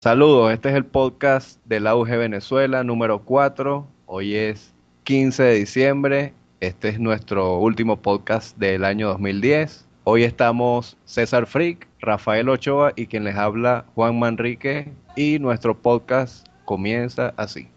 Saludos, 0.00 0.52
este 0.52 0.68
es 0.68 0.76
el 0.76 0.84
podcast 0.84 1.58
del 1.64 1.88
Auge 1.88 2.16
Venezuela 2.16 2.84
número 2.84 3.24
4. 3.24 3.84
Hoy 4.06 4.36
es 4.36 4.72
15 5.02 5.42
de 5.42 5.54
diciembre. 5.54 6.34
Este 6.60 6.90
es 6.90 7.00
nuestro 7.00 7.58
último 7.58 7.96
podcast 7.96 8.56
del 8.58 8.84
año 8.84 9.08
2010. 9.08 9.88
Hoy 10.04 10.22
estamos 10.22 10.96
César 11.04 11.48
Frick, 11.48 11.88
Rafael 11.98 12.48
Ochoa 12.48 12.92
y 12.94 13.08
quien 13.08 13.24
les 13.24 13.34
habla 13.34 13.86
Juan 13.96 14.16
Manrique. 14.16 14.92
Y 15.16 15.40
nuestro 15.40 15.76
podcast 15.76 16.46
comienza 16.64 17.34
así. 17.36 17.68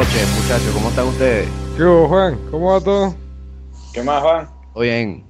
Noches, 0.00 0.42
muchachos, 0.42 0.70
¿cómo 0.72 0.88
están 0.88 1.06
ustedes? 1.08 1.46
¿Qué 1.76 1.82
hubo, 1.82 2.08
Juan? 2.08 2.38
¿Cómo 2.50 2.72
va 2.72 2.80
todo? 2.80 3.14
¿Qué 3.92 4.02
más, 4.02 4.22
Juan? 4.22 4.48
¿Todo 4.72 4.82
bien? 4.82 5.26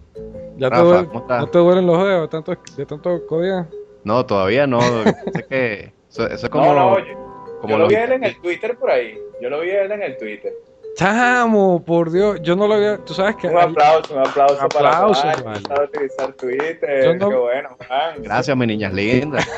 ¿Ya 0.58 0.68
Rafa, 0.68 0.82
te, 0.82 0.88
duele- 0.88 1.06
¿cómo 1.08 1.20
estás? 1.20 1.40
¿No 1.40 1.46
te 1.48 1.58
duelen 1.58 1.86
los 1.86 1.98
dedos 2.04 2.20
de 2.22 2.28
tanto, 2.28 2.56
de 2.76 2.86
tanto 2.86 3.26
codía? 3.26 3.68
No, 4.04 4.24
todavía 4.24 4.66
no. 4.68 4.80
sé 4.80 5.14
que 5.48 5.92
eso, 6.08 6.26
eso 6.28 6.46
es 6.46 6.48
como, 6.50 6.72
no, 6.72 6.90
no, 6.90 6.98
yo, 7.00 7.58
como 7.60 7.72
yo 7.72 7.78
lo 7.78 7.88
vi 7.88 7.96
a 7.96 8.04
él 8.04 8.12
en 8.12 8.24
el 8.24 8.40
Twitter 8.40 8.76
por 8.78 8.90
ahí. 8.90 9.18
Yo 9.42 9.50
lo 9.50 9.60
vi 9.60 9.70
a 9.70 9.82
él 9.82 9.90
en 9.90 10.02
el 10.02 10.16
Twitter. 10.16 10.52
Chamo, 10.96 11.84
por 11.84 12.10
Dios, 12.12 12.40
yo 12.42 12.54
no 12.54 12.68
lo 12.68 12.74
había, 12.74 12.98
tú 12.98 13.12
sabes 13.14 13.34
que 13.36 13.48
Un 13.48 13.58
aplauso, 13.58 14.12
un 14.14 14.20
aplauso, 14.20 14.60
Aplausos, 14.62 15.24
para 15.24 15.42
Juan. 15.42 15.62
sabe 15.64 15.84
utilizar 15.86 16.32
Twitter. 16.34 17.04
Yo 17.04 17.14
no- 17.14 17.28
Qué 17.28 17.34
bueno, 17.36 17.76
Juan. 17.88 18.22
Gracias, 18.22 18.56
mis 18.56 18.68
niñas 18.68 18.92
lindas. 18.92 19.48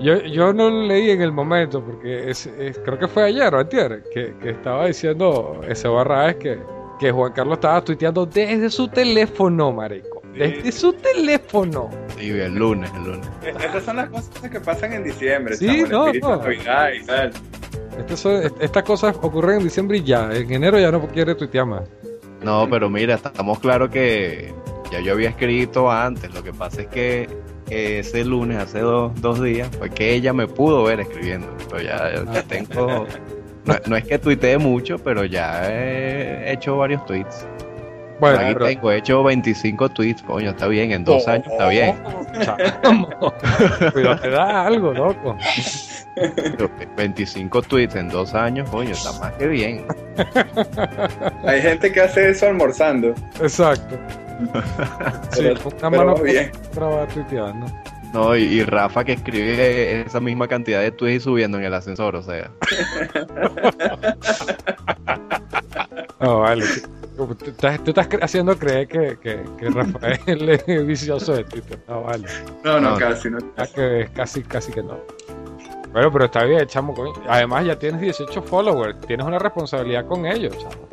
yo, 0.00 0.16
yo 0.22 0.52
no 0.52 0.70
lo 0.70 0.82
leí 0.86 1.10
en 1.10 1.22
el 1.22 1.32
momento 1.32 1.82
porque 1.82 2.30
es, 2.30 2.46
es- 2.46 2.78
creo 2.84 2.98
que 2.98 3.08
fue 3.08 3.24
ayer 3.24 3.54
o 3.54 3.58
antier 3.60 4.02
que, 4.12 4.34
que 4.42 4.50
estaba 4.50 4.86
diciendo 4.86 5.60
ese 5.68 5.88
barra 5.88 6.30
es 6.30 6.36
que, 6.36 6.58
que 6.98 7.10
Juan 7.12 7.32
Carlos 7.32 7.58
estaba 7.58 7.82
tuiteando 7.84 8.26
desde 8.26 8.70
su 8.70 8.88
teléfono, 8.88 9.72
marico. 9.72 10.22
Desde 10.34 10.70
su 10.70 10.92
teléfono. 10.92 11.90
Sí, 12.16 12.30
el 12.30 12.54
lunes, 12.54 12.90
el 12.94 13.04
lunes. 13.04 13.28
Eh, 13.42 13.52
Esas 13.58 13.82
son 13.84 13.96
las 13.96 14.08
cosas 14.08 14.50
que 14.50 14.60
pasan 14.60 14.92
en 14.92 15.02
diciembre. 15.04 15.56
Sí, 15.56 15.84
no, 15.90 16.06
espíritu 16.06 16.28
no. 16.28 16.36
Navidad 16.36 16.90
y 16.92 17.04
tal. 17.04 17.32
Estas, 17.98 18.20
son- 18.20 18.42
est- 18.42 18.62
estas 18.62 18.82
cosas 18.84 19.16
ocurren 19.20 19.58
en 19.58 19.64
diciembre 19.64 19.98
y 19.98 20.04
ya. 20.04 20.30
En 20.32 20.52
enero 20.52 20.78
ya 20.78 20.92
no 20.92 21.06
quiere 21.08 21.34
tuitear 21.34 21.66
más. 21.66 21.82
No, 22.42 22.68
pero 22.70 22.88
mira, 22.88 23.16
estamos 23.16 23.58
claros 23.58 23.90
que 23.90 24.52
ya 24.92 25.00
yo 25.00 25.12
había 25.14 25.30
escrito 25.30 25.90
antes. 25.90 26.32
Lo 26.32 26.42
que 26.44 26.52
pasa 26.52 26.82
es 26.82 26.86
que 26.88 27.28
ese 27.70 28.24
lunes, 28.24 28.58
hace 28.58 28.80
dos, 28.80 29.12
dos 29.20 29.42
días, 29.42 29.68
fue 29.78 29.90
que 29.90 30.14
ella 30.14 30.32
me 30.32 30.46
pudo 30.46 30.84
ver 30.84 31.00
escribiendo. 31.00 31.48
Pero 31.70 31.82
ya, 31.82 32.24
ya 32.32 32.42
tengo. 32.42 33.06
No, 33.64 33.74
no 33.86 33.96
es 33.96 34.04
que 34.04 34.18
tuitee 34.18 34.56
mucho, 34.58 34.98
pero 34.98 35.24
ya 35.24 35.68
he 35.70 36.52
hecho 36.52 36.76
varios 36.76 37.04
tweets. 37.04 37.46
Bueno, 38.20 38.38
Aquí 38.40 38.52
pero- 38.54 38.66
tengo, 38.66 38.90
he 38.92 38.96
hecho 38.98 39.22
25 39.22 39.88
tweets, 39.90 40.22
coño, 40.22 40.50
está 40.50 40.66
bien, 40.66 40.90
en 40.92 41.04
dos 41.04 41.26
años 41.28 41.46
está 41.46 41.68
bien. 41.68 41.96
Chamo. 42.42 43.08
Cuidado, 43.92 44.20
te 44.20 44.30
da 44.30 44.66
algo, 44.66 44.92
loco. 44.92 45.36
Pero 46.16 46.68
25 46.96 47.62
tweets 47.62 47.94
en 47.94 48.08
dos 48.08 48.34
años, 48.34 48.68
coño, 48.70 48.90
está 48.90 49.12
más 49.20 49.32
que 49.34 49.46
bien. 49.46 49.86
Hay 51.44 51.60
gente 51.62 51.92
que 51.92 52.00
hace 52.00 52.30
eso 52.30 52.46
almorzando. 52.48 53.14
Exacto. 53.40 53.96
Sí, 55.32 55.42
Pero- 55.42 55.60
una 55.68 55.90
pero 55.90 55.90
mano 55.90 56.14
bien. 56.22 56.50
traba 56.74 57.06
tuiteando. 57.06 57.66
No, 58.12 58.34
y, 58.36 58.42
y 58.42 58.64
Rafa 58.64 59.04
que 59.04 59.12
escribe 59.12 60.00
esa 60.00 60.18
misma 60.18 60.48
cantidad 60.48 60.80
de 60.80 60.90
tweets 60.90 61.16
y 61.16 61.24
subiendo 61.24 61.58
en 61.58 61.64
el 61.64 61.74
ascensor, 61.74 62.16
o 62.16 62.22
sea. 62.22 62.50
No, 66.20 66.40
vale. 66.40 66.64
Tú 67.26 67.36
estás, 67.46 67.82
tú 67.82 67.90
estás 67.90 68.08
cre- 68.08 68.22
haciendo 68.22 68.56
creer 68.56 68.86
que, 68.86 69.18
que, 69.20 69.42
que 69.58 69.68
Rafael 69.70 70.48
es 70.66 70.86
vicioso 70.86 71.34
de 71.34 71.44
Twitter. 71.44 71.78
No, 71.88 72.02
vale. 72.02 72.26
No, 72.64 72.80
no, 72.80 72.90
No. 72.92 72.96
casi, 72.96 73.28
no. 73.30 73.38
Que 73.74 74.02
es 74.02 74.10
casi, 74.10 74.42
casi 74.42 74.70
que 74.72 74.82
no. 74.82 74.98
Bueno, 75.92 76.12
pero 76.12 76.26
está 76.26 76.44
bien, 76.44 76.66
chamo. 76.66 76.94
coño. 76.94 77.12
Además, 77.28 77.64
ya 77.66 77.78
tienes 77.78 78.00
18 78.00 78.42
followers. 78.42 79.00
Tienes 79.06 79.26
una 79.26 79.38
responsabilidad 79.38 80.06
con 80.06 80.26
ellos, 80.26 80.56
chamo. 80.58 80.88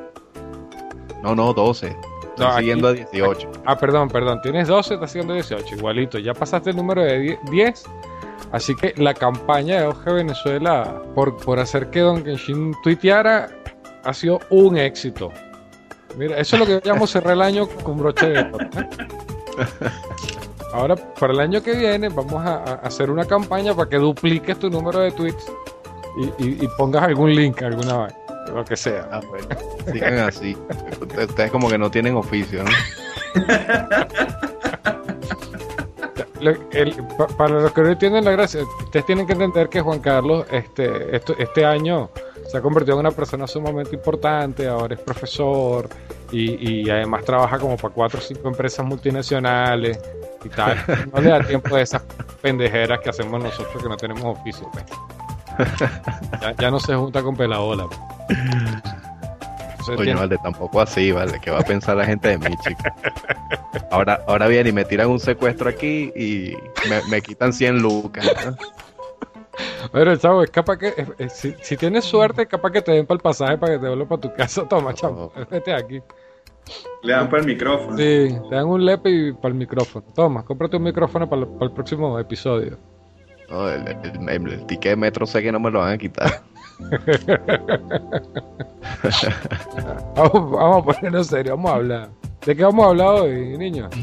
No, 1.22 1.36
no, 1.36 1.54
12. 1.54 1.88
Estoy 1.88 1.98
No, 2.38 2.48
aquí- 2.48 2.60
siguiendo 2.60 2.88
a 2.88 2.94
18. 2.94 3.52
Ah, 3.66 3.78
perdón, 3.78 4.10
perdón. 4.10 4.42
Tienes 4.42 4.68
12, 4.68 4.96
estás 4.96 5.10
haciendo 5.12 5.34
18. 5.34 5.76
Igualito. 5.76 6.18
Ya 6.20 6.34
pasaste 6.34 6.72
el 6.72 6.76
número 6.76 7.04
de 7.04 7.20
die- 7.20 7.40
10. 7.52 7.84
Así 8.52 8.76
que 8.76 8.94
la 8.98 9.14
campaña 9.14 9.82
de 9.82 9.88
Oje 9.88 10.12
Venezuela 10.14 11.02
por, 11.14 11.36
por 11.38 11.60
hacer 11.60 11.90
que 11.90 12.00
Don 12.02 12.24
Kenshin 12.24 12.74
tuiteara 12.84 13.50
ha 14.04 14.14
sido 14.14 14.40
un 14.50 14.78
éxito. 14.78 15.32
Mira, 16.18 16.38
eso 16.38 16.56
es 16.56 16.60
lo 16.60 16.66
que 16.82 16.88
llamo 16.88 17.06
cerrar 17.08 17.34
el 17.34 17.42
año 17.42 17.68
con 17.68 17.98
broche 17.98 18.28
de 18.30 18.40
oro. 18.40 18.58
¿eh? 18.78 18.90
Ahora, 20.74 20.96
para 20.96 21.34
el 21.34 21.40
año 21.40 21.62
que 21.64 21.74
viene, 21.76 22.10
vamos 22.10 22.46
a, 22.46 22.56
a 22.58 22.74
hacer 22.84 23.10
una 23.10 23.26
campaña 23.26 23.74
para 23.74 23.90
que 23.90 23.98
dupliques 23.98 24.58
tu 24.60 24.70
número 24.70 25.00
de 25.00 25.12
tweets 25.12 25.46
y, 26.18 26.24
y- 26.46 26.64
y 26.66 26.68
pongas 26.78 27.04
algún 27.04 27.34
link, 27.34 27.62
alguna 27.62 27.94
vaina, 27.98 28.18
lo 28.54 28.66
que 28.66 28.76
sea. 28.76 29.08
Ah, 29.12 29.22
bueno. 29.30 29.48
Sigan 29.92 30.20
así. 30.20 30.58
Ustedes 31.02 31.52
como 31.52 31.70
que 31.70 31.78
no 31.78 31.90
tienen 31.92 32.16
oficio, 32.16 32.64
¿no? 32.64 32.72
El- 36.72 36.94
para 37.38 37.56
los 37.62 37.72
que 37.74 37.82
no 37.82 37.90
entienden 37.90 38.26
la 38.26 38.32
gracia, 38.32 38.62
ustedes 38.84 39.06
tienen 39.06 39.26
que 39.26 39.34
entender 39.34 39.70
que 39.70 39.82
Juan 39.82 40.00
Carlos 40.00 40.46
este, 40.52 41.16
esto- 41.16 41.36
este 41.40 41.66
año 41.66 42.10
se 42.48 42.58
ha 42.58 42.62
convertido 42.62 42.96
en 42.96 43.02
una 43.02 43.12
persona 43.12 43.48
sumamente 43.48 43.96
importante, 43.96 44.68
ahora 44.68 44.96
es 44.96 45.02
profesor 45.02 45.90
y, 46.32 46.82
y 46.84 46.90
además 46.90 47.24
trabaja 47.26 47.58
como 47.60 47.76
para 47.78 47.94
cuatro 47.94 48.20
o 48.20 48.22
cinco 48.22 48.48
empresas 48.48 48.86
multinacionales 48.86 50.00
y 50.44 50.50
tal. 50.50 50.78
No 51.14 51.22
le 51.22 51.30
da 51.30 51.40
tiempo 51.42 51.76
de 51.76 51.82
esas 51.84 52.04
pendejeras 52.42 53.00
que 53.00 53.10
hacemos 53.10 53.42
nosotros 53.42 53.82
que 53.82 53.90
no 53.90 53.98
tenemos 53.98 54.24
oficio. 54.40 54.70
pues. 54.72 54.86
Ya, 56.42 56.54
ya 56.60 56.72
no 56.72 56.80
se 56.80 56.94
junta 56.96 57.22
con 57.24 57.36
pelabola. 57.36 57.86
pues. 57.88 58.00
Entonces, 59.80 60.04
tiene- 60.04 60.20
vale, 60.20 60.38
tampoco 60.40 60.82
así, 60.82 61.12
vale. 61.12 61.40
¿Qué 61.42 61.52
va 61.52 61.60
a 61.60 61.64
pensar 61.64 61.96
la 61.96 62.06
gente 62.06 62.30
de 62.30 62.38
mí, 62.40 62.56
chico? 62.64 62.84
Ahora, 63.92 64.20
ahora 64.28 64.48
viene 64.48 64.70
y 64.70 64.74
me 64.74 64.84
tiran 64.84 65.10
un 65.10 65.20
secuestro 65.20 65.70
aquí 65.70 66.12
y 66.16 66.56
me, 66.90 67.02
me 67.10 67.22
quitan 67.22 67.54
100 67.54 67.80
lucas. 67.82 68.26
¿no? 68.46 68.56
Pero, 69.92 70.16
chavo, 70.18 70.44
es 70.44 70.50
capaz 70.52 70.78
que, 70.78 70.88
eh, 70.90 71.08
eh, 71.20 71.30
si, 71.30 71.54
si 71.62 71.78
tienes 71.78 72.04
suerte, 72.06 72.44
es 72.44 72.48
capaz 72.48 72.72
que 72.72 72.82
te 72.82 72.92
den 72.92 73.06
para 73.06 73.16
el 73.18 73.22
pasaje 73.22 73.58
para 73.58 73.74
que 73.74 73.80
te 73.80 73.88
vuelvan 73.88 74.08
para 74.08 74.22
tu 74.22 74.34
casa. 74.34 74.66
Toma, 74.70 74.94
chavo, 74.94 75.32
vete 75.50 75.74
aquí. 75.74 76.02
Le 77.04 77.14
dan 77.14 77.30
por 77.30 77.40
el 77.40 77.46
micrófono. 77.46 77.96
Sí, 77.98 78.36
te 78.50 78.56
dan 78.56 78.66
un 78.66 78.84
lepe 78.84 79.10
y 79.10 79.34
para 79.34 79.50
el 79.50 79.54
micrófono. 79.56 80.06
Toma, 80.16 80.44
cómprate 80.44 80.78
un 80.78 80.84
micrófono 80.84 81.30
para, 81.30 81.44
el- 81.44 81.48
para 81.50 81.66
el 81.66 81.72
próximo 81.72 82.18
episodio. 82.20 82.78
No, 83.50 83.70
el, 83.70 83.88
el- 83.88 84.30
el- 84.30 84.52
el 84.54 84.66
ticket 84.66 84.92
de 84.92 84.96
metro 84.96 85.26
sé 85.28 85.44
que 85.44 85.52
no 85.52 85.60
me 85.60 85.70
lo 85.70 85.80
van 85.80 85.94
a 85.94 85.98
quitar. 85.98 86.42
Vamos, 90.16 90.52
vamos 90.52 90.78
a 90.78 90.84
ponernos 90.86 91.28
serio, 91.28 91.56
vamos 91.56 91.72
a 91.72 91.76
hablar. 91.76 92.10
¿De 92.46 92.56
qué 92.56 92.64
vamos 92.64 92.86
a 92.86 92.90
hablar 92.90 93.08
hoy, 93.22 93.58
niños? 93.58 93.94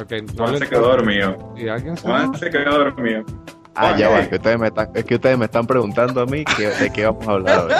Ok, 0.00 0.12
no 0.36 0.44
Juan 0.46 0.58
se 0.58 0.68
quedó 0.68 0.82
dormido. 0.88 1.54
¿Y 1.56 1.68
alguien 1.68 1.96
se 1.96 2.06
Juan 2.06 2.34
se 2.34 2.50
quedó 2.50 2.78
dormido. 2.78 3.24
Ah, 3.74 3.96
ya 3.96 4.08
va, 4.08 4.28
que 4.28 4.36
ustedes 4.36 4.58
me 4.58 4.66
están, 4.66 4.88
es 4.94 5.04
que 5.04 5.14
ustedes 5.14 5.38
me 5.38 5.44
están 5.46 5.66
preguntando 5.66 6.20
a 6.22 6.26
mí 6.26 6.44
que- 6.44 6.68
de 6.68 6.92
qué 6.92 7.06
vamos 7.06 7.26
a 7.28 7.32
hablar 7.32 7.64
hoy. 7.66 7.72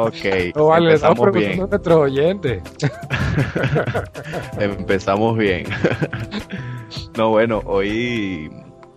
Ok, 0.00 0.54
No 0.56 0.66
vale, 0.66 0.86
empezamos 0.86 1.32
bien, 1.32 1.60
a 1.62 1.66
nuestros 1.66 1.96
oyentes. 1.96 2.62
empezamos 4.58 5.36
bien. 5.38 5.64
No, 7.16 7.30
bueno, 7.30 7.62
hoy, 7.64 8.50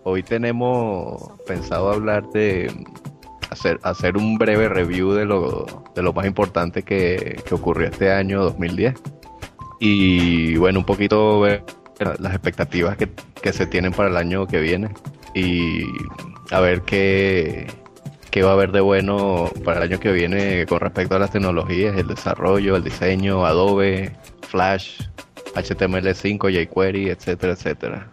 hoy 0.04 0.24
tenemos 0.24 1.22
pensado 1.46 1.92
hablar 1.92 2.28
de 2.32 2.72
hacer, 3.50 3.80
hacer 3.84 4.18
un 4.18 4.38
breve 4.38 4.70
review 4.70 5.12
de 5.14 5.26
lo, 5.26 5.66
de 5.96 6.02
lo 6.02 6.14
más 6.14 6.26
importante 6.26 6.84
que, 6.84 7.42
que 7.46 7.56
ocurrió 7.56 7.88
este 7.88 8.12
año 8.12 8.42
2010. 8.44 8.96
Y 9.80 10.58
bueno, 10.58 10.80
un 10.80 10.86
poquito 10.86 11.40
ver 11.40 11.64
las 12.20 12.34
expectativas 12.34 12.98
que, 12.98 13.10
que 13.42 13.54
se 13.54 13.66
tienen 13.68 13.94
para 13.94 14.10
el 14.10 14.18
año 14.18 14.46
que 14.48 14.60
viene. 14.60 14.90
Y 15.34 15.86
a 16.52 16.60
ver 16.60 16.82
qué, 16.82 17.68
qué 18.30 18.44
va 18.44 18.52
a 18.52 18.54
haber 18.54 18.72
de 18.72 18.82
bueno 18.82 19.50
para 19.64 19.78
el 19.84 19.92
año 19.92 20.00
que 20.00 20.12
viene 20.12 20.66
con 20.68 20.80
respecto 20.80 21.16
a 21.16 21.20
las 21.20 21.32
tecnologías, 21.32 21.98
el 21.98 22.08
desarrollo, 22.08 22.76
el 22.76 22.84
diseño, 22.84 23.46
Adobe, 23.46 24.12
Flash, 24.48 25.02
HTML5, 25.56 26.66
jQuery, 26.68 27.10
etcétera, 27.10 27.54
etcétera. 27.54 28.08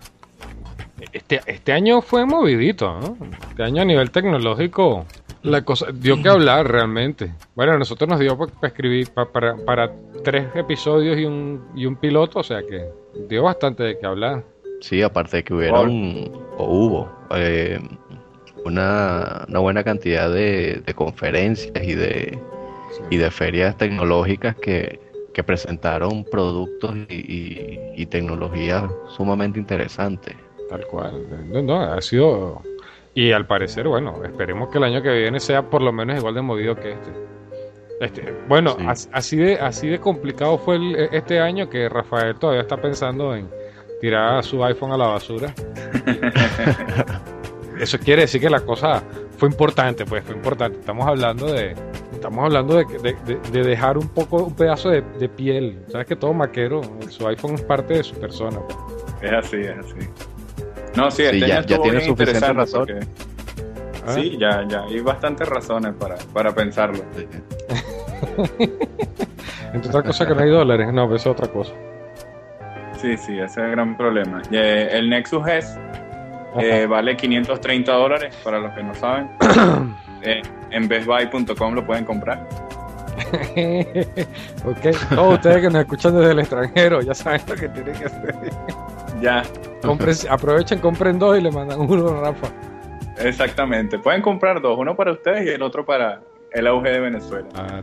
Este, 1.13 1.41
este 1.47 1.73
año 1.73 2.03
fue 2.03 2.27
movidito, 2.27 2.99
¿no? 3.01 3.17
Este 3.51 3.63
año 3.63 3.83
a 3.83 3.85
nivel 3.85 4.11
tecnológico 4.11 5.07
la 5.43 5.63
cosa 5.63 5.87
dio 5.93 6.21
que 6.21 6.29
hablar 6.29 6.67
realmente. 6.71 7.33
Bueno, 7.55 7.73
a 7.73 7.79
nosotros 7.79 8.09
nos 8.11 8.19
dio 8.19 8.37
para 8.37 8.51
escribir 8.63 9.09
pa- 9.11 9.31
para, 9.31 9.57
para 9.57 9.93
tres 10.25 10.47
episodios 10.57 11.17
y 11.17 11.25
un, 11.25 11.65
y 11.77 11.87
un 11.87 11.95
piloto, 11.97 12.41
o 12.41 12.43
sea 12.43 12.61
que 12.69 12.85
dio 13.29 13.45
bastante 13.45 13.85
de 13.85 13.99
qué 13.99 14.07
hablar. 14.07 14.45
Sí, 14.81 15.01
aparte 15.01 15.39
de 15.39 15.45
que 15.45 15.55
hubieron, 15.55 16.31
o 16.57 16.65
hubo, 16.65 17.09
eh, 17.35 17.79
una, 18.69 19.45
una 19.49 19.59
buena 19.59 19.83
cantidad 19.85 20.31
de, 20.33 20.83
de 20.87 20.95
conferencias 20.95 21.73
y 21.83 21.95
de, 21.95 22.39
y 23.11 23.17
de 23.17 23.31
ferias 23.31 23.77
tecnológicas 23.77 24.55
que, 24.57 25.01
que 25.35 25.43
presentaron 25.43 26.25
productos 26.25 26.95
y, 27.09 27.15
y- 27.15 27.79
y 27.97 28.07
tecnologías 28.07 28.85
sumamente 29.17 29.59
interesantes. 29.59 30.35
Tal 30.71 30.87
cual. 30.87 31.13
No, 31.51 31.63
no, 31.63 31.83
ha 31.83 32.01
sido. 32.03 32.63
Y 33.15 33.33
al 33.33 33.47
parecer, 33.47 33.89
bueno, 33.89 34.23
esperemos 34.25 34.69
que 34.69 34.79
el 34.79 34.85
año 34.85 35.03
que 35.03 35.11
viene 35.13 35.41
sea 35.41 35.63
por 35.63 35.83
lo 35.83 35.93
menos 35.93 36.17
igual 36.19 36.35
de 36.35 36.43
movido 36.43 36.77
que 36.77 36.93
este. 36.93 37.11
Este, 38.01 38.33
bueno, 38.49 38.77
Sí. 38.79 38.85
as- 38.87 39.09
así 39.13 39.37
de 39.37 39.55
así 39.59 39.89
de 39.89 39.99
complicado 39.99 40.57
fue 40.59 40.77
el- 40.77 40.95
este 41.13 41.41
año 41.41 41.69
que 41.69 41.89
Rafael 41.89 42.37
todavía 42.37 42.63
está 42.63 42.77
pensando 42.77 43.35
en 43.35 43.49
tirar 44.01 44.45
su 44.45 44.63
iPhone 44.65 44.93
a 44.93 44.97
la 44.97 45.07
basura. 45.09 45.53
Eso 47.81 47.99
quiere 47.99 48.23
decir 48.23 48.41
que 48.41 48.51
la 48.51 48.61
cosa 48.61 49.03
fue 49.37 49.49
importante, 49.49 50.05
pues 50.05 50.25
fue 50.25 50.35
importante. 50.35 50.79
Estamos 50.81 51.07
hablando 51.07 51.53
de 51.53 51.75
estamos 52.13 52.45
hablando 52.45 52.75
de, 52.77 52.85
de- 53.03 53.17
de- 53.25 53.41
de 53.53 53.63
dejar 53.63 53.97
un 53.99 54.09
poco 54.09 54.43
un 54.45 54.55
pedazo 54.55 54.91
de, 54.91 55.03
de 55.03 55.29
piel. 55.29 55.85
Sabes 55.91 56.07
que 56.07 56.17
todo 56.17 56.33
maquero, 56.35 56.81
su 57.09 57.27
iPhone 57.29 57.55
es 57.55 57.63
parte 57.63 57.95
de 57.95 58.03
su 58.03 58.15
persona. 58.17 58.59
pues. 58.61 58.77
Es 59.23 59.33
así, 59.33 59.57
es 59.59 59.79
así. 59.79 60.09
No, 60.97 61.11
sí, 61.11 61.19
Sí, 61.31 61.37
este 61.37 61.47
ya- 61.47 61.63
tiene 61.63 62.01
suficiente 62.01 62.53
razón. 62.53 62.87
porque- 62.87 63.07
¿Ah? 64.07 64.13
Sí, 64.15 64.37
ya, 64.41 64.67
ya. 64.67 64.85
Hay 64.85 65.01
bastantes 65.01 65.47
razones 65.49 65.93
para, 65.99 66.17
para 66.33 66.55
pensarlo. 66.55 67.03
Entre 69.73 69.89
otras 69.91 70.05
cosas 70.05 70.27
que 70.27 70.35
no 70.35 70.41
hay 70.41 70.51
dólares, 70.51 70.93
no, 70.93 71.09
pues 71.09 71.21
eso 71.23 71.31
es 71.31 71.37
otra 71.41 71.53
cosa. 71.53 71.73
Sí, 73.01 73.17
sí, 73.17 73.35
ese 73.35 73.45
es 73.45 73.57
el 73.59 73.71
gran 73.73 73.97
problema. 73.97 74.43
Eh, 74.51 74.89
el 74.93 75.09
Nexus 75.11 75.47
S 75.47 75.79
eh, 76.57 76.87
vale 76.87 77.17
530 77.17 77.93
dólares, 77.93 78.35
para 78.43 78.59
los 78.59 78.73
que 78.73 78.83
no 78.83 78.95
saben. 78.95 79.31
Eh, 80.21 80.43
en 80.73 80.89
bestbuy.com 80.89 81.75
lo 81.75 81.87
pueden 81.87 82.05
comprar. 82.05 82.45
ok, 84.65 85.15
todos 85.15 85.35
ustedes 85.35 85.57
que 85.63 85.71
nos 85.71 85.83
escuchan 85.83 86.17
desde 86.19 86.33
el 86.33 86.39
extranjero 86.41 87.01
ya 87.03 87.15
saben 87.15 87.41
lo 87.49 87.55
que 87.55 87.69
tienen 87.69 87.95
que 87.95 88.05
hacer. 88.07 88.35
Ya, 89.21 89.45
Compren- 89.83 90.27
aprovechen, 90.29 90.81
compren 90.81 91.19
dos 91.19 91.39
y 91.39 91.41
le 91.41 91.51
mandan 91.53 91.81
uno 91.81 92.09
a 92.09 92.21
Rafa. 92.21 92.49
exactamente. 93.19 93.99
Pueden 93.99 94.23
comprar 94.23 94.61
dos, 94.61 94.77
uno 94.79 94.97
para 94.97 95.13
ustedes 95.13 95.47
y 95.47 95.51
el 95.51 95.63
otro 95.63 95.85
para 95.87 96.21
el 96.53 96.67
auge 96.67 96.91
de 96.91 97.01
Venezuela. 97.01 97.49
Ah. 97.55 97.83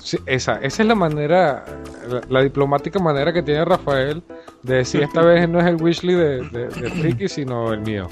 Sí, 0.00 0.18
esa, 0.26 0.56
esa 0.56 0.82
es 0.82 0.88
la 0.88 0.94
manera, 0.94 1.64
la, 2.08 2.20
la 2.28 2.42
diplomática 2.42 2.98
manera 2.98 3.32
que 3.32 3.42
tiene 3.42 3.64
Rafael 3.64 4.22
de 4.62 4.76
decir 4.76 5.02
esta 5.02 5.22
vez 5.24 5.48
no 5.48 5.60
es 5.60 5.66
el 5.66 5.80
Wishley 5.80 6.14
de, 6.14 6.40
de, 6.50 6.68
de 6.68 6.90
Friki, 6.90 7.28
sino 7.28 7.72
el 7.72 7.80
mío. 7.80 8.08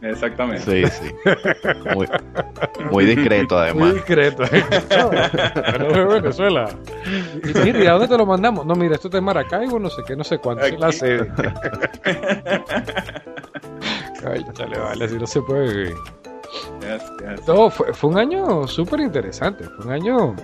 Exactamente. 0.00 0.62
Sí, 0.62 0.84
sí. 0.86 1.12
Muy, 1.92 2.06
muy 2.92 3.04
discreto, 3.04 3.56
Muy 3.56 3.64
además. 3.64 3.94
discreto. 3.94 4.44
No, 5.78 5.88
no, 6.04 6.08
Venezuela. 6.08 6.68
Y 7.42 7.58
mira, 7.58 7.78
¿y 7.82 7.86
a 7.86 7.92
dónde 7.92 8.06
te 8.08 8.16
lo 8.16 8.24
mandamos? 8.24 8.64
No, 8.64 8.76
mira, 8.76 8.94
esto 8.94 9.08
es 9.08 9.14
de 9.14 9.20
Maracaibo, 9.20 9.78
no 9.80 9.90
sé 9.90 10.02
qué, 10.06 10.14
no 10.14 10.22
sé 10.22 10.38
cuánto. 10.38 10.64
es 10.66 10.78
la 10.78 10.92
sede. 10.92 11.28
Ay, 14.24 14.44
chale, 14.52 14.78
vale, 14.78 15.04
así 15.04 15.16
no 15.16 15.26
se 15.26 15.40
puede 15.42 15.72
vivir. 15.72 15.94
No, 17.46 17.70
fue, 17.70 17.92
fue 17.92 18.10
un 18.10 18.18
año 18.18 18.66
súper 18.66 19.00
interesante, 19.00 19.64
fue 19.64 19.86
un 19.86 19.92
año 19.92 20.36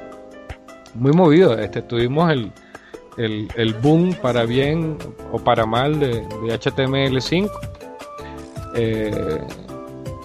muy 0.94 1.12
movido. 1.12 1.56
Este, 1.58 1.82
tuvimos 1.82 2.30
el, 2.30 2.52
el, 3.16 3.48
el 3.56 3.74
boom 3.74 4.14
para 4.20 4.44
bien 4.44 4.98
o 5.32 5.38
para 5.38 5.64
mal 5.66 5.98
de, 5.98 6.08
de 6.20 6.58
HTML5. 6.60 7.50
Eh, 8.76 9.40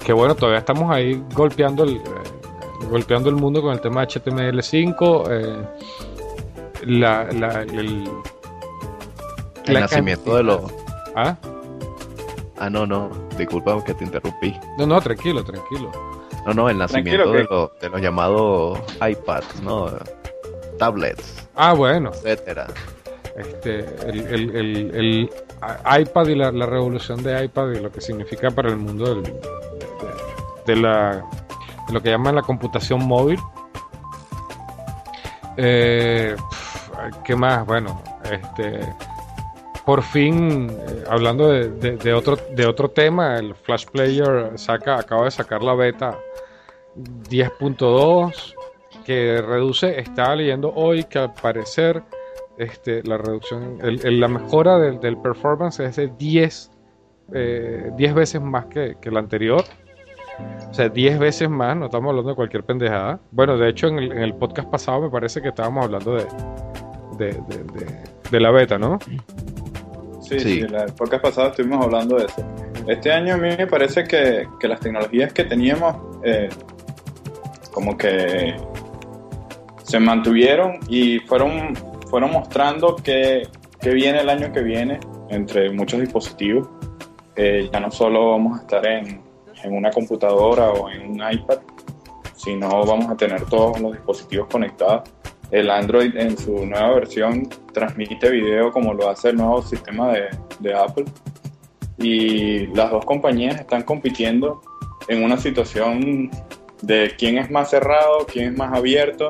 que 0.05 0.13
bueno, 0.13 0.35
todavía 0.35 0.59
estamos 0.59 0.91
ahí 0.91 1.23
golpeando 1.35 1.83
el, 1.83 1.97
eh, 1.97 2.01
golpeando 2.89 3.29
el 3.29 3.35
mundo 3.35 3.61
con 3.61 3.71
el 3.73 3.79
tema 3.81 4.01
de 4.01 4.07
HTML5. 4.07 5.27
eh, 5.29 5.63
la, 6.85 7.25
la- 7.31 7.61
el, 7.63 8.09
El 9.65 9.73
la 9.73 9.79
nacimiento 9.81 10.35
de 10.35 10.43
los. 10.43 10.61
¿Ah? 11.15 11.35
Ah, 12.57 12.69
no, 12.69 12.85
no. 12.85 13.09
Disculpa 13.39 13.83
que 13.83 13.93
te 13.93 14.03
interrumpí. 14.03 14.55
No, 14.77 14.85
no, 14.85 14.99
tranquilo, 15.01 15.43
tranquilo. 15.43 15.91
No, 16.45 16.53
no, 16.53 16.69
el 16.69 16.77
nacimiento 16.77 17.31
de, 17.31 17.43
los, 17.45 17.79
de 17.79 17.89
los 17.89 18.01
llamados 18.01 18.79
iPads, 19.01 19.61
¿no? 19.61 19.87
Tablets, 20.77 21.47
Ah, 21.55 21.73
bueno. 21.73 22.11
etcétera. 22.13 22.67
este, 23.35 23.79
el, 24.09 24.19
el- 24.27 24.55
el- 24.55 24.95
el 24.95 25.29
iPad 26.01 26.27
y 26.27 26.35
la, 26.35 26.51
la 26.51 26.65
revolución 26.65 27.21
de 27.23 27.43
iPad 27.45 27.71
y 27.71 27.79
lo 27.79 27.91
que 27.91 28.01
significa 28.01 28.51
para 28.51 28.69
el 28.69 28.77
mundo 28.77 29.15
del- 29.15 29.23
de, 29.23 29.39
de- 30.65 30.75
la, 30.81 31.23
de 31.87 31.93
lo 31.93 32.01
que 32.01 32.09
llaman 32.09 32.35
la 32.35 32.41
computación 32.41 33.05
móvil. 33.05 33.39
Eh, 35.57 36.35
¿Qué 37.23 37.35
más? 37.35 37.65
Bueno, 37.65 38.01
este, 38.23 38.79
por 39.89 40.03
fin, 40.03 40.69
eh, 40.69 41.03
hablando 41.09 41.47
de, 41.49 42.13
otro, 42.13 42.37
de 42.55 42.67
otro 42.67 42.91
tema, 42.91 43.39
el 43.39 43.55
Flash 43.55 43.87
Player 43.91 44.51
saca, 44.53 44.99
acaba 44.99 45.23
de 45.25 45.31
sacar 45.31 45.63
la 45.63 45.73
beta 45.73 46.15
10.2 46.95 48.53
que 49.03 49.41
reduce, 49.41 49.99
estaba 49.99 50.35
leyendo 50.35 50.71
hoy 50.75 51.05
que 51.05 51.17
al 51.17 51.33
parecer 51.33 52.03
este, 52.59 53.01
la 53.01 53.17
reducción, 53.17 53.79
la 53.81 54.27
mejora 54.27 54.77
del, 54.77 55.17
performance 55.17 55.79
es 55.79 55.95
de 55.95 56.11
10, 56.19 56.71
eh, 57.33 57.89
10 57.97 58.13
veces 58.13 58.41
más 58.43 58.65
que, 58.67 58.95
que 59.01 59.09
la 59.09 59.21
anterior. 59.21 59.63
O 60.69 60.73
sea, 60.75 60.87
10 60.87 61.17
veces 61.17 61.49
más, 61.49 61.75
no 61.75 61.85
estamos 61.85 62.09
hablando 62.09 62.29
de 62.29 62.35
cualquier 62.35 62.63
pendejada. 62.63 63.19
Bueno, 63.31 63.57
de 63.57 63.67
hecho, 63.69 63.87
en 63.87 63.97
el, 63.97 64.11
en 64.11 64.19
el 64.19 64.35
podcast 64.35 64.69
pasado 64.69 65.01
me 65.01 65.09
parece 65.09 65.41
que 65.41 65.47
estábamos 65.47 65.85
hablando 65.85 66.13
de- 66.13 66.27
de- 67.17 68.19
de 68.29 68.39
la 68.39 68.51
beta, 68.51 68.77
¿no? 68.77 68.99
Sí, 70.29 70.39
Sí. 70.39 70.61
sí, 70.61 70.67
la 70.67 70.85
podcast 70.85 71.23
pasado 71.23 71.47
estuvimos 71.49 71.83
hablando 71.83 72.17
de 72.17 72.25
eso. 72.25 72.45
Este 72.87 73.11
año 73.11 73.33
a 73.33 73.37
mí 73.37 73.49
me 73.57 73.65
parece 73.67 74.03
que, 74.03 74.47
que 74.59 74.67
las 74.67 74.79
tecnologías 74.79 75.33
que 75.33 75.43
teníamos 75.43 75.95
eh, 76.23 76.49
como 77.71 77.97
que 77.97 78.55
se 79.83 79.99
mantuvieron 79.99 80.79
y 80.87 81.19
fueron, 81.19 81.75
fueron 82.09 82.31
mostrando 82.31 82.95
que, 82.95 83.47
que 83.81 83.89
viene 83.89 84.19
el 84.19 84.29
año 84.29 84.51
que 84.51 84.61
viene 84.61 84.99
entre 85.29 85.71
muchos 85.71 85.99
dispositivos. 85.99 86.67
Eh, 87.35 87.69
ya 87.71 87.79
no 87.79 87.89
solo 87.89 88.31
vamos 88.31 88.59
a 88.59 88.61
estar 88.61 88.85
en, 88.85 89.21
en 89.63 89.73
una 89.73 89.89
computadora 89.91 90.69
o 90.69 90.89
en 90.89 91.11
un 91.11 91.15
iPad, 91.31 91.59
sino 92.35 92.69
vamos 92.85 93.09
a 93.09 93.17
tener 93.17 93.45
todos 93.45 93.79
los 93.79 93.93
dispositivos 93.93 94.47
conectados. 94.47 95.09
El 95.51 95.69
Android 95.71 96.15
en 96.15 96.37
su 96.37 96.65
nueva 96.65 96.93
versión 96.95 97.49
transmite 97.73 98.29
video 98.29 98.71
como 98.71 98.93
lo 98.93 99.09
hace 99.09 99.29
el 99.29 99.37
nuevo 99.37 99.61
sistema 99.61 100.13
de, 100.59 100.73
Apple. 100.73 101.05
Y 101.97 102.67
las 102.67 102.91
dos 102.91 103.05
compañías 103.05 103.59
están 103.59 103.83
compitiendo 103.83 104.61
en 105.07 105.23
una 105.23 105.37
situación 105.37 106.29
de 106.81 107.13
quién 107.17 107.37
es 107.37 107.49
más 107.49 107.71
cerrado, 107.71 108.25
quién 108.31 108.53
es 108.53 108.57
más 108.57 108.73
abierto. 108.73 109.29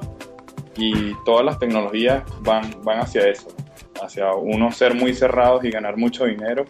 Y 0.75 1.13
todas 1.25 1.45
las 1.45 1.57
tecnologías 1.59 2.23
van, 2.41 2.83
van 2.83 2.99
hacia 2.99 3.27
eso, 3.27 3.47
hacia 4.01 4.33
uno 4.33 4.71
ser 4.71 4.93
muy 4.93 5.13
cerrados 5.13 5.63
y 5.63 5.71
ganar 5.71 5.97
mucho 5.97 6.25
dinero 6.25 6.65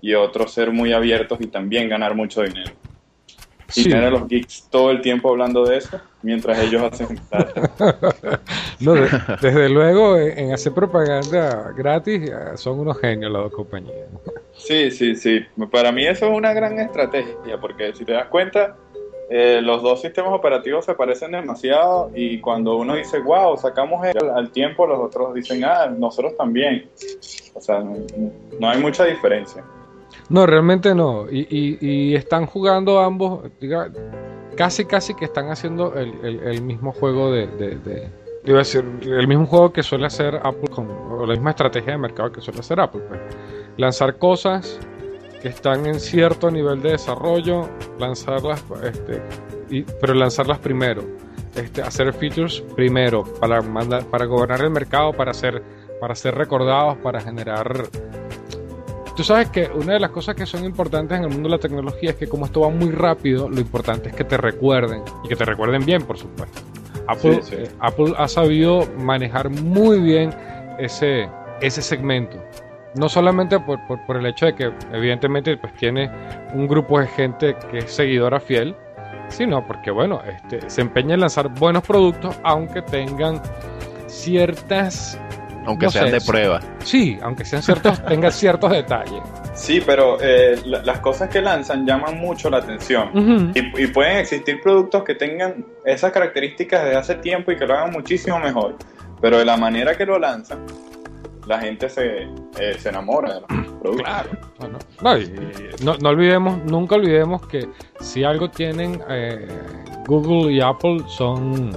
y 0.00 0.14
otro 0.14 0.46
ser 0.48 0.72
muy 0.72 0.92
abiertos 0.92 1.38
y 1.40 1.46
también 1.46 1.88
ganar 1.88 2.14
mucho 2.14 2.42
dinero. 2.42 2.72
Y 3.76 3.82
Sí. 3.84 3.88
tener 3.88 4.04
a 4.06 4.10
los 4.10 4.26
geeks 4.28 4.68
todo 4.70 4.90
el 4.90 5.00
tiempo 5.00 5.30
hablando 5.30 5.64
de 5.64 5.76
eso 5.78 6.00
mientras 6.22 6.58
ellos 6.58 6.82
hacen 6.82 7.16
plata. 7.30 7.70
No, 8.80 8.94
de- 8.94 9.08
desde 9.40 9.68
luego, 9.68 10.16
en, 10.16 10.38
en 10.38 10.52
hacer 10.52 10.72
propaganda 10.72 11.72
gratis 11.76 12.28
eh, 12.30 12.34
son 12.56 12.80
unos 12.80 12.98
genios 12.98 13.30
las 13.32 13.42
dos 13.42 13.52
compañías. 13.52 14.08
Sí, 14.56 14.90
sí, 14.90 15.14
sí. 15.14 15.40
Para 15.70 15.92
mí 15.92 16.04
eso 16.06 16.26
es 16.26 16.36
una 16.36 16.52
gran 16.52 16.78
estrategia, 16.78 17.58
porque 17.60 17.94
si 17.94 18.04
te 18.04 18.12
das 18.12 18.26
cuenta, 18.26 18.76
eh, 19.30 19.60
los 19.62 19.80
dos 19.82 20.00
sistemas 20.00 20.32
operativos 20.32 20.84
se 20.84 20.94
parecen 20.94 21.30
demasiado 21.30 22.10
y 22.14 22.40
cuando 22.40 22.76
uno 22.76 22.96
dice, 22.96 23.20
wow, 23.20 23.56
sacamos 23.56 24.04
el- 24.06 24.18
al, 24.18 24.30
al 24.36 24.50
tiempo, 24.50 24.86
los 24.86 24.98
otros 24.98 25.32
dicen, 25.34 25.62
ah, 25.64 25.86
nosotros 25.86 26.36
también. 26.36 26.88
O 27.54 27.60
sea, 27.60 27.78
no, 27.80 27.96
no 28.58 28.68
hay 28.68 28.80
mucha 28.80 29.04
diferencia. 29.04 29.62
No, 30.30 30.46
realmente 30.46 30.94
no. 30.94 31.26
Y, 31.30 31.40
y- 31.50 31.78
y 31.80 32.14
están 32.14 32.46
jugando 32.46 33.00
ambos, 33.00 33.50
diga, 33.60 33.90
casi 34.56 34.84
casi 34.84 35.14
que 35.14 35.24
están 35.26 35.50
haciendo 35.50 35.94
el, 35.94 36.62
mismo 36.62 36.92
juego 36.92 37.30
de, 37.32 37.46
de- 37.48 37.76
de- 37.78 38.08
iba 38.44 38.56
a 38.56 38.58
decir, 38.60 38.84
el 39.02 39.26
mismo 39.28 39.44
juego 39.46 39.72
que 39.72 39.82
suele 39.82 40.06
hacer 40.06 40.36
Apple 40.42 40.68
con, 40.70 40.88
o 40.90 41.26
la 41.26 41.34
misma 41.34 41.50
estrategia 41.50 41.92
de 41.92 41.98
mercado 41.98 42.32
que 42.32 42.40
suele 42.40 42.60
hacer 42.60 42.80
Apple. 42.80 43.02
pues. 43.08 43.20
Lanzar 43.76 44.16
cosas 44.18 44.78
que 45.42 45.48
están 45.48 45.84
en 45.86 45.98
cierto 45.98 46.50
nivel 46.50 46.80
de 46.82 46.92
desarrollo, 46.92 47.68
lanzarlas, 47.98 48.64
este, 48.84 49.22
y- 49.68 49.82
pero 50.00 50.14
lanzarlas 50.14 50.58
primero. 50.58 51.02
Este, 51.56 51.82
hacer 51.82 52.12
features 52.12 52.60
primero 52.76 53.24
para 53.40 53.60
mandar, 53.60 54.04
para 54.06 54.24
gobernar 54.26 54.60
el 54.62 54.70
mercado, 54.70 55.12
para 55.12 55.34
ser, 55.34 55.60
para 56.00 56.14
ser 56.14 56.36
recordados, 56.36 56.96
para 56.98 57.20
generar 57.20 57.86
Tú 59.16 59.24
sabes 59.24 59.50
que 59.50 59.68
una 59.74 59.94
de 59.94 60.00
las 60.00 60.10
cosas 60.10 60.34
que 60.34 60.46
son 60.46 60.64
importantes 60.64 61.18
en 61.18 61.24
el 61.24 61.30
mundo 61.30 61.48
de 61.48 61.56
la 61.56 61.60
tecnología 61.60 62.10
es 62.10 62.16
que 62.16 62.26
como 62.28 62.46
esto 62.46 62.60
va 62.62 62.70
muy 62.70 62.90
rápido, 62.90 63.48
lo 63.50 63.60
importante 63.60 64.08
es 64.10 64.14
que 64.14 64.24
te 64.24 64.36
recuerden 64.36 65.02
y 65.24 65.28
que 65.28 65.36
te 65.36 65.44
recuerden 65.44 65.84
bien, 65.84 66.02
por 66.02 66.16
supuesto. 66.16 66.60
Apple, 67.08 67.40
Sí, 67.42 67.50
sí. 67.50 67.56
eh, 67.58 67.68
Apple 67.80 68.14
ha 68.16 68.28
sabido 68.28 68.86
manejar 68.98 69.50
muy 69.50 69.98
bien 70.00 70.32
ese, 70.78 71.28
ese 71.60 71.82
segmento. 71.82 72.42
No 72.94 73.08
solamente 73.08 73.58
por, 73.60 73.84
por- 73.86 74.04
por 74.06 74.16
el 74.16 74.26
hecho 74.26 74.46
de 74.46 74.54
que 74.54 74.72
evidentemente 74.92 75.56
pues 75.56 75.74
tiene 75.76 76.10
un 76.54 76.66
grupo 76.66 76.98
de 77.00 77.06
gente 77.08 77.56
que 77.70 77.78
es 77.78 77.90
seguidora 77.92 78.40
fiel, 78.40 78.74
sino 79.28 79.64
porque 79.66 79.90
bueno, 79.90 80.20
este, 80.26 80.68
se 80.70 80.80
empeña 80.80 81.14
en 81.14 81.20
lanzar 81.20 81.48
buenos 81.48 81.84
productos 81.84 82.36
aunque 82.42 82.82
tengan 82.82 83.40
ciertas 84.06 85.18
Aunque 85.66 85.86
No 85.86 85.92
sean 85.92 86.06
sé, 86.06 86.12
de 86.12 86.20
prueba. 86.22 86.60
Sí, 86.84 87.18
aunque 87.22 87.44
sean 87.44 87.62
ciertos, 87.62 88.02
tengan 88.06 88.32
ciertos 88.32 88.70
detalles. 88.70 89.20
Sí, 89.54 89.82
pero 89.84 90.16
eh, 90.20 90.58
la- 90.64 90.82
las 90.82 91.00
cosas 91.00 91.28
que 91.28 91.42
lanzan 91.42 91.86
llaman 91.86 92.18
mucho 92.18 92.48
la 92.50 92.58
atención. 92.58 93.52
Y, 93.54 93.82
y 93.82 93.86
pueden 93.88 94.16
existir 94.18 94.60
productos 94.62 95.04
que 95.04 95.14
tengan 95.14 95.66
esas 95.84 96.12
características 96.12 96.82
desde 96.84 96.96
hace 96.96 97.14
tiempo 97.16 97.52
y 97.52 97.56
que 97.56 97.66
lo 97.66 97.74
hagan 97.74 97.90
muchísimo 97.92 98.38
mejor. 98.38 98.76
Pero 99.20 99.38
de 99.38 99.44
la 99.44 99.56
manera 99.58 99.94
que 99.96 100.06
lo 100.06 100.18
lanzan, 100.18 100.64
la 101.46 101.58
gente 101.58 101.90
se, 101.90 102.22
eh, 102.58 102.76
se 102.78 102.88
enamora 102.88 103.34
de 103.34 103.40
los 103.40 103.48
productos. 103.48 103.96
Claro. 104.02 104.30
Bueno, 104.58 104.78
no, 105.02 105.18
y- 105.18 105.22
y 105.24 105.84
no, 105.84 105.96
no 105.98 106.08
olvidemos, 106.10 106.64
nunca 106.64 106.94
olvidemos 106.94 107.46
que 107.46 107.68
si 108.00 108.24
algo 108.24 108.50
tienen 108.50 109.02
eh, 109.10 109.46
Google 110.06 110.52
y 110.52 110.60
Apple 110.60 111.02
son 111.06 111.70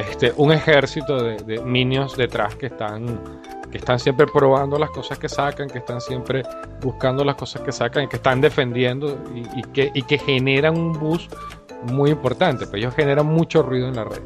este, 0.00 0.32
un 0.36 0.52
ejército 0.52 1.22
de, 1.22 1.36
de 1.36 1.60
minions 1.62 2.16
detrás 2.16 2.54
que 2.54 2.66
están, 2.66 3.20
que 3.70 3.78
están 3.78 3.98
siempre 3.98 4.26
probando 4.26 4.78
las 4.78 4.90
cosas 4.90 5.18
que 5.18 5.28
sacan, 5.28 5.68
que 5.68 5.78
están 5.78 6.00
siempre 6.00 6.42
buscando 6.80 7.24
las 7.24 7.36
cosas 7.36 7.62
que 7.62 7.72
sacan 7.72 8.08
que 8.08 8.16
están 8.16 8.40
defendiendo 8.40 9.18
y, 9.34 9.60
y 9.60 9.62
que, 9.72 9.90
y 9.94 10.02
que 10.02 10.18
generan 10.18 10.76
un 10.76 10.92
boost 10.92 11.32
muy 11.84 12.10
importante. 12.10 12.66
Pues 12.66 12.80
ellos 12.82 12.94
generan 12.94 13.26
mucho 13.26 13.62
ruido 13.62 13.88
en 13.88 13.96
la 13.96 14.04
red. 14.04 14.22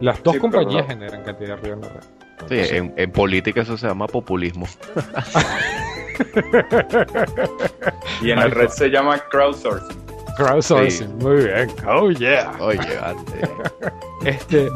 Las 0.00 0.22
dos 0.22 0.34
Sí, 0.34 0.40
pero 0.40 0.52
compañías 0.52 0.84
no. 0.84 0.88
generan 0.94 1.22
cantidad 1.22 1.50
de 1.50 1.56
ruido 1.56 1.74
en 1.74 1.80
la 1.82 1.88
red. 1.88 2.02
Sí, 2.48 2.76
en, 2.76 2.92
en 2.96 3.10
política 3.12 3.62
eso 3.62 3.76
se 3.78 3.86
llama 3.86 4.06
populismo. 4.06 4.66
Y 8.20 8.30
en 8.30 8.38
el 8.38 8.50
red 8.50 8.68
se 8.68 8.88
llama 8.88 9.18
crowdsourcing. 9.30 9.96
Crowdsourcing, 10.36 11.16
muy 11.18 11.44
bien. 11.44 11.70
Oh 11.86 12.10
yeah. 12.10 12.52
Oye, 12.60 12.98
vale. 13.00 13.18
Este, 14.24 14.68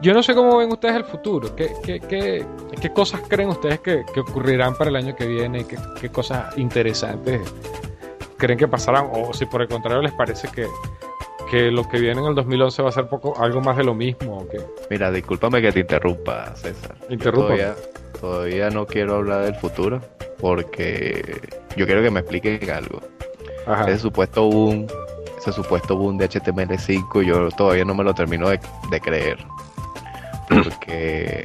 yo 0.00 0.14
no 0.14 0.22
sé 0.22 0.34
cómo 0.34 0.58
ven 0.58 0.70
ustedes 0.72 0.96
el 0.96 1.04
futuro. 1.04 1.54
¿Qué, 1.54 1.72
qué, 1.82 2.00
qué, 2.00 2.46
qué 2.80 2.92
cosas 2.92 3.22
creen 3.28 3.50
ustedes 3.50 3.80
que, 3.80 4.04
que 4.12 4.20
ocurrirán 4.20 4.74
para 4.74 4.90
el 4.90 4.96
año 4.96 5.14
que 5.14 5.26
viene? 5.26 5.66
¿Qué, 5.66 5.76
qué 6.00 6.08
cosas 6.08 6.56
interesantes 6.56 7.40
creen 8.36 8.58
que 8.58 8.68
pasarán? 8.68 9.08
O 9.12 9.32
si 9.34 9.46
por 9.46 9.62
el 9.62 9.68
contrario 9.68 10.02
les 10.02 10.12
parece 10.12 10.48
que, 10.48 10.66
que 11.50 11.70
lo 11.70 11.86
que 11.88 11.98
viene 11.98 12.20
en 12.20 12.28
el 12.28 12.34
2011 12.34 12.82
va 12.82 12.88
a 12.88 12.92
ser 12.92 13.08
poco, 13.08 13.34
algo 13.40 13.60
más 13.60 13.76
de 13.76 13.84
lo 13.84 13.94
mismo. 13.94 14.38
o 14.38 14.46
Mira, 14.88 15.10
discúlpame 15.10 15.60
que 15.60 15.72
te 15.72 15.80
interrumpa, 15.80 16.54
César. 16.56 16.96
Interrumpa. 17.08 17.48
Todavía, 17.48 17.74
todavía 18.20 18.70
no 18.70 18.86
quiero 18.86 19.16
hablar 19.16 19.44
del 19.44 19.54
futuro 19.56 20.00
porque 20.38 21.40
yo 21.76 21.86
quiero 21.86 22.02
que 22.02 22.10
me 22.10 22.20
expliquen 22.20 22.70
algo. 22.70 23.00
Ajá. 23.66 23.84
Ese 23.84 23.98
supuesto 23.98 24.48
boom, 24.48 24.86
ese 25.36 25.52
supuesto 25.52 25.96
boom 25.96 26.16
de 26.16 26.30
HTML5, 26.30 27.22
yo 27.22 27.50
todavía 27.50 27.84
no 27.84 27.94
me 27.94 28.04
lo 28.04 28.14
termino 28.14 28.48
de, 28.48 28.58
de 28.90 29.00
creer. 29.00 29.38
Porque 30.50 31.44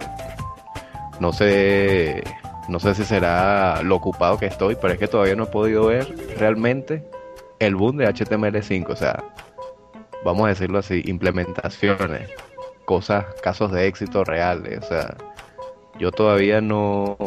no 1.20 1.32
sé, 1.32 2.24
no 2.68 2.80
sé 2.80 2.96
si 2.96 3.06
será 3.06 3.82
lo 3.84 3.96
ocupado 3.96 4.38
que 4.38 4.48
estoy, 4.48 4.76
pero 4.76 4.94
es 4.94 5.00
que 5.00 5.08
todavía 5.08 5.36
no 5.36 5.44
he 5.44 5.48
podido 5.48 5.88
ver 5.88 6.08
realmente 6.38 7.04
el 7.60 7.76
boom 7.76 7.98
de 7.98 8.08
HTML5. 8.08 8.90
O 8.90 8.96
sea, 8.96 9.24
vamos 10.24 10.46
a 10.46 10.50
decirlo 10.50 10.80
así, 10.80 11.02
implementaciones, 11.06 12.30
cosas, 12.86 13.26
casos 13.42 13.72
de 13.72 13.88
éxito 13.88 14.24
reales. 14.24 14.80
O 14.80 14.88
sea, 14.88 15.16
yo 16.00 16.12
todavía 16.12 16.60
no, 16.62 17.18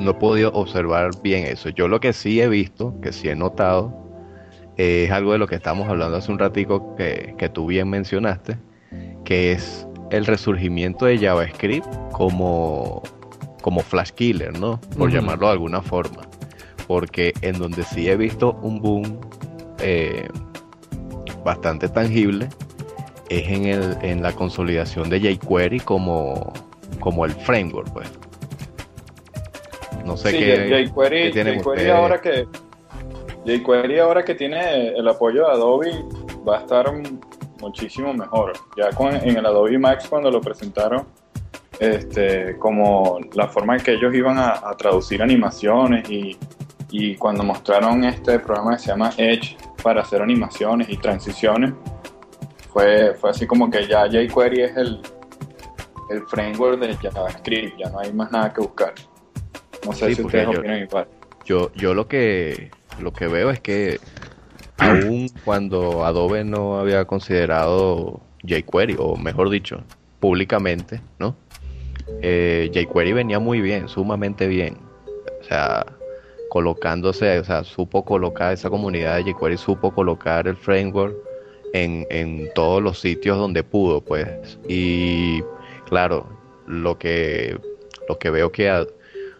no 0.00 0.10
he 0.10 0.14
podido 0.14 0.52
observar 0.52 1.10
bien 1.22 1.46
eso. 1.46 1.70
Yo 1.70 1.88
lo 1.88 2.00
que 2.00 2.12
sí 2.12 2.40
he 2.40 2.48
visto, 2.48 2.94
que 3.00 3.12
sí 3.12 3.28
he 3.28 3.36
notado, 3.36 3.94
es 4.76 5.10
algo 5.10 5.32
de 5.32 5.38
lo 5.38 5.46
que 5.46 5.56
estábamos 5.56 5.88
hablando 5.88 6.16
hace 6.16 6.30
un 6.30 6.38
ratico 6.38 6.94
que, 6.96 7.34
que 7.36 7.48
tú 7.48 7.66
bien 7.66 7.88
mencionaste, 7.88 8.58
que 9.24 9.52
es 9.52 9.88
el 10.10 10.26
resurgimiento 10.26 11.06
de 11.06 11.18
JavaScript 11.18 11.86
como, 12.12 13.02
como 13.62 13.80
flash 13.80 14.10
killer, 14.10 14.58
¿no? 14.58 14.80
Por 14.96 15.10
llamarlo 15.10 15.46
de 15.46 15.52
alguna 15.52 15.82
forma. 15.82 16.22
Porque 16.86 17.34
en 17.42 17.58
donde 17.58 17.82
sí 17.84 18.08
he 18.08 18.16
visto 18.16 18.52
un 18.62 18.80
boom 18.80 19.20
eh, 19.80 20.28
bastante 21.44 21.88
tangible 21.88 22.48
es 23.28 23.46
en, 23.48 23.66
el, 23.66 23.96
en 24.02 24.22
la 24.22 24.32
consolidación 24.32 25.10
de 25.10 25.20
jQuery 25.20 25.80
como, 25.80 26.52
como 27.00 27.26
el 27.26 27.32
framework, 27.32 27.92
pues. 27.92 28.10
No 30.06 30.16
sé 30.16 30.30
Sí, 30.30 30.38
qué, 30.38 30.86
jQuery, 30.88 31.22
qué 31.24 31.30
tienen 31.30 31.60
jQuery 31.60 31.82
ustedes. 31.82 31.94
ahora 31.94 32.20
que 32.22 32.46
jQuery 33.44 33.98
ahora 33.98 34.24
que 34.24 34.34
tiene 34.34 34.88
el 34.88 35.06
apoyo 35.08 35.46
de 35.46 35.52
Adobe 35.52 35.90
va 36.48 36.58
a 36.58 36.60
estar 36.60 36.86
muchísimo 37.60 38.12
mejor. 38.14 38.52
Ya 38.76 38.90
con, 38.90 39.14
en 39.14 39.36
el 39.36 39.46
Adobe 39.46 39.78
Max 39.78 40.06
cuando 40.08 40.30
lo 40.30 40.40
presentaron, 40.40 41.06
este, 41.78 42.56
como 42.58 43.18
la 43.34 43.48
forma 43.48 43.76
en 43.76 43.82
que 43.82 43.92
ellos 43.94 44.14
iban 44.14 44.38
a, 44.38 44.50
a 44.68 44.76
traducir 44.76 45.22
animaciones 45.22 46.08
y, 46.10 46.36
y 46.90 47.14
cuando 47.16 47.44
mostraron 47.44 48.04
este 48.04 48.38
programa 48.40 48.72
que 48.76 48.82
se 48.82 48.88
llama 48.88 49.10
Edge 49.16 49.56
para 49.82 50.02
hacer 50.02 50.20
animaciones 50.22 50.88
y 50.88 50.96
transiciones, 50.96 51.72
fue, 52.72 53.14
fue 53.14 53.30
así 53.30 53.46
como 53.46 53.70
que 53.70 53.86
ya 53.86 54.06
jQuery 54.08 54.62
es 54.62 54.76
el, 54.76 55.00
el 56.10 56.22
framework 56.26 56.78
de 56.80 56.94
JavaScript, 56.96 57.78
ya 57.78 57.90
no 57.90 58.00
hay 58.00 58.12
más 58.12 58.30
nada 58.32 58.52
que 58.52 58.60
buscar. 58.60 58.94
No 59.86 59.92
sé 59.92 60.08
Sí, 60.08 60.14
si 60.16 60.22
ustedes 60.22 60.48
yo- 60.52 60.58
opinan 60.58 60.78
igual. 60.82 61.06
Yo, 61.44 61.72
yo 61.74 61.94
lo 61.94 62.06
que 62.08 62.70
lo 63.00 63.12
que 63.12 63.26
veo 63.26 63.50
es 63.50 63.60
que 63.60 64.00
aún 64.78 65.28
cuando 65.44 66.04
Adobe 66.04 66.44
no 66.44 66.78
había 66.78 67.04
considerado 67.04 68.20
jQuery, 68.46 68.96
o 68.98 69.16
mejor 69.16 69.50
dicho, 69.50 69.82
públicamente, 70.20 71.00
¿no? 71.18 71.36
Eh, 72.22 72.70
jQuery 72.72 73.12
venía 73.12 73.38
muy 73.38 73.60
bien, 73.60 73.88
sumamente 73.88 74.46
bien. 74.46 74.78
O 75.40 75.44
sea, 75.44 75.84
colocándose, 76.48 77.38
o 77.38 77.44
sea, 77.44 77.64
supo 77.64 78.04
colocar 78.04 78.52
esa 78.52 78.70
comunidad 78.70 79.16
de 79.16 79.32
jQuery, 79.32 79.56
supo 79.56 79.92
colocar 79.92 80.48
el 80.48 80.56
framework 80.56 81.14
en, 81.72 82.06
en 82.10 82.48
todos 82.54 82.82
los 82.82 83.00
sitios 83.00 83.36
donde 83.38 83.62
pudo, 83.62 84.00
pues. 84.00 84.58
Y 84.68 85.42
claro, 85.86 86.26
lo 86.66 86.98
que, 86.98 87.58
lo 88.08 88.18
que 88.18 88.30
veo 88.30 88.52
que 88.52 88.86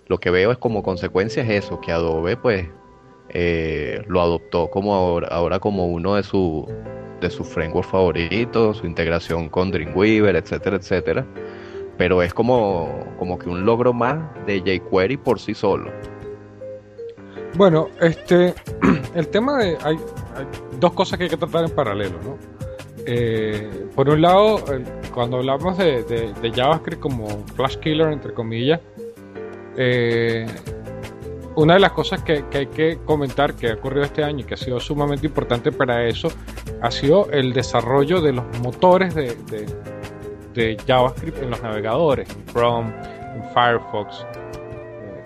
lo 0.07 0.18
que 0.18 0.31
veo 0.31 0.51
es 0.51 0.59
como 0.59 0.83
consecuencia 0.83 1.42
es 1.42 1.64
eso, 1.64 1.81
que 1.81 1.92
Adobe 1.92 2.37
pues 2.37 2.66
eh, 3.31 4.03
lo 4.07 4.21
adoptó 4.21 4.69
como 4.71 4.95
ahora, 4.95 5.29
ahora 5.29 5.59
como 5.59 5.87
uno 5.87 6.14
de 6.17 6.23
sus 6.23 6.64
de 7.21 7.31
sus 7.31 7.49
frameworks 7.49 7.91
favoritos, 7.91 8.77
su 8.77 8.87
integración 8.87 9.49
con 9.49 9.73
Dreamweaver, 9.73 10.37
etcétera, 10.37 10.77
etcétera. 10.77 11.27
Pero 11.97 12.23
es 12.23 12.33
como, 12.33 13.05
como 13.19 13.37
que 13.41 13.49
un 13.49 13.64
logro 13.67 13.93
más 13.93 14.19
de 14.47 14.61
jQuery 14.61 15.17
por 15.17 15.41
sí 15.41 15.53
solo. 15.53 15.91
Bueno, 17.57 17.88
este, 18.01 18.55
el 19.17 19.27
tema 19.29 19.59
de, 19.59 19.77
hay, 19.83 19.97
hay 20.37 20.47
dos 20.79 20.93
cosas 20.93 21.19
que 21.19 21.25
hay 21.25 21.31
que 21.31 21.37
tratar 21.37 21.64
en 21.64 21.71
paralelo, 21.75 22.19
¿no? 22.23 22.38
Eh, 23.05 23.69
por 23.97 24.09
un 24.11 24.23
lado, 24.23 24.62
cuando 25.12 25.38
hablamos 25.38 25.77
de, 25.79 26.05
de- 26.05 26.33
de 26.35 26.53
JavaScript 26.53 27.01
como 27.01 27.27
flash 27.57 27.77
killer, 27.79 28.12
entre 28.12 28.33
comillas, 28.33 28.81
eh, 29.77 30.47
una 31.59 31.75
de 31.75 31.81
las 31.81 31.90
cosas 31.90 32.23
que, 32.23 32.44
hay 32.53 32.66
que 32.66 32.99
comentar 33.05 33.55
que 33.55 33.71
ha 33.71 33.75
ocurrido 33.75 34.05
este 34.05 34.23
año 34.23 34.40
y 34.40 34.44
que 34.44 34.55
ha 34.55 34.57
sido 34.57 34.79
sumamente 34.79 35.27
importante 35.27 35.73
para 35.73 36.05
eso 36.05 36.29
ha 36.83 36.90
sido 36.90 37.29
el 37.33 37.53
desarrollo 37.53 38.21
de 38.21 38.33
los 38.33 38.44
motores 38.61 39.12
de, 39.14 40.77
JavaScript 40.87 41.40
en 41.42 41.51
los 41.51 41.62
navegadores, 41.62 42.29
en 42.31 42.44
Chrome, 42.47 42.92
en 43.35 43.44
Firefox. 43.55 44.27
Eh, 44.33 45.25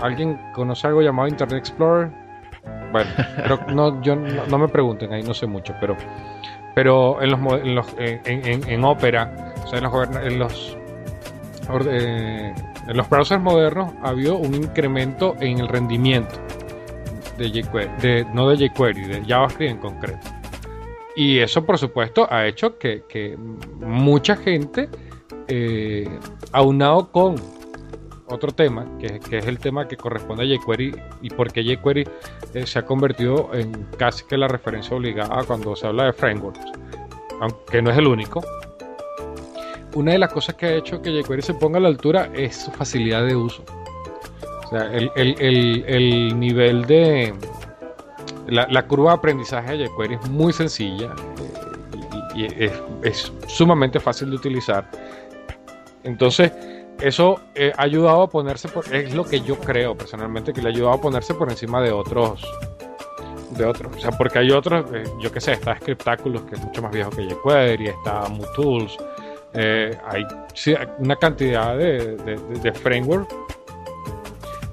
¿Alguien 0.00 0.40
conoce 0.54 0.86
algo 0.86 1.02
llamado 1.02 1.28
Internet 1.28 1.58
Explorer? 1.58 2.10
Bueno, 2.92 3.10
pero 3.36 3.58
no, 3.72 4.00
yo 4.02 4.14
no, 4.14 4.58
me 4.58 4.68
pregunten, 4.68 5.12
ahí 5.12 5.22
no 5.22 5.34
sé 5.34 5.46
mucho, 5.46 5.74
pero, 5.80 5.96
pero 6.74 7.20
en 7.20 7.30
los, 7.30 7.40
en, 7.62 7.74
los 7.74 7.86
en, 7.98 8.68
en- 8.68 8.84
Opera, 8.84 9.54
o 9.64 9.66
sea, 9.66 9.78
en 9.78 9.84
los, 9.84 10.18
en 10.24 10.38
los 10.38 10.76
eh, 11.88 12.54
en 12.86 12.96
los 12.96 13.08
browsers 13.08 13.42
modernos 13.42 13.92
ha 14.02 14.10
habido 14.10 14.36
un 14.36 14.54
incremento 14.54 15.36
en 15.40 15.60
el 15.60 15.68
rendimiento 15.68 16.34
de 17.38 17.50
jQuery, 17.50 18.26
no 18.32 18.48
de 18.48 18.68
jQuery, 18.68 19.04
de 19.06 19.24
JavaScript 19.24 19.72
en 19.72 19.78
concreto. 19.78 20.28
Y 21.16 21.38
eso, 21.38 21.64
por 21.64 21.78
supuesto, 21.78 22.26
ha 22.30 22.46
hecho 22.46 22.78
que, 22.78 23.04
que 23.08 23.36
mucha 23.36 24.36
gente, 24.36 24.88
eh, 25.48 26.08
aunado 26.52 27.10
con 27.10 27.36
otro 28.26 28.52
tema, 28.52 28.86
que, 28.98 29.20
que 29.20 29.38
es 29.38 29.46
el 29.46 29.58
tema 29.58 29.86
que 29.86 29.96
corresponde 29.96 30.42
a 30.44 30.58
jQuery 30.58 30.92
y 31.22 31.30
por 31.30 31.52
qué 31.52 31.62
jQuery 31.62 32.08
eh, 32.54 32.66
se 32.66 32.78
ha 32.78 32.84
convertido 32.84 33.50
en 33.52 33.86
casi 33.96 34.24
que 34.24 34.36
la 34.36 34.48
referencia 34.48 34.96
obligada 34.96 35.44
cuando 35.44 35.76
se 35.76 35.86
habla 35.86 36.06
de 36.06 36.12
frameworks, 36.12 36.72
aunque 37.40 37.82
no 37.82 37.90
es 37.90 37.98
el 37.98 38.06
único. 38.06 38.42
Una 39.94 40.12
de 40.12 40.18
las 40.18 40.32
cosas 40.32 40.54
que 40.56 40.66
ha 40.66 40.74
hecho 40.74 41.00
que 41.00 41.10
jQuery 41.22 41.42
se 41.42 41.54
ponga 41.54 41.78
a 41.78 41.80
la 41.80 41.88
altura 41.88 42.28
es 42.34 42.56
su 42.64 42.70
facilidad 42.72 43.24
de 43.26 43.36
uso. 43.36 43.64
O 44.64 44.68
sea, 44.68 44.92
el, 44.92 45.10
el- 45.16 45.36
el- 45.40 45.84
el 45.86 46.40
nivel 46.40 46.84
de... 46.86 47.34
La, 48.46 48.86
curva 48.86 49.12
de 49.12 49.16
aprendizaje 49.18 49.76
de 49.78 49.86
jQuery 49.88 50.14
es 50.16 50.30
muy 50.30 50.52
sencilla 50.52 51.14
eh, 51.38 52.34
y, 52.34 52.64
es, 52.64 52.72
es 53.02 53.32
sumamente 53.46 53.98
fácil 54.00 54.30
de 54.30 54.36
utilizar. 54.36 54.90
Entonces, 56.02 56.52
eso 57.00 57.40
eh, 57.54 57.72
ha 57.76 57.82
ayudado 57.82 58.22
a 58.22 58.28
ponerse 58.28 58.68
por, 58.68 58.92
es 58.94 59.14
lo 59.14 59.24
que 59.24 59.40
yo 59.40 59.56
creo 59.58 59.96
personalmente 59.96 60.52
que 60.52 60.60
le 60.60 60.68
ha 60.68 60.70
ayudado 60.72 60.94
a 60.94 61.00
ponerse 61.00 61.34
por 61.34 61.50
encima 61.50 61.80
de 61.80 61.90
otros 61.92 62.42
de 63.50 63.64
otros, 63.64 63.96
o 63.96 64.00
sea, 64.00 64.10
porque 64.10 64.40
hay 64.40 64.50
otros, 64.50 64.84
eh, 64.92 65.04
yo 65.20 65.30
qué 65.30 65.40
sé, 65.40 65.52
está 65.52 65.76
Scriptaculous 65.76 66.42
que 66.42 66.56
es 66.56 66.60
mucho 66.64 66.82
más 66.82 66.90
viejo 66.90 67.10
que 67.10 67.22
jQuery, 67.28 67.86
está 67.86 68.28
MooTools, 68.28 68.96
eh, 69.54 69.96
hay 70.06 70.24
una 70.98 71.16
cantidad 71.16 71.76
de, 71.76 72.16
de, 72.62 72.72
framework, 72.72 73.28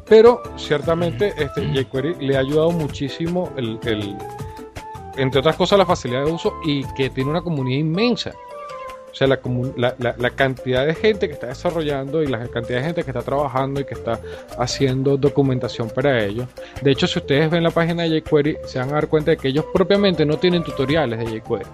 pero 0.07 0.41
ciertamente 0.57 1.33
este 1.37 1.61
jQuery 1.73 2.15
le 2.25 2.35
ha 2.35 2.39
ayudado 2.39 2.71
muchísimo 2.71 3.51
el, 3.55 3.79
el- 3.83 4.17
entre 5.17 5.39
otras 5.39 5.55
cosas 5.55 5.77
la 5.77 5.85
facilidad 5.85 6.25
de 6.25 6.31
uso 6.31 6.53
y 6.65 6.83
que 6.93 7.09
tiene 7.09 7.29
una 7.29 7.41
comunidad 7.41 7.79
inmensa. 7.79 8.31
O 9.11 9.13
sea, 9.13 9.27
la, 9.27 9.39
la- 9.75 10.15
la 10.17 10.29
cantidad 10.29 10.85
de 10.85 10.95
gente 10.95 11.27
que 11.27 11.33
está 11.33 11.47
desarrollando 11.47 12.23
y 12.23 12.27
la 12.27 12.47
cantidad 12.47 12.79
de 12.79 12.85
gente 12.85 13.03
que 13.03 13.11
está 13.11 13.21
trabajando 13.21 13.81
y 13.81 13.83
que 13.83 13.93
está 13.93 14.19
haciendo 14.57 15.17
documentación 15.17 15.89
para 15.89 16.23
ello. 16.23 16.47
De 16.81 16.91
hecho, 16.91 17.07
si 17.07 17.19
ustedes 17.19 17.49
ven 17.51 17.61
la 17.63 17.71
página 17.71 18.03
de 18.03 18.21
jQuery, 18.21 18.57
se 18.65 18.79
van 18.79 18.89
a 18.89 18.93
dar 18.93 19.09
cuenta 19.09 19.31
de 19.31 19.37
que 19.37 19.49
ellos 19.49 19.65
propiamente 19.73 20.25
no 20.25 20.37
tienen 20.37 20.63
tutoriales 20.63 21.19
de 21.19 21.39
jQuery. 21.41 21.65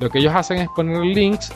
Lo 0.00 0.10
que 0.10 0.18
ellos 0.18 0.34
hacen 0.34 0.58
es 0.58 0.68
poner 0.76 1.00
links 1.00 1.50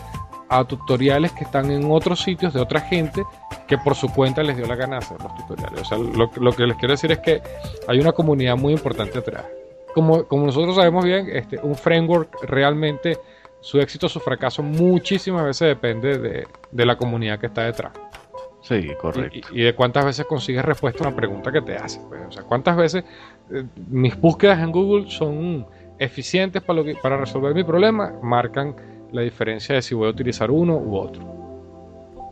a 0.49 0.65
tutoriales 0.65 1.33
que 1.33 1.45
están 1.45 1.71
en 1.71 1.91
otros 1.91 2.21
sitios 2.23 2.55
de 2.55 2.61
otra 2.61 2.81
gente 2.81 3.23
que 3.67 3.79
por 3.79 3.95
su 3.95 4.09
cuenta 4.13 4.43
les 4.43 4.57
dio 4.57 4.67
la 4.67 4.77
gana 4.77 4.99
de 4.99 5.05
hacer 5.05 5.19
los 5.21 5.35
tutoriales. 5.37 5.81
O 5.81 5.85
sea, 5.85 5.99
lo, 5.99 6.31
lo 6.37 6.53
que 6.53 6.67
les 6.67 6.77
quiero 6.77 6.93
decir 6.93 7.11
es 7.13 7.19
que 7.19 7.43
hay 7.89 7.99
una 7.99 8.13
comunidad 8.13 8.57
muy 8.57 8.73
importante 8.73 9.19
atrás. 9.19 9.45
Como, 9.95 10.25
como 10.25 10.47
nosotros 10.47 10.77
sabemos 10.77 11.05
bien, 11.05 11.29
este, 11.33 11.59
un 11.63 11.75
framework 11.75 12.29
realmente, 12.45 13.19
su 13.61 13.81
éxito 13.81 14.09
su 14.09 14.21
fracaso 14.21 14.63
muchísimas 14.63 15.45
veces 15.45 15.69
depende 15.69 16.19
de, 16.19 16.47
de 16.71 16.87
la 16.87 16.97
comunidad 16.97 17.39
que 17.41 17.47
está 17.47 17.63
detrás. 17.63 17.93
Sí, 18.63 18.89
correcto. 19.01 19.39
Y, 19.53 19.61
y 19.61 19.65
de 19.65 19.75
cuántas 19.75 20.05
veces 20.05 20.27
consigues 20.27 20.65
respuesta 20.65 21.05
a 21.05 21.09
una 21.09 21.17
pregunta 21.17 21.51
que 21.53 21.63
te 21.63 21.77
hace. 21.77 22.01
pues. 22.09 22.21
O 22.29 22.33
sea, 22.33 22.43
cuántas 22.43 22.77
veces 22.77 23.05
eh, 23.53 23.65
mis 23.89 24.21
búsquedas 24.21 24.59
en 24.61 24.71
Google 24.73 25.11
son 25.11 25.67
eficientes 25.99 26.63
para, 26.63 26.79
lo 26.81 26.85
que- 26.85 26.97
para 26.97 27.17
resolver 27.17 27.55
mi 27.55 27.65
problema, 27.65 28.13
marcan 28.23 28.75
la 29.13 29.23
diferencia 29.23 29.75
de 29.75 29.83
si 29.83 29.95
voy 29.95 30.07
a 30.09 30.11
utilizar 30.11 30.51
uno 30.51 30.77
u 30.77 30.97
otro. 30.97 31.37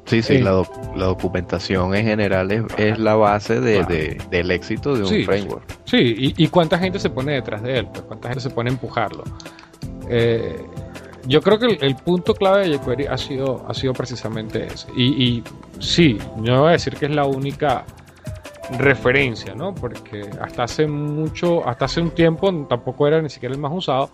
Sí, 0.06 0.20
sí, 0.22 0.38
la, 0.38 0.50
doc- 0.50 0.94
la 0.96 1.06
documentación 1.06 1.94
en 1.94 2.04
general 2.04 2.50
es, 2.52 2.62
es 2.76 2.98
la 2.98 3.14
base 3.14 3.58
de, 3.60 3.78
Claro. 3.78 3.88
de- 3.94 4.18
del 4.30 4.50
éxito 4.50 4.94
de 4.94 5.00
un 5.02 5.08
Sí, 5.08 5.24
framework. 5.24 5.64
Sí, 5.86 5.96
y, 6.36 6.44
y 6.44 6.48
cuánta 6.48 6.78
gente 6.78 6.98
se 6.98 7.08
pone 7.08 7.32
detrás 7.32 7.62
de 7.62 7.78
él, 7.78 7.86
pues, 7.86 8.02
cuánta 8.02 8.28
gente 8.28 8.42
se 8.42 8.50
pone 8.50 8.68
a 8.68 8.72
empujarlo. 8.74 9.24
Eh, 10.10 10.62
yo 11.26 11.40
creo 11.40 11.58
que 11.58 11.66
el, 11.66 11.78
el 11.82 11.96
punto 11.96 12.34
clave 12.34 12.68
de 12.68 12.76
jQuery 12.78 13.06
ha 13.06 13.16
sido, 13.16 13.64
ha 13.66 13.72
sido 13.72 13.94
precisamente 13.94 14.66
ese. 14.66 14.88
Y, 14.94 15.04
y 15.24 15.44
sí, 15.78 16.18
no 16.36 16.60
voy 16.60 16.68
a 16.68 16.72
decir 16.72 16.96
que 16.96 17.06
es 17.06 17.12
la 17.14 17.24
única 17.24 17.86
referencia, 18.78 19.54
¿no? 19.54 19.74
Porque 19.74 20.28
hasta 20.40 20.64
hace 20.64 20.86
mucho, 20.86 21.66
hasta 21.66 21.86
hace 21.86 22.00
un 22.02 22.10
tiempo 22.10 22.52
tampoco 22.68 23.06
era 23.06 23.20
ni 23.22 23.30
siquiera 23.30 23.54
el 23.54 23.60
más 23.60 23.72
usado, 23.74 24.10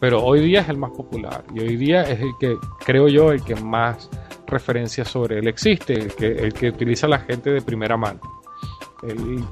pero 0.00 0.24
hoy 0.24 0.40
día 0.40 0.62
es 0.62 0.68
el 0.68 0.78
más 0.78 0.90
popular 0.92 1.44
y 1.54 1.60
hoy 1.60 1.76
día 1.76 2.02
es 2.02 2.20
el 2.20 2.32
que, 2.40 2.56
creo 2.84 3.06
yo, 3.06 3.30
el 3.30 3.44
que 3.44 3.54
más 3.54 4.08
referencias 4.46 5.08
sobre 5.08 5.38
él 5.38 5.46
existe, 5.46 5.92
el 5.92 6.14
que, 6.14 6.26
el 6.26 6.52
que 6.54 6.70
utiliza 6.70 7.06
la 7.06 7.20
gente 7.20 7.50
de 7.50 7.60
primera 7.60 7.96
mano. 7.96 8.20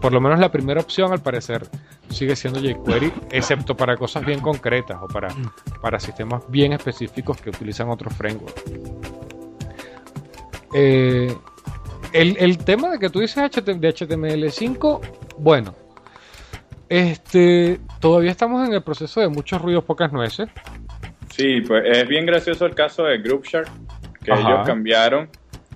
Por 0.01 0.13
lo 0.13 0.21
menos 0.21 0.39
la 0.39 0.51
primera 0.51 0.81
opción 0.81 1.13
al 1.13 1.23
parecer 1.23 1.69
sigue 2.11 2.37
siendo 2.37 2.61
jQuery, 2.61 3.13
excepto 3.31 3.77
para 3.77 3.97
cosas 3.97 4.25
bien 4.25 4.41
concretas 4.41 4.99
o 5.01 5.07
para, 5.07 5.29
para 5.81 5.99
sistemas 5.99 6.43
bien 6.49 6.73
específicos 6.73 7.41
que 7.41 7.51
utilizan 7.51 7.89
otros 7.89 8.15
frameworks. 8.15 8.63
Eh, 10.75 11.35
el, 12.13 12.37
el 12.39 12.59
tema 12.59 12.91
de 12.91 12.99
que 12.99 13.09
tú 13.09 13.21
dices 13.21 13.51
de 13.51 13.95
HTML5, 13.95 15.01
bueno, 15.39 15.75
este, 16.89 17.79
todavía 18.01 18.31
estamos 18.31 18.67
en 18.67 18.75
el 18.75 18.83
proceso 18.83 19.21
de 19.21 19.29
muchos 19.29 19.61
ruidos, 19.61 19.85
pocas 19.85 20.13
nueces. 20.13 20.49
Sí, 21.31 21.61
pues 21.61 21.85
es 21.87 22.09
bien 22.09 22.27
gracioso 22.27 22.67
el 22.67 22.75
caso 22.75 23.05
de 23.05 23.19
GroupShark, 23.19 23.69
que 24.25 24.33
Ajá. 24.33 24.41
ellos 24.41 24.67
cambiaron, 24.67 25.29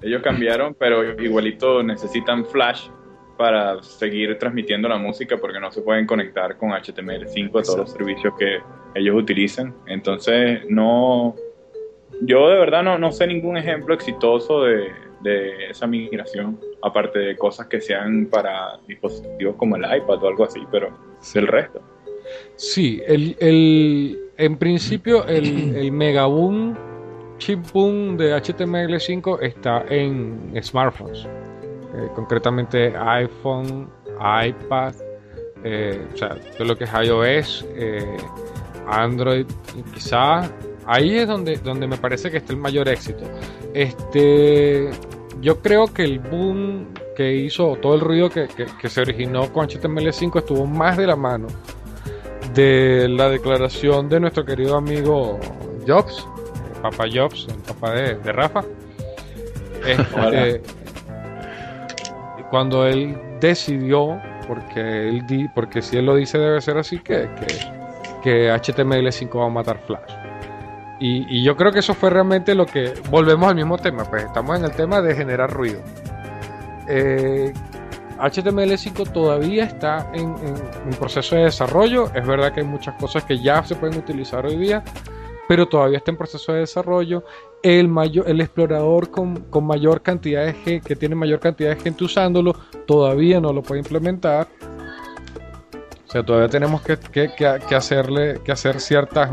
ellos 0.03 0.23
cambiaron, 0.23 0.75
pero 0.79 1.21
igualito 1.21 1.83
necesitan 1.83 2.45
Flash 2.45 2.89
para 3.37 3.83
seguir 3.83 4.39
transmitiendo 4.39 4.89
la 4.89 4.99
música 4.99 5.37
porque 5.37 5.61
no 5.61 5.71
se 5.71 5.83
pueden 5.83 6.07
conectar 6.07 6.57
con 6.57 6.71
HTML5 6.71 7.49
a 7.49 7.63
todos 7.63 7.79
los 7.79 7.93
servicios 7.93 8.35
que 8.39 8.59
ellos 8.95 9.17
utilizan. 9.17 9.75
Entonces, 9.87 10.63
no, 10.69 11.35
yo 12.21 12.49
de 12.49 12.59
verdad 12.59 12.83
no, 12.83 12.99
no 12.99 13.13
sé 13.13 13.27
ningún 13.27 13.57
ejemplo 13.57 13.95
exitoso 13.95 14.63
de, 14.63 14.93
de 15.23 15.71
esa 15.71 15.87
migración, 15.87 16.59
aparte 16.83 17.19
de 17.19 17.37
cosas 17.37 17.67
que 17.67 17.81
sean 17.81 18.27
para 18.27 18.79
dispositivos 18.87 19.57
como 19.57 19.77
el 19.77 19.83
iPad 19.85 20.23
o 20.23 20.29
algo 20.29 20.45
así, 20.45 20.61
pero 20.71 20.89
el 21.35 21.47
resto. 21.47 21.81
Sí, 22.57 23.01
el, 23.07 23.37
el- 23.41 24.19
en 24.39 24.57
principio 24.57 25.27
el, 25.27 25.75
el 25.77 25.93
megaboom, 25.93 26.75
chip 27.39 27.61
boom 27.73 28.17
de 28.17 28.35
HTML5 28.37 29.39
está 29.43 29.85
en 29.89 30.53
smartphones, 30.63 31.27
Eh, 31.95 32.09
concretamente 32.15 32.95
iPhone, 32.97 33.89
iPad, 34.47 34.95
eh, 35.63 36.01
o 36.15 36.17
sea, 36.17 36.31
todo 36.57 36.69
lo 36.69 36.77
que 36.79 36.85
es 36.85 36.91
iOS, 37.05 37.67
eh, 37.77 38.17
Android, 38.87 39.47
y 39.77 39.83
quizá 39.93 40.51
ahí 40.87 41.17
es 41.17 41.27
donde, 41.29 41.57
donde 41.59 41.87
me 41.87 41.97
parece 41.97 42.31
que 42.31 42.39
está 42.39 42.53
el 42.53 42.59
mayor 42.59 42.89
éxito. 42.89 43.25
Este, 43.75 44.91
yo 45.41 45.61
creo 45.61 45.87
que 45.93 46.03
el 46.05 46.19
boom 46.19 46.89
que 47.17 47.35
hizo, 47.35 47.77
todo 47.77 47.95
el 47.95 48.01
ruido 48.01 48.31
que, 48.31 48.49
que- 48.49 48.67
que 48.81 48.89
se 48.89 49.01
originó 49.01 49.53
con 49.53 49.67
HTML5 49.69 50.39
estuvo 50.39 50.67
más 50.67 50.97
de 50.97 51.07
la 51.07 51.17
mano 51.17 51.47
de 52.55 53.09
la 53.09 53.29
declaración 53.31 54.09
de 54.09 54.21
nuestro 54.21 54.45
querido 54.45 54.77
amigo 54.77 55.39
Jobs, 55.87 56.19
eh, 56.21 56.79
Papa 56.83 57.05
Jobs, 57.13 57.47
el 57.49 57.57
papá 57.63 57.93
de, 57.93 58.15
de 58.17 58.33
Rafa. 58.33 58.63
Este, 59.87 60.63
cuando 62.51 62.87
él 62.87 63.17
decidió, 63.41 64.21
porque 64.47 65.09
él 65.09 65.27
di, 65.27 65.49
porque 65.55 65.81
si 65.83 65.97
él 65.97 66.07
lo 66.07 66.15
dice 66.15 66.39
debe 66.39 66.61
ser 66.61 66.77
así, 66.79 66.99
que, 66.99 67.29
que, 67.41 67.47
que 68.23 68.51
HTML5 68.53 69.39
va 69.39 69.47
a 69.47 69.49
matar 69.49 69.79
Flash. 69.87 70.13
Y, 71.05 71.43
yo 71.43 71.57
creo 71.57 71.73
que 71.73 71.81
eso 71.81 71.95
fue 71.95 72.11
realmente 72.11 72.55
lo 72.55 72.65
que. 72.65 72.95
Volvemos 73.11 73.49
al 73.49 73.57
mismo 73.57 73.77
tema, 73.77 74.05
pues 74.05 74.23
estamos 74.25 74.57
en 74.59 74.65
el 74.65 74.71
tema 74.73 75.01
de 75.01 75.15
generar 75.17 75.51
ruido. 75.51 75.81
Eh, 76.89 77.53
HTML5 78.19 79.11
todavía 79.13 79.65
está 79.65 80.09
en, 80.13 80.35
en- 80.47 80.93
proceso 80.97 81.35
de 81.35 81.45
desarrollo. 81.45 82.05
Es 82.15 82.25
verdad 82.27 82.53
que 82.53 82.61
hay 82.61 82.67
muchas 82.67 82.95
cosas 83.01 83.25
que 83.25 83.39
ya 83.39 83.65
se 83.65 83.75
pueden 83.75 83.99
utilizar 83.99 84.47
hoy 84.47 84.57
día, 84.57 84.85
pero 85.49 85.67
todavía 85.67 85.99
está 85.99 86.13
en 86.13 86.17
proceso 86.19 86.53
de 86.53 86.61
desarrollo. 86.61 87.25
El, 87.65 87.89
mayor, 87.89 88.29
el 88.29 88.41
explorador 88.41 89.11
con, 89.11 89.41
con 89.51 89.65
mayor 89.65 90.03
cantidad 90.03 90.45
de 90.45 90.53
gente, 90.53 90.87
que 90.87 90.95
tiene 90.95 91.15
mayor 91.17 91.41
cantidad 91.41 91.71
de 91.71 91.81
gente 91.83 92.05
usándolo, 92.05 92.55
todavía 92.87 93.41
no 93.41 93.53
lo 93.53 93.63
puede 93.63 93.81
implementar. 93.81 94.47
O 96.07 96.11
sea, 96.13 96.23
todavía 96.23 96.49
tenemos 96.49 96.83
que, 96.83 96.97
que- 97.11 97.75
hacerle, 97.75 98.41
que 98.45 98.53
hacer 98.53 98.81
ciertos 98.81 99.29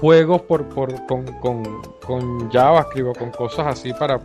juegos 0.00 0.42
por, 0.42 0.64
por- 0.68 1.06
con, 1.06 1.24
con- 1.40 1.82
con 2.06 2.50
JavaScript 2.50 3.08
o 3.08 3.12
con 3.12 3.30
cosas 3.30 3.66
así 3.66 3.92
para, 3.94 4.18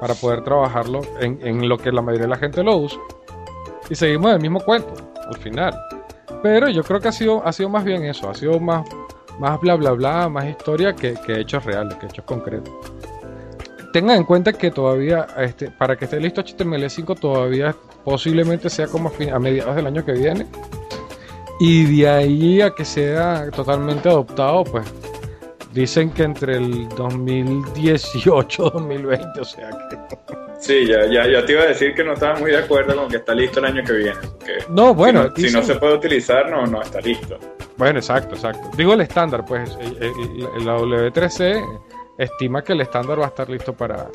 para 0.00 0.14
poder 0.14 0.42
trabajarlo 0.42 1.00
en, 1.20 1.38
en 1.46 1.68
lo 1.68 1.76
que 1.78 1.92
la 1.92 2.02
mayoría 2.02 2.26
de 2.26 2.30
la 2.30 2.38
gente 2.38 2.62
lo 2.62 2.76
usa. 2.78 3.00
Y 3.88 3.94
seguimos 3.94 4.32
el 4.32 4.40
mismo 4.40 4.60
cuento 4.60 4.92
al 5.28 5.36
final. 5.38 5.74
Pero 6.42 6.68
yo 6.68 6.82
creo 6.82 7.00
que 7.00 7.08
ha 7.08 7.12
sido, 7.12 7.46
ha 7.46 7.52
sido 7.52 7.68
más 7.68 7.84
bien 7.84 8.04
eso, 8.04 8.30
ha 8.30 8.34
sido 8.34 8.58
más, 8.58 8.88
más 9.38 9.60
bla 9.60 9.74
bla 9.76 9.92
bla, 9.92 10.28
más 10.28 10.46
historia 10.46 10.94
que, 10.94 11.14
que 11.26 11.40
hechos 11.40 11.64
reales, 11.64 11.94
que 11.96 12.06
hechos 12.06 12.24
concretos. 12.24 12.72
Tengan 13.92 14.18
en 14.18 14.24
cuenta 14.24 14.52
que 14.52 14.70
todavía, 14.70 15.26
este, 15.36 15.70
para 15.70 15.96
que 15.96 16.04
esté 16.06 16.20
listo 16.20 16.42
HTML5, 16.42 17.18
todavía 17.18 17.74
posiblemente 18.04 18.70
sea 18.70 18.86
como 18.86 19.10
a, 19.32 19.38
mediados 19.38 19.74
del 19.76 19.86
año 19.86 20.04
que 20.04 20.12
viene. 20.12 20.46
Y 21.58 21.84
de 22.00 22.08
ahí 22.08 22.60
a 22.62 22.70
que 22.70 22.84
sea 22.84 23.50
totalmente 23.50 24.08
adoptado, 24.08 24.64
pues 24.64 24.86
dicen 25.72 26.10
que 26.10 26.22
entre 26.24 26.56
el 26.56 26.88
2018 26.90 28.62
2020, 28.70 29.40
o 29.40 29.44
sea 29.44 29.70
que. 29.88 29.98
Sí, 30.60 30.86
ya, 30.86 31.06
ya, 31.06 31.26
ya 31.26 31.44
te 31.46 31.52
iba 31.52 31.62
a 31.62 31.66
decir 31.66 31.94
que 31.94 32.04
no 32.04 32.12
estaba 32.12 32.38
muy 32.38 32.50
de 32.50 32.58
acuerdo 32.58 32.94
con 32.94 33.08
que 33.08 33.16
está 33.16 33.34
listo 33.34 33.60
el 33.60 33.64
año 33.66 33.82
que 33.84 33.92
viene. 33.94 34.18
No, 34.68 34.94
bueno, 34.94 35.22
si, 35.22 35.28
no, 35.28 35.36
si 35.36 35.42
no 35.54 35.60
dicen- 35.60 35.64
se 35.64 35.74
puede 35.76 35.94
utilizar, 35.94 36.50
no, 36.50 36.66
no 36.66 36.82
está 36.82 37.00
listo. 37.00 37.38
Bueno, 37.78 37.98
exacto, 37.98 38.34
exacto. 38.34 38.68
Digo 38.76 38.92
el 38.92 39.00
estándar, 39.00 39.44
pues 39.46 39.70
el- 39.80 39.96
el- 40.02 40.64
la 40.66 40.76
W3C 40.76 41.64
estima 42.18 42.62
que 42.62 42.74
el 42.74 42.82
estándar 42.82 43.18
va 43.20 43.24
a 43.24 43.28
estar 43.28 43.48
listo 43.48 43.72
para, 43.72 44.06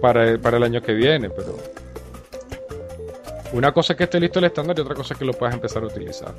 para, 0.00 0.28
el, 0.28 0.38
para 0.38 0.56
el 0.58 0.62
año 0.62 0.80
que 0.80 0.92
viene, 0.92 1.30
pero 1.30 1.56
una 3.52 3.72
cosa 3.72 3.94
es 3.94 3.96
que 3.96 4.04
esté 4.04 4.20
listo 4.20 4.38
el 4.38 4.44
estándar 4.44 4.78
y 4.78 4.82
otra 4.82 4.94
cosa 4.94 5.14
es 5.14 5.18
que 5.18 5.24
lo 5.24 5.32
puedas 5.32 5.54
empezar 5.56 5.82
a 5.82 5.86
utilizar. 5.86 6.32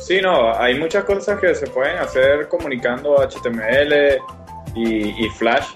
Sí, 0.00 0.20
no, 0.20 0.54
hay 0.56 0.78
muchas 0.78 1.04
cosas 1.04 1.38
que 1.38 1.54
se 1.54 1.66
pueden 1.66 1.98
hacer 1.98 2.48
comunicando 2.48 3.16
HTML 3.16 4.18
y, 4.74 5.24
y 5.24 5.28
Flash. 5.30 5.66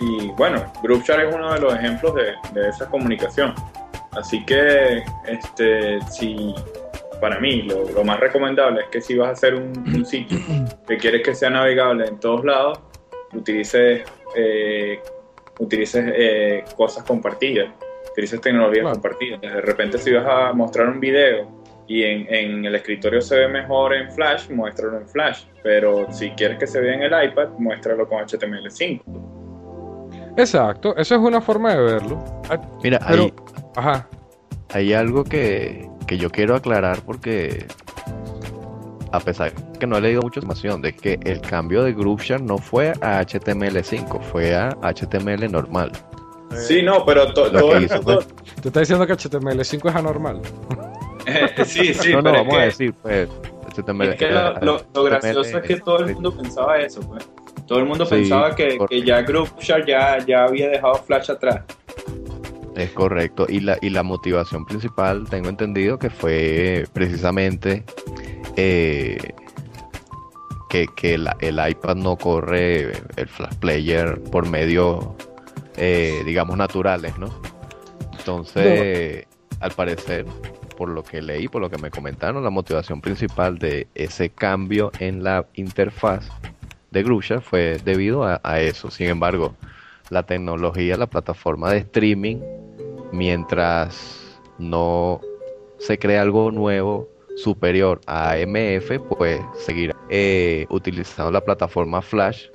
Y 0.00 0.28
bueno, 0.36 0.64
GroupShare 0.82 1.28
es 1.28 1.34
uno 1.34 1.52
de 1.52 1.60
los 1.60 1.74
ejemplos 1.74 2.14
de, 2.14 2.34
de 2.52 2.68
esa 2.68 2.88
comunicación. 2.88 3.54
Así 4.12 4.44
que, 4.44 5.04
este, 5.26 6.00
si 6.10 6.54
para 7.20 7.38
mí 7.40 7.62
lo, 7.62 7.88
lo 7.90 8.04
más 8.04 8.20
recomendable 8.20 8.82
es 8.82 8.88
que 8.88 9.00
si 9.00 9.16
vas 9.16 9.28
a 9.28 9.32
hacer 9.32 9.54
un, 9.54 9.72
un 9.94 10.04
sitio 10.04 10.38
que 10.86 10.96
quieres 10.96 11.22
que 11.22 11.34
sea 11.34 11.50
navegable 11.50 12.06
en 12.06 12.18
todos 12.18 12.44
lados, 12.44 12.80
utilices, 13.32 14.02
eh, 14.34 15.00
utilices 15.58 16.04
eh, 16.16 16.64
cosas 16.76 17.04
compartidas, 17.04 17.68
utilices 18.10 18.40
tecnologías 18.40 18.92
compartidas. 18.92 19.40
De 19.40 19.60
repente, 19.60 19.98
si 19.98 20.12
vas 20.12 20.26
a 20.26 20.52
mostrar 20.52 20.88
un 20.88 21.00
video 21.00 21.63
y 21.86 22.02
en, 22.02 22.26
en 22.34 22.64
el 22.64 22.74
escritorio 22.74 23.20
se 23.20 23.36
ve 23.36 23.48
mejor 23.48 23.94
en 23.94 24.10
Flash, 24.12 24.48
muéstralo 24.50 24.98
en 24.98 25.08
Flash. 25.08 25.44
Pero 25.62 26.06
si 26.12 26.30
quieres 26.30 26.58
que 26.58 26.66
se 26.66 26.80
vea 26.80 26.94
en 26.94 27.02
el 27.02 27.24
iPad, 27.30 27.48
muéstralo 27.58 28.08
con 28.08 28.18
HTML5. 28.24 29.02
Exacto, 30.36 30.96
eso 30.96 31.14
es 31.14 31.20
una 31.20 31.40
forma 31.40 31.74
de 31.74 31.82
verlo. 31.82 32.24
Ah, 32.50 32.60
Mira, 32.82 32.98
Pero- 33.08 33.22
hay, 33.24 33.32
Ajá, 33.76 34.08
hay 34.72 34.92
algo 34.92 35.24
que, 35.24 35.88
que 36.06 36.16
yo 36.18 36.30
quiero 36.30 36.54
aclarar 36.56 36.98
porque 37.04 37.66
a 39.12 39.20
pesar 39.20 39.52
que 39.52 39.62
que 39.78 39.86
no 39.88 39.96
he 39.98 40.00
leído 40.00 40.22
mucha 40.22 40.38
información 40.40 40.80
de 40.80 40.94
que 40.94 41.18
el 41.24 41.40
cambio 41.40 41.82
de 41.82 41.92
GrooveShare 41.92 42.40
no 42.42 42.56
fue 42.58 42.92
a 43.00 43.20
HTML5, 43.22 44.20
fue 44.22 44.54
a 44.54 44.70
HTML 44.82 45.50
normal. 45.52 45.92
Sí, 46.56 46.82
no, 46.82 47.04
pero 47.04 47.32
to- 47.34 47.50
todo 47.50 47.70
que 47.70 47.76
el 47.76 47.84
hizo 47.84 47.96
mundo... 47.96 48.24
Te 48.62 48.68
está 48.68 48.80
diciendo 48.80 49.06
que 49.06 49.12
HTML5 49.14 49.88
es 49.90 49.94
anormal. 49.96 50.40
sí, 51.64 51.94
sí, 51.94 52.12
no, 52.12 52.22
no, 52.22 52.22
pero 52.24 52.36
es 52.36 52.46
vamos 52.46 52.54
a 52.58 52.64
decir, 52.64 52.94
pues. 53.02 53.28
Es 54.00 54.16
que 54.16 54.30
lo, 54.30 54.54
lo- 54.60 54.84
lo 54.94 55.04
gracioso 55.04 55.58
es 55.58 55.64
que 55.64 55.76
todo 55.80 55.98
el 56.00 56.14
mundo 56.14 56.36
pensaba 56.36 56.78
eso, 56.78 57.00
pues. 57.00 57.26
Todo 57.66 57.78
el 57.78 57.86
mundo 57.86 58.04
Sí, 58.06 58.14
pensaba 58.16 58.54
que, 58.54 58.78
que 58.88 59.02
ya 59.02 59.22
GroupShare 59.22 59.84
ya, 59.86 60.18
ya 60.24 60.44
había 60.44 60.68
dejado 60.68 60.94
Flash 60.96 61.30
atrás. 61.30 61.62
Es 62.76 62.90
correcto. 62.90 63.46
Y 63.48 63.60
la, 63.60 63.78
y 63.80 63.90
la 63.90 64.02
motivación 64.02 64.64
principal, 64.66 65.24
tengo 65.30 65.48
entendido 65.48 65.98
que 65.98 66.10
fue 66.10 66.84
precisamente 66.92 67.84
eh, 68.56 69.16
que, 70.68 70.86
que 70.96 71.16
la- 71.18 71.36
el 71.40 71.58
iPad 71.68 71.96
no 71.96 72.16
corre 72.16 72.92
el 73.16 73.28
Flash 73.28 73.54
Player 73.60 74.20
por 74.30 74.48
medios, 74.48 75.04
eh, 75.76 76.22
digamos, 76.26 76.56
naturales, 76.56 77.16
¿no? 77.18 77.28
Entonces, 78.18 79.26
al 79.60 79.70
parecer, 79.72 80.26
por 80.76 80.88
lo 80.88 81.02
que 81.02 81.22
leí, 81.22 81.48
por 81.48 81.62
lo 81.62 81.70
que 81.70 81.78
me 81.78 81.90
comentaron, 81.90 82.42
la 82.42 82.50
motivación 82.50 83.00
principal 83.00 83.58
de 83.58 83.86
ese 83.94 84.30
cambio 84.30 84.90
en 84.98 85.22
la 85.22 85.46
interfaz 85.54 86.28
de 86.90 87.02
Grusha 87.02 87.40
fue 87.40 87.78
debido 87.84 88.24
a, 88.24 88.60
eso. 88.60 88.90
Sin 88.90 89.08
embargo, 89.08 89.54
la 90.10 90.22
tecnología, 90.22 90.96
la 90.96 91.06
plataforma 91.06 91.72
de 91.72 91.78
streaming, 91.78 92.36
mientras 93.12 94.40
no 94.58 95.20
se 95.78 95.98
crea 95.98 96.22
algo 96.22 96.50
nuevo 96.50 97.08
superior 97.36 98.00
a 98.06 98.36
MF, 98.36 99.00
pues 99.18 99.40
seguirá 99.56 99.96
eh, 100.08 100.66
utilizando 100.70 101.32
la 101.32 101.44
plataforma 101.44 102.00
Flash 102.00 102.46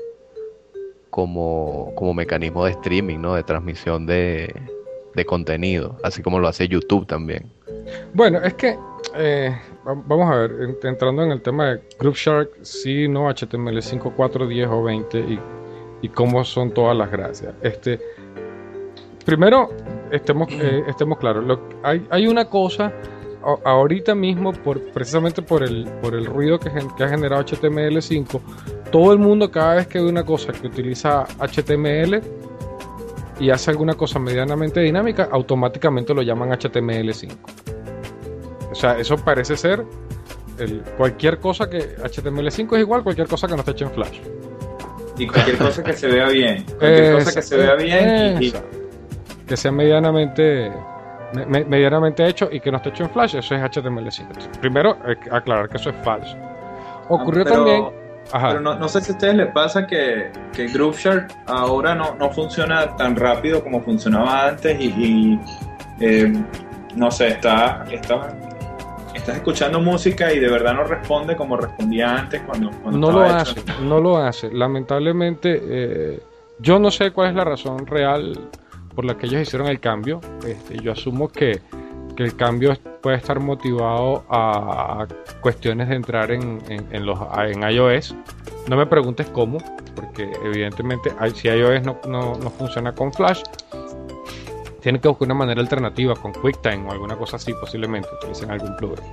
como, 1.10 1.92
como 1.96 2.14
mecanismo 2.14 2.64
de 2.64 2.72
streaming, 2.72 3.20
¿no? 3.20 3.36
De 3.36 3.44
transmisión 3.44 4.06
de, 4.06 4.54
de 5.16 5.26
contenido, 5.26 5.98
así 6.04 6.22
como 6.22 6.40
lo 6.40 6.48
hace 6.48 6.68
YouTube 6.68 7.06
también. 7.06 7.52
Bueno, 8.14 8.40
es 8.44 8.54
que 8.56 8.78
eh, 9.16 9.56
va- 9.88 10.02
vamos 10.06 10.32
a 10.32 10.36
ver, 10.36 10.52
en- 10.62 10.78
entrando 10.88 11.24
en 11.24 11.32
el 11.32 11.42
tema 11.42 11.72
de 11.72 11.82
Group 12.00 12.16
Shark, 12.16 12.50
sí, 12.62 13.08
no 13.08 13.30
HTML5, 13.30 14.14
4, 14.16 14.48
10 14.48 14.68
o 14.70 14.84
20 14.84 15.20
y, 15.20 15.40
y 16.02 16.10
cómo 16.10 16.44
son 16.44 16.72
todas 16.72 16.96
las 16.98 17.10
gracias. 17.12 17.54
Este, 17.62 18.00
primero, 19.26 19.70
estemos, 20.12 20.48
eh, 20.52 20.84
estemos 20.88 21.18
claros, 21.18 21.46
lo- 21.46 21.60
hay, 21.84 22.06
hay 22.10 22.28
una 22.28 22.46
cosa 22.46 22.92
a- 23.44 23.70
ahorita 23.70 24.16
mismo, 24.16 24.52
por, 24.54 24.82
precisamente 24.92 25.42
por 25.42 25.64
el, 25.64 25.86
por 26.02 26.14
el 26.16 26.26
ruido 26.26 26.60
que, 26.60 26.70
que 26.98 27.04
ha 27.04 27.10
generado 27.10 27.44
HTML5, 27.44 28.40
todo 28.92 29.14
el 29.14 29.20
mundo 29.20 29.50
cada 29.52 29.76
vez 29.76 29.88
que 29.88 30.00
ve 30.00 30.10
una 30.10 30.26
cosa 30.26 30.52
que 30.52 30.68
utiliza 30.68 31.26
HTML 31.40 32.22
y 33.40 33.50
hace 33.50 33.72
alguna 33.72 33.94
cosa 33.94 34.20
medianamente 34.20 34.80
dinámica, 34.82 35.30
automáticamente 35.32 36.14
lo 36.14 36.22
llaman 36.22 36.50
HTML5. 36.52 37.32
O 38.72 38.76
sea, 38.76 38.98
eso 39.00 39.16
parece 39.18 39.56
ser 39.58 39.84
el- 40.58 40.82
cualquier 40.98 41.40
cosa 41.40 41.70
que 41.70 41.96
HTML5 41.98 42.76
es 42.76 42.82
igual 42.82 43.02
a 43.02 43.04
cualquier 43.04 43.28
cosa 43.28 43.48
que 43.48 43.54
no 43.54 43.60
esté 43.60 43.72
hecho 43.72 43.86
en 43.86 43.92
Flash. 43.92 44.20
Y 45.18 45.28
cualquier 45.28 45.58
cosa 45.58 45.84
que 45.84 45.94
se 45.94 46.08
vea 46.08 46.28
bien. 46.30 46.66
Cualquier 46.78 47.14
cosa 47.16 47.34
que 47.34 47.42
se 47.42 47.58
vea 47.58 47.76
bien. 47.76 48.42
y- 48.44 48.54
que 49.48 49.58
sea 49.58 49.72
medianamente 49.72 50.72
me- 51.34 51.46
me- 51.46 51.66
medianamente 51.66 52.26
hecho 52.28 52.48
y 52.52 52.60
que 52.60 52.72
no 52.72 52.78
esté 52.78 52.90
hecho 52.90 53.04
en 53.04 53.10
Flash, 53.12 53.36
eso 53.36 53.56
es 53.56 53.62
HTML5. 53.62 54.22
Entonces, 54.28 54.58
primero, 54.60 54.98
que 55.24 55.30
aclarar 55.32 55.68
que 55.70 55.78
eso 55.78 55.90
es 55.90 55.96
falso. 56.04 56.36
Ocurrió 57.10 57.44
pero- 57.44 57.56
también. 57.56 57.86
Ajá. 58.32 58.50
Pero 58.50 58.62
no, 58.62 58.76
no 58.76 58.88
sé 58.88 59.02
si 59.02 59.12
a 59.12 59.16
ustedes 59.16 59.36
les 59.36 59.48
pasa 59.48 59.88
que, 59.88 60.32
que 60.54 60.68
GrooveShare 60.68 61.28
ahora 61.48 61.96
no, 61.96 62.16
no 62.16 62.30
funciona 62.30 62.96
tan 62.96 63.16
rápido 63.16 63.64
como 63.64 63.82
funcionaba 63.82 64.48
antes 64.50 64.80
y, 64.80 64.86
y, 64.86 65.40
eh, 66.00 66.32
no 66.96 67.10
sé, 67.12 67.30
está, 67.30 67.86
está, 67.92 68.36
estás 69.14 69.36
escuchando 69.36 69.80
música 69.80 70.32
y 70.32 70.40
de 70.40 70.50
verdad 70.50 70.74
no 70.74 70.84
responde 70.84 71.36
como 71.36 71.58
respondía 71.58 72.18
antes 72.18 72.42
cuando, 72.42 72.72
cuando 72.82 73.00
no 73.00 73.12
lo 73.12 73.24
hace, 73.24 73.60
hecho. 73.60 73.82
no 73.82 74.00
lo 74.00 74.18
hace. 74.18 74.52
Lamentablemente, 74.52 75.62
eh, 75.62 76.20
yo 76.60 76.80
no 76.80 76.92
sé 76.92 77.12
cuál 77.12 77.30
es 77.30 77.36
la 77.36 77.46
razón 77.46 77.86
real 77.88 78.38
por 78.96 79.06
la 79.06 79.18
que 79.18 79.28
ellos 79.28 79.42
hicieron 79.42 79.68
el 79.68 79.80
cambio. 79.80 80.20
Este, 80.46 80.78
yo 80.80 80.92
asumo 80.92 81.30
que, 81.30 81.62
que 82.20 82.26
el 82.26 82.36
cambio 82.36 82.74
puede 83.02 83.16
estar 83.16 83.40
motivado 83.40 84.26
a, 84.30 85.08
cuestiones 85.40 85.88
de 85.88 85.96
entrar 85.96 86.32
en, 86.32 86.60
en, 86.68 86.86
en 86.92 87.06
los, 87.06 87.18
en 87.38 87.64
iOS. 87.64 88.14
No 88.68 88.76
me 88.76 88.86
preguntes 88.86 89.28
cómo, 89.28 89.58
porque 89.96 90.30
evidentemente 90.44 91.14
si 91.34 91.48
iOS 91.48 91.82
no, 91.84 91.98
no, 92.10 92.36
no 92.36 92.50
funciona 92.50 92.92
con 92.92 93.14
Flash, 93.14 93.42
tienen 94.82 95.00
que 95.00 95.08
buscar 95.08 95.28
una 95.28 95.36
manera 95.36 95.62
alternativa 95.62 96.14
con 96.14 96.34
QuickTime 96.34 96.90
o 96.90 96.92
alguna 96.92 97.16
cosa 97.16 97.38
así, 97.38 97.54
posiblemente 97.54 98.10
utilicen 98.22 98.52
algún 98.52 98.76
plugin. 98.76 99.06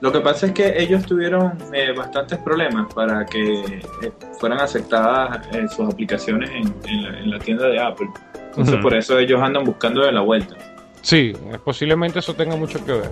Lo 0.00 0.10
que 0.10 0.20
pasa 0.20 0.46
es 0.46 0.52
que 0.52 0.80
ellos 0.82 1.04
tuvieron 1.04 1.58
eh, 1.74 1.92
bastantes 1.94 2.38
problemas 2.38 2.90
para 2.94 3.26
que 3.26 3.64
eh, 3.64 4.12
fueran 4.40 4.60
aceptadas 4.60 5.46
eh, 5.54 5.68
sus 5.68 5.92
aplicaciones 5.92 6.48
en, 6.48 6.74
en 6.88 7.02
la, 7.02 7.18
en 7.18 7.30
la 7.32 7.38
tienda 7.38 7.68
de 7.68 7.78
Apple. 7.78 8.08
Entonces 8.48 8.76
por 8.76 8.94
eso 8.94 9.18
ellos 9.18 9.42
andan 9.42 9.64
buscando 9.64 10.06
de 10.06 10.12
la 10.12 10.22
vuelta. 10.22 10.56
Sí, 11.06 11.32
posiblemente 11.64 12.18
eso 12.18 12.34
tenga 12.34 12.56
mucho 12.56 12.84
que 12.84 12.90
ver. 12.90 13.10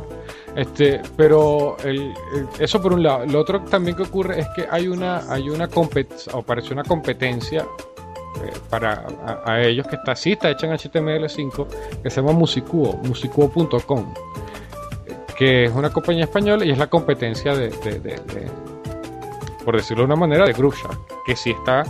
Este, 0.56 1.00
pero 1.16 1.76
el- 1.84 2.12
eso 2.58 2.82
por 2.82 2.92
un 2.92 3.04
lado. 3.04 3.24
Lo 3.26 3.38
otro 3.38 3.60
también 3.60 3.96
que 3.96 4.02
ocurre 4.02 4.40
es 4.40 4.48
que 4.56 4.66
hay 4.68 4.88
una, 4.88 5.32
hay 5.32 5.48
una 5.48 5.68
competencia, 5.68 6.32
o 6.34 6.42
parece 6.42 6.72
una 6.72 6.82
competencia 6.82 7.60
eh, 7.62 8.50
para 8.68 9.06
a, 9.46 9.60
ellos 9.62 9.86
que 9.86 9.94
está, 9.94 10.16
sí 10.16 10.32
está 10.32 10.50
hecha 10.50 10.66
en 10.66 10.72
HTML5, 10.72 11.66
que 12.02 12.10
se 12.10 12.20
llama 12.20 12.32
Musicuo, 12.32 12.94
musicuo.com, 13.04 14.12
que 15.38 15.66
es 15.66 15.72
una 15.72 15.92
compañía 15.92 16.24
española 16.24 16.64
y 16.64 16.72
es 16.72 16.78
la 16.78 16.88
competencia 16.88 17.54
de, 17.54 17.68
de- 17.68 18.00
de- 18.00 18.16
de- 18.16 18.50
por 19.64 19.76
decirlo 19.76 20.02
de 20.02 20.06
una 20.06 20.16
manera, 20.16 20.46
de 20.46 20.52
GrooveShark, 20.52 20.98
que 21.24 21.36
sí 21.36 21.50
está 21.52 21.84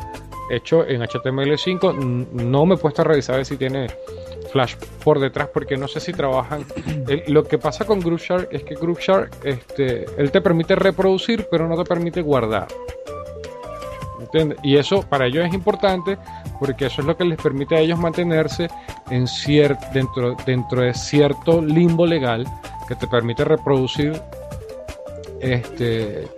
hecho 0.50 0.86
en 0.86 1.00
HTML5. 1.00 1.94
N- 1.94 2.26
No 2.44 2.66
me 2.66 2.74
he 2.74 2.78
puesto 2.78 3.00
a 3.00 3.06
revisar 3.06 3.42
si 3.46 3.56
tiene 3.56 3.86
Flash 4.54 4.76
por 5.02 5.18
detrás 5.18 5.48
porque 5.52 5.76
no 5.76 5.88
sé 5.88 5.98
si 5.98 6.12
trabajan. 6.12 6.64
Lo 7.26 7.42
que 7.42 7.58
pasa 7.58 7.84
con 7.84 7.98
GrooveShark 7.98 8.46
es 8.52 8.62
que 8.62 8.76
GrooveShark, 8.76 9.44
este, 9.44 10.06
él 10.16 10.30
te 10.30 10.40
permite 10.40 10.76
reproducir, 10.76 11.48
pero 11.50 11.66
no 11.68 11.76
te 11.76 11.82
permite 11.82 12.22
guardar. 12.22 12.68
¿Entiendes? 14.20 14.58
Y 14.62 14.76
eso 14.76 15.02
para 15.02 15.26
ellos 15.26 15.44
es 15.44 15.52
importante 15.52 16.16
porque 16.60 16.86
eso 16.86 17.00
es 17.00 17.06
lo 17.08 17.16
que 17.16 17.24
les 17.24 17.36
permite 17.36 17.74
a 17.74 17.80
ellos 17.80 17.98
mantenerse 17.98 18.68
en 19.10 19.26
cier- 19.26 19.76
dentro, 19.92 20.36
dentro 20.46 20.82
de 20.82 20.94
cierto 20.94 21.60
limbo 21.60 22.06
legal 22.06 22.46
que 22.86 22.94
te 22.94 23.08
permite 23.08 23.44
reproducir 23.44 24.12
este 25.40 26.28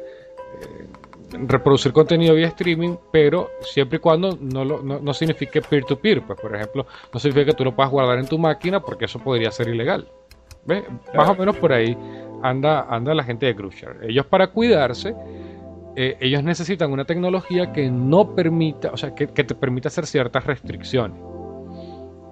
reproducir 1.33 1.93
contenido 1.93 2.35
vía 2.35 2.49
streaming, 2.49 2.97
pero 3.13 3.51
siempre 3.61 3.97
y 3.97 4.01
cuando 4.01 4.39
no, 4.41 4.65
lo, 4.65 4.83
no, 4.83 5.01
no 5.01 5.15
signifique 5.15 5.61
peer-to-peer. 5.61 6.23
Pues, 6.23 6.41
por 6.41 6.55
ejemplo, 6.55 6.87
no 7.13 7.21
significa 7.21 7.47
que 7.47 7.55
tú 7.55 7.65
lo 7.65 7.75
puedas 7.75 7.91
guardar 7.91 8.19
en 8.19 8.27
tu 8.27 8.39
máquina 8.39 8.81
porque 8.81 9.07
eso 9.07 9.19
podría 9.19 9.51
ser 9.51 9.69
ilegal. 9.69 10.09
¿Ves? 10.65 10.85
Más 11.15 11.29
o 11.29 11.35
menos 11.35 11.57
por 11.57 11.73
ahí 11.73 11.97
anda, 12.43 12.87
anda 12.89 13.15
la 13.15 13.25
gente 13.25 13.47
de 13.47 13.55
Grusher. 13.55 13.99
Ellos 14.03 14.27
para 14.27 14.49
cuidarse, 14.49 15.15
eh, 15.95 16.17
ellos 16.21 16.43
necesitan 16.43 16.93
una 16.93 17.05
tecnología 17.05 17.73
que 17.73 17.91
no 17.91 18.35
permita, 18.35 18.91
o 18.93 18.97
sea, 18.97 19.15
que, 19.15 19.29
que 19.29 19.45
te 19.45 19.55
permita 19.55 19.89
hacer 19.89 20.07
ciertas 20.07 20.45
restricciones. 20.45 21.19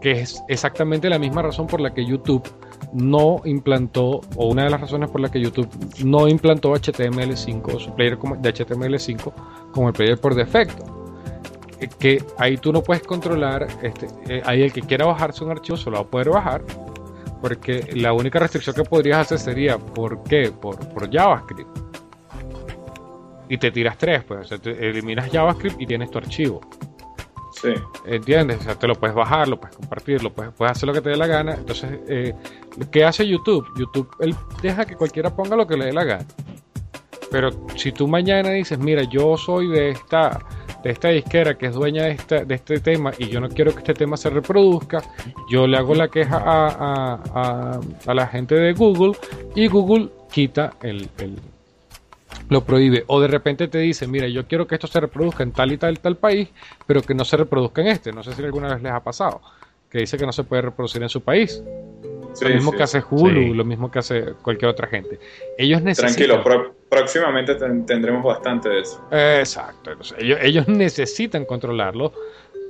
Que 0.04 0.20
es 0.20 0.44
exactamente 0.48 1.08
la 1.08 1.18
misma 1.18 1.40
razón 1.40 1.66
por 1.66 1.80
la 1.80 1.94
que 1.94 2.04
YouTube 2.04 2.46
no 2.92 3.40
implantó, 3.46 4.20
o 4.36 4.48
una 4.48 4.64
de 4.64 4.68
las 4.70 4.82
razones 4.82 5.08
por 5.08 5.18
la 5.22 5.30
que 5.30 5.40
YouTube 5.40 5.66
no 6.04 6.28
implantó 6.28 6.74
HTML5, 6.74 7.80
su 7.80 7.94
player 7.94 8.18
de 8.18 8.54
HTML5 8.54 9.32
como 9.72 9.88
el 9.88 9.94
player 9.94 10.20
por 10.20 10.34
defecto. 10.34 10.84
Eh, 11.80 11.88
Que 11.98 12.22
ahí 12.36 12.58
tú 12.58 12.70
no 12.70 12.82
puedes 12.82 13.02
controlar, 13.02 13.66
este, 13.80 14.08
eh, 14.28 14.42
ahí 14.44 14.60
el 14.64 14.74
que 14.74 14.82
quiera 14.82 15.06
bajarse 15.06 15.42
un 15.42 15.52
archivo 15.52 15.78
solo 15.78 15.96
va 15.96 16.02
a 16.02 16.06
poder 16.06 16.28
bajar, 16.28 16.62
porque 17.40 17.88
la 17.94 18.12
única 18.12 18.38
restricción 18.38 18.76
que 18.76 18.84
podrías 18.84 19.20
hacer 19.20 19.38
sería, 19.38 19.78
¿por 19.78 20.22
qué? 20.24 20.52
Por, 20.52 20.86
por 20.90 21.10
JavaScript. 21.10 21.78
Y 23.48 23.56
te 23.56 23.70
tiras 23.70 23.96
tres, 23.96 24.22
pues, 24.24 24.40
o 24.40 24.44
sea, 24.44 24.58
te 24.58 24.70
eliminas 24.86 25.30
JavaScript 25.30 25.80
y 25.80 25.86
tienes 25.86 26.10
tu 26.10 26.18
archivo. 26.18 26.60
¿Entiendes? 28.04 28.58
O 28.60 28.62
sea, 28.62 28.74
te 28.78 28.86
lo 28.86 28.94
puedes 28.94 29.14
bajar, 29.14 29.48
lo 29.48 29.58
puedes 29.58 29.76
compartir, 29.76 30.22
lo 30.22 30.32
puedes, 30.32 30.52
puedes 30.54 30.72
hacer 30.72 30.86
lo 30.86 30.92
que 30.92 31.00
te 31.00 31.10
dé 31.10 31.16
la 31.16 31.26
gana. 31.26 31.54
Entonces, 31.54 31.90
eh, 32.08 32.34
¿qué 32.90 33.04
hace 33.04 33.26
YouTube? 33.26 33.66
YouTube, 33.78 34.08
él 34.20 34.34
deja 34.62 34.84
que 34.84 34.96
cualquiera 34.96 35.34
ponga 35.34 35.56
lo 35.56 35.66
que 35.66 35.76
le 35.76 35.86
dé 35.86 35.92
la 35.92 36.04
gana. 36.04 36.24
Pero 37.30 37.50
si 37.76 37.90
tú 37.92 38.06
mañana 38.06 38.50
dices, 38.50 38.78
mira, 38.78 39.02
yo 39.04 39.36
soy 39.36 39.68
de 39.68 39.90
esta, 39.90 40.38
de 40.84 40.90
esta 40.90 41.08
disquera 41.08 41.56
que 41.58 41.66
es 41.66 41.74
dueña 41.74 42.04
de, 42.04 42.10
esta, 42.12 42.44
de 42.44 42.54
este 42.54 42.78
tema 42.80 43.12
y 43.18 43.26
yo 43.28 43.40
no 43.40 43.48
quiero 43.48 43.72
que 43.72 43.78
este 43.78 43.94
tema 43.94 44.16
se 44.16 44.30
reproduzca, 44.30 45.02
yo 45.50 45.66
le 45.66 45.76
hago 45.76 45.94
la 45.94 46.08
queja 46.08 46.36
a, 46.36 47.18
a- 47.34 47.80
a- 48.06 48.14
la 48.14 48.26
gente 48.28 48.54
de 48.54 48.72
Google 48.72 49.12
y 49.56 49.66
Google 49.68 50.10
quita 50.30 50.74
el- 50.82 51.08
lo 52.48 52.64
prohíbe. 52.64 53.04
O 53.06 53.20
de 53.20 53.28
repente 53.28 53.68
te 53.68 53.78
dice, 53.78 54.06
mira, 54.06 54.28
yo 54.28 54.46
quiero 54.46 54.66
que 54.66 54.74
esto 54.74 54.86
se 54.86 55.00
reproduzca 55.00 55.42
en 55.42 55.52
tal 55.52 55.72
y 55.72 55.78
tal 55.78 55.94
y 55.94 55.96
tal 55.96 56.16
país, 56.16 56.48
pero 56.86 57.02
que 57.02 57.14
no 57.14 57.24
se 57.24 57.36
reproduzca 57.36 57.80
en 57.82 57.88
este. 57.88 58.12
No 58.12 58.22
sé 58.22 58.32
si 58.32 58.42
alguna 58.42 58.74
vez 58.74 58.82
les 58.82 58.92
ha 58.92 59.00
pasado. 59.02 59.40
Que 59.90 59.98
dice 60.00 60.16
que 60.18 60.26
no 60.26 60.32
se 60.32 60.44
puede 60.44 60.62
reproducir 60.62 61.02
en 61.02 61.08
su 61.08 61.20
país. 61.20 61.62
Sí, 62.34 62.44
lo 62.44 62.50
mismo 62.54 62.70
sí. 62.72 62.76
que 62.78 62.82
hace 62.82 63.02
Hulu, 63.08 63.40
Sí. 63.42 63.54
lo 63.54 63.64
mismo 63.64 63.90
que 63.90 64.00
hace 64.00 64.32
cualquier 64.42 64.70
otra 64.72 64.88
gente. 64.88 65.20
Ellos 65.56 65.80
necesitan... 65.82 66.14
Tranquilo, 66.42 66.72
próximamente 66.88 67.54
ten- 67.54 67.86
tendremos 67.86 68.24
bastante 68.24 68.68
de 68.68 68.80
eso. 68.80 69.00
Exacto. 69.12 69.92
Entonces, 69.92 70.18
ellos, 70.20 70.38
ellos 70.42 70.66
necesitan 70.66 71.44
controlarlo 71.44 72.12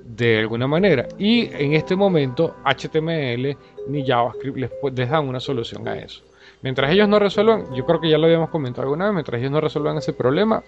de 0.05 0.41
alguna 0.41 0.67
manera. 0.67 1.09
Y 1.19 1.47
en 1.55 1.73
este 1.73 1.97
momento 1.97 2.57
HTML 2.65 3.57
ni 3.89 4.07
JavaScript 4.07 4.57
les, 4.59 4.71
les 4.95 5.09
dan 5.09 5.27
una 5.27 5.41
solución 5.41 5.89
a 5.89 5.97
eso. 5.99 6.23
Mientras 6.65 6.91
ellos 6.91 7.07
no 7.11 7.19
resuelvan, 7.19 7.73
yo 7.75 7.85
creo 7.85 8.01
que 8.01 8.09
ya 8.09 8.17
lo 8.17 8.25
habíamos 8.25 8.49
comentado 8.49 8.85
alguna 8.85 9.05
vez, 9.05 9.13
mientras 9.13 9.39
ellos 9.39 9.53
no 9.53 9.61
resuelvan 9.61 9.99
ese 9.99 10.15
problema, 10.15 10.63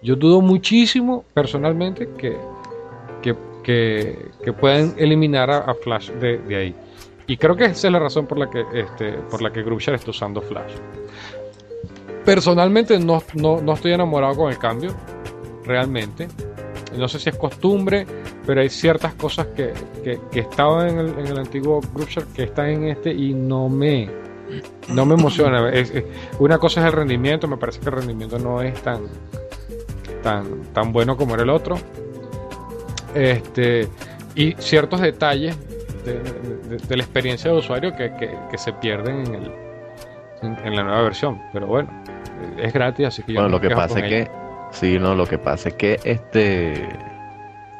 yo 0.00 0.14
dudo 0.14 0.40
muchísimo 0.40 1.24
personalmente 1.34 2.08
que, 2.16 2.36
que, 3.22 3.34
que- 3.64 4.52
puedan 4.52 4.94
eliminar 4.96 5.50
a, 5.50 5.58
a 5.58 5.74
Flash 5.74 6.10
de, 6.12 6.38
de 6.38 6.54
ahí. 6.56 6.74
Y 7.26 7.36
creo 7.38 7.56
que 7.56 7.64
esa 7.64 7.88
es 7.88 7.92
la 7.92 7.98
razón 7.98 8.26
por 8.26 8.38
la 8.38 8.48
que, 8.48 8.64
este, 8.72 9.14
por 9.28 9.42
la 9.42 9.52
que 9.52 9.64
Groupshare 9.64 9.96
está 9.96 10.12
usando 10.12 10.40
Flash. 10.40 10.74
Personalmente 12.24 12.96
no, 13.00 13.20
no, 13.34 13.60
no 13.60 13.72
estoy 13.72 13.94
enamorado 13.94 14.36
con 14.36 14.52
el 14.52 14.58
cambio, 14.58 14.94
realmente. 15.64 16.28
No 16.96 17.08
sé 17.08 17.18
si 17.18 17.30
es 17.30 17.36
costumbre, 17.36 18.06
pero 18.46 18.60
hay 18.60 18.68
ciertas 18.68 19.14
cosas 19.14 19.48
que, 19.48 19.72
que, 20.04 20.20
que 20.30 20.38
estaban 20.38 20.88
en 20.88 20.98
el, 21.00 21.08
en 21.18 21.26
el 21.26 21.38
antiguo 21.38 21.80
Groupshare 21.92 22.28
que 22.28 22.44
están 22.44 22.68
en 22.68 22.84
este 22.84 23.12
y 23.12 23.34
no 23.34 23.68
me, 23.68 24.08
no 24.88 25.04
me 25.06 25.14
emociona. 25.14 25.68
Es- 25.70 25.90
es- 25.90 26.04
una 26.38 26.58
cosa 26.58 26.80
es 26.80 26.86
el 26.86 26.92
rendimiento, 26.92 27.48
me 27.48 27.56
parece 27.56 27.80
que 27.80 27.86
el 27.88 27.96
rendimiento 27.96 28.38
no 28.38 28.62
es 28.62 28.74
tan, 28.82 29.02
tan, 30.22 30.62
tan 30.72 30.92
bueno 30.92 31.16
como 31.16 31.34
era 31.34 31.42
el 31.44 31.50
otro. 31.50 31.78
Este, 33.14 33.88
y 34.34 34.52
ciertos 34.58 35.00
detalles 35.00 35.56
de, 36.04 36.14
de- 36.20 36.76
de 36.78 36.96
la 36.96 37.02
experiencia 37.02 37.50
de 37.50 37.58
usuario 37.58 37.94
que, 37.96 38.12
que- 38.16 38.36
que 38.50 38.58
se 38.58 38.72
pierden 38.74 39.26
en, 39.26 39.34
el, 39.34 39.52
en, 40.42 40.58
en 40.64 40.76
la 40.76 40.82
nueva 40.84 41.02
versión. 41.02 41.40
Pero 41.52 41.66
bueno, 41.66 41.88
es 42.58 42.72
gratis, 42.72 43.06
así 43.06 43.22
que 43.22 43.32
yo 43.32 43.40
Bueno, 43.40 43.48
no 43.48 43.56
lo 43.56 43.60
que 43.68 43.74
pasa 43.74 43.98
es 44.00 44.04
que, 44.08 44.30
sí, 44.72 44.98
no, 44.98 45.14
lo 45.14 45.26
que 45.26 45.38
pasa 45.38 45.70
es 45.70 45.74
que 45.76 45.98
este, 46.04 46.86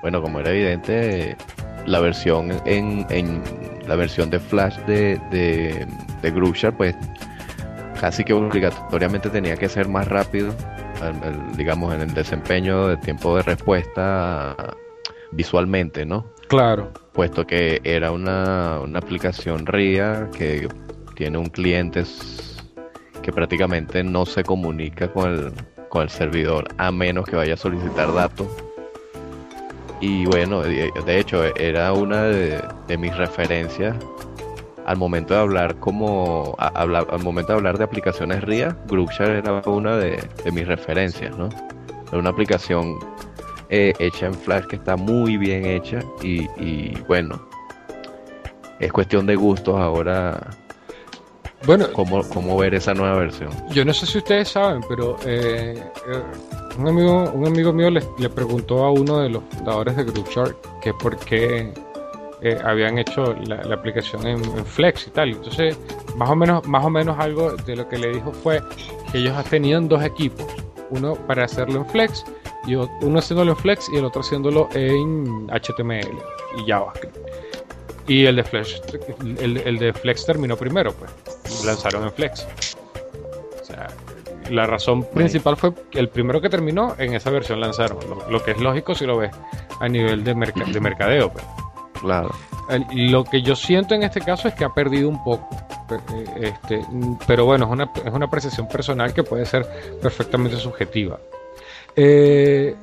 bueno, 0.03 0.23
como 0.23 0.41
era 0.41 0.51
evidente, 0.51 1.37
la 1.85 2.01
versión 2.01 2.51
en, 2.65 3.07
en 3.11 3.43
la 3.87 3.97
versión 3.97 4.31
de 4.31 4.39
Flash 4.39 4.77
de, 4.87 5.21
de, 5.31 5.87
de 6.23 6.73
pues 6.73 6.97
casi 8.01 8.25
que 8.25 8.33
obligatoriamente 8.33 9.31
tenía 9.31 9.57
que 9.57 9.69
ser 9.69 9.89
más 9.89 10.07
rápido, 10.09 10.55
digamos, 11.57 11.95
en 11.95 12.03
el 12.03 12.15
desempeño 12.15 12.89
de 12.89 12.97
tiempo 12.99 13.37
de 13.37 13.43
respuesta 13.43 14.57
visualmente, 15.33 16.05
¿no? 16.05 16.27
Claro. 16.49 16.93
puesto 17.13 17.45
que 17.45 17.81
era 17.83 18.13
una, 18.13 18.79
una 18.81 19.01
aplicación 19.01 19.67
RIA 19.67 20.31
que 20.37 20.69
tiene 21.17 21.39
un 21.39 21.47
cliente 21.47 22.05
que 23.23 23.33
prácticamente 23.33 24.05
no 24.05 24.25
se 24.27 24.45
comunica 24.45 25.13
con 25.13 25.33
el, 25.33 25.53
con 25.89 26.03
el 26.03 26.11
servidor 26.11 26.69
a 26.79 26.93
menos 26.93 27.25
que 27.25 27.35
vaya 27.35 27.55
a 27.55 27.57
solicitar 27.57 28.15
datos. 28.15 28.47
Y 30.01 30.27
bueno, 30.27 30.61
de, 30.63 30.93
de 31.07 31.19
hecho 31.19 31.45
era 31.57 31.93
una 31.93 32.25
de, 32.25 32.63
de 32.87 32.99
mis 32.99 33.17
referencias 33.17 33.97
al 34.85 34.97
momento 34.99 35.35
de 35.35 35.41
hablar 35.41 35.77
como 35.77 36.55
a- 36.59 36.69
al 36.69 37.23
momento 37.25 37.53
de 37.53 37.59
hablar 37.59 37.77
de 37.79 37.85
aplicaciones 37.85 38.43
RIA, 38.45 38.77
Groupshare 38.89 39.39
era 39.39 39.61
una 39.67 39.97
de, 39.97 40.23
de 40.45 40.53
mis 40.53 40.67
referencias, 40.67 41.37
¿no? 41.37 41.49
Era 42.09 42.19
una 42.19 42.31
aplicación 42.31 42.97
eh, 43.69 43.93
hecha 43.99 44.27
en 44.27 44.35
Flash 44.35 44.67
que 44.67 44.77
está 44.77 44.97
muy 44.97 45.37
bien 45.39 45.67
hecha 45.67 45.99
y, 46.23 46.43
y, 46.63 46.97
bueno, 47.09 47.49
es 48.79 48.93
cuestión 48.93 49.27
de 49.27 49.35
gustos 49.35 49.75
ahora 49.77 50.39
Bueno, 51.65 51.87
cómo, 51.93 52.23
cómo 52.29 52.57
ver 52.57 52.75
esa 52.75 52.95
nueva 52.95 53.17
versión. 53.17 53.51
Yo 53.71 53.85
no 53.85 53.93
sé 53.93 54.07
si 54.07 54.19
ustedes 54.19 54.51
saben, 54.51 54.83
pero 54.89 55.17
eh, 55.27 55.75
eh, 56.13 56.23
un, 56.79 56.89
amigo, 56.89 57.31
un 57.33 57.47
amigo 57.47 57.73
mío 57.73 57.91
le, 57.91 58.29
preguntó 58.31 58.85
a 58.85 58.91
uno 58.91 59.21
de 59.21 59.31
los 59.31 59.43
fundadores 59.51 59.97
de 59.97 60.05
GroupShark 60.05 60.81
que 60.81 60.93
por 60.95 61.17
qué 61.19 61.73
eh, 62.43 62.59
habían 62.65 62.99
hecho 62.99 63.35
la, 63.47 63.57
aplicación 63.75 64.27
en, 64.27 64.43
Flex 64.65 65.07
y 65.07 65.11
tal. 65.11 65.31
Entonces, 65.31 65.79
más 66.17 66.31
o 66.31 66.37
menos, 66.37 66.67
más 66.67 66.85
o 66.85 66.91
menos 66.91 67.19
algo 67.19 67.53
de 67.53 67.77
lo 67.77 67.89
que 67.89 67.99
le 67.99 68.09
dijo 68.09 68.33
fue 68.33 68.63
que 69.11 69.19
ellos 69.19 69.43
tenían 69.47 69.89
dos 69.89 70.03
equipos, 70.03 70.47
uno 70.91 71.15
para 71.15 71.45
hacerlo 71.45 71.81
en 71.81 71.87
Flex 71.87 72.25
y 72.67 72.75
uno 72.75 73.19
haciéndolo 73.19 73.53
en 73.53 73.57
Flex 73.57 73.89
y 73.93 73.97
el 73.97 74.05
otro 74.05 74.21
haciéndolo 74.21 74.69
en 74.75 75.47
HTML 75.49 76.19
y 76.59 76.67
JavaScript. 76.67 77.17
Y 78.09 78.27
el 78.27 78.37
de 78.37 78.45
Flex, 78.45 78.83
el, 79.41 79.57
el 79.57 79.79
de 79.79 79.93
Flex 79.93 80.27
terminó 80.27 80.57
primero, 80.57 80.93
pues 80.93 81.65
lanzaron 81.65 82.05
en 82.05 82.13
Flex. 82.13 82.47
O 83.61 83.65
sea, 83.65 83.89
la 84.51 84.67
razón 84.67 85.05
principal 85.05 85.57
fue 85.57 85.73
que 85.91 85.99
el 85.99 86.09
primero 86.09 86.41
que 86.41 86.49
terminó 86.49 86.95
en 86.99 87.15
esa 87.15 87.31
versión 87.31 87.61
lanzaron, 87.61 87.99
lo, 88.09 88.31
lo 88.31 88.43
que 88.45 88.53
es 88.53 88.61
lógico 88.61 88.95
si 88.95 89.07
lo 89.07 89.17
ves 89.19 89.31
a 89.81 89.89
nivel 89.89 90.23
de, 90.25 90.35
merca- 90.35 90.65
de 90.65 90.81
mercadeo. 90.81 91.31
pues. 91.33 91.45
Claro. 92.01 92.31
El- 92.69 93.11
lo 93.11 93.25
que 93.25 93.43
yo 93.43 93.55
siento 93.57 93.95
en 93.95 94.03
este 94.03 94.21
caso 94.21 94.49
es 94.49 94.55
que 94.55 94.65
ha 94.65 94.71
perdido 94.75 95.09
un 95.09 95.23
poco. 95.25 95.49
eh, 96.15 96.53
Este, 96.63 96.85
pero 97.27 97.45
bueno, 97.45 97.65
es 97.67 97.71
una, 97.71 97.91
es 98.05 98.13
una 98.13 98.27
apreciación 98.27 98.69
personal 98.69 99.15
que 99.15 99.23
puede 99.23 99.47
ser 99.47 99.67
perfectamente 100.03 100.57
subjetiva. 100.57 101.19
Eh, 101.95 102.75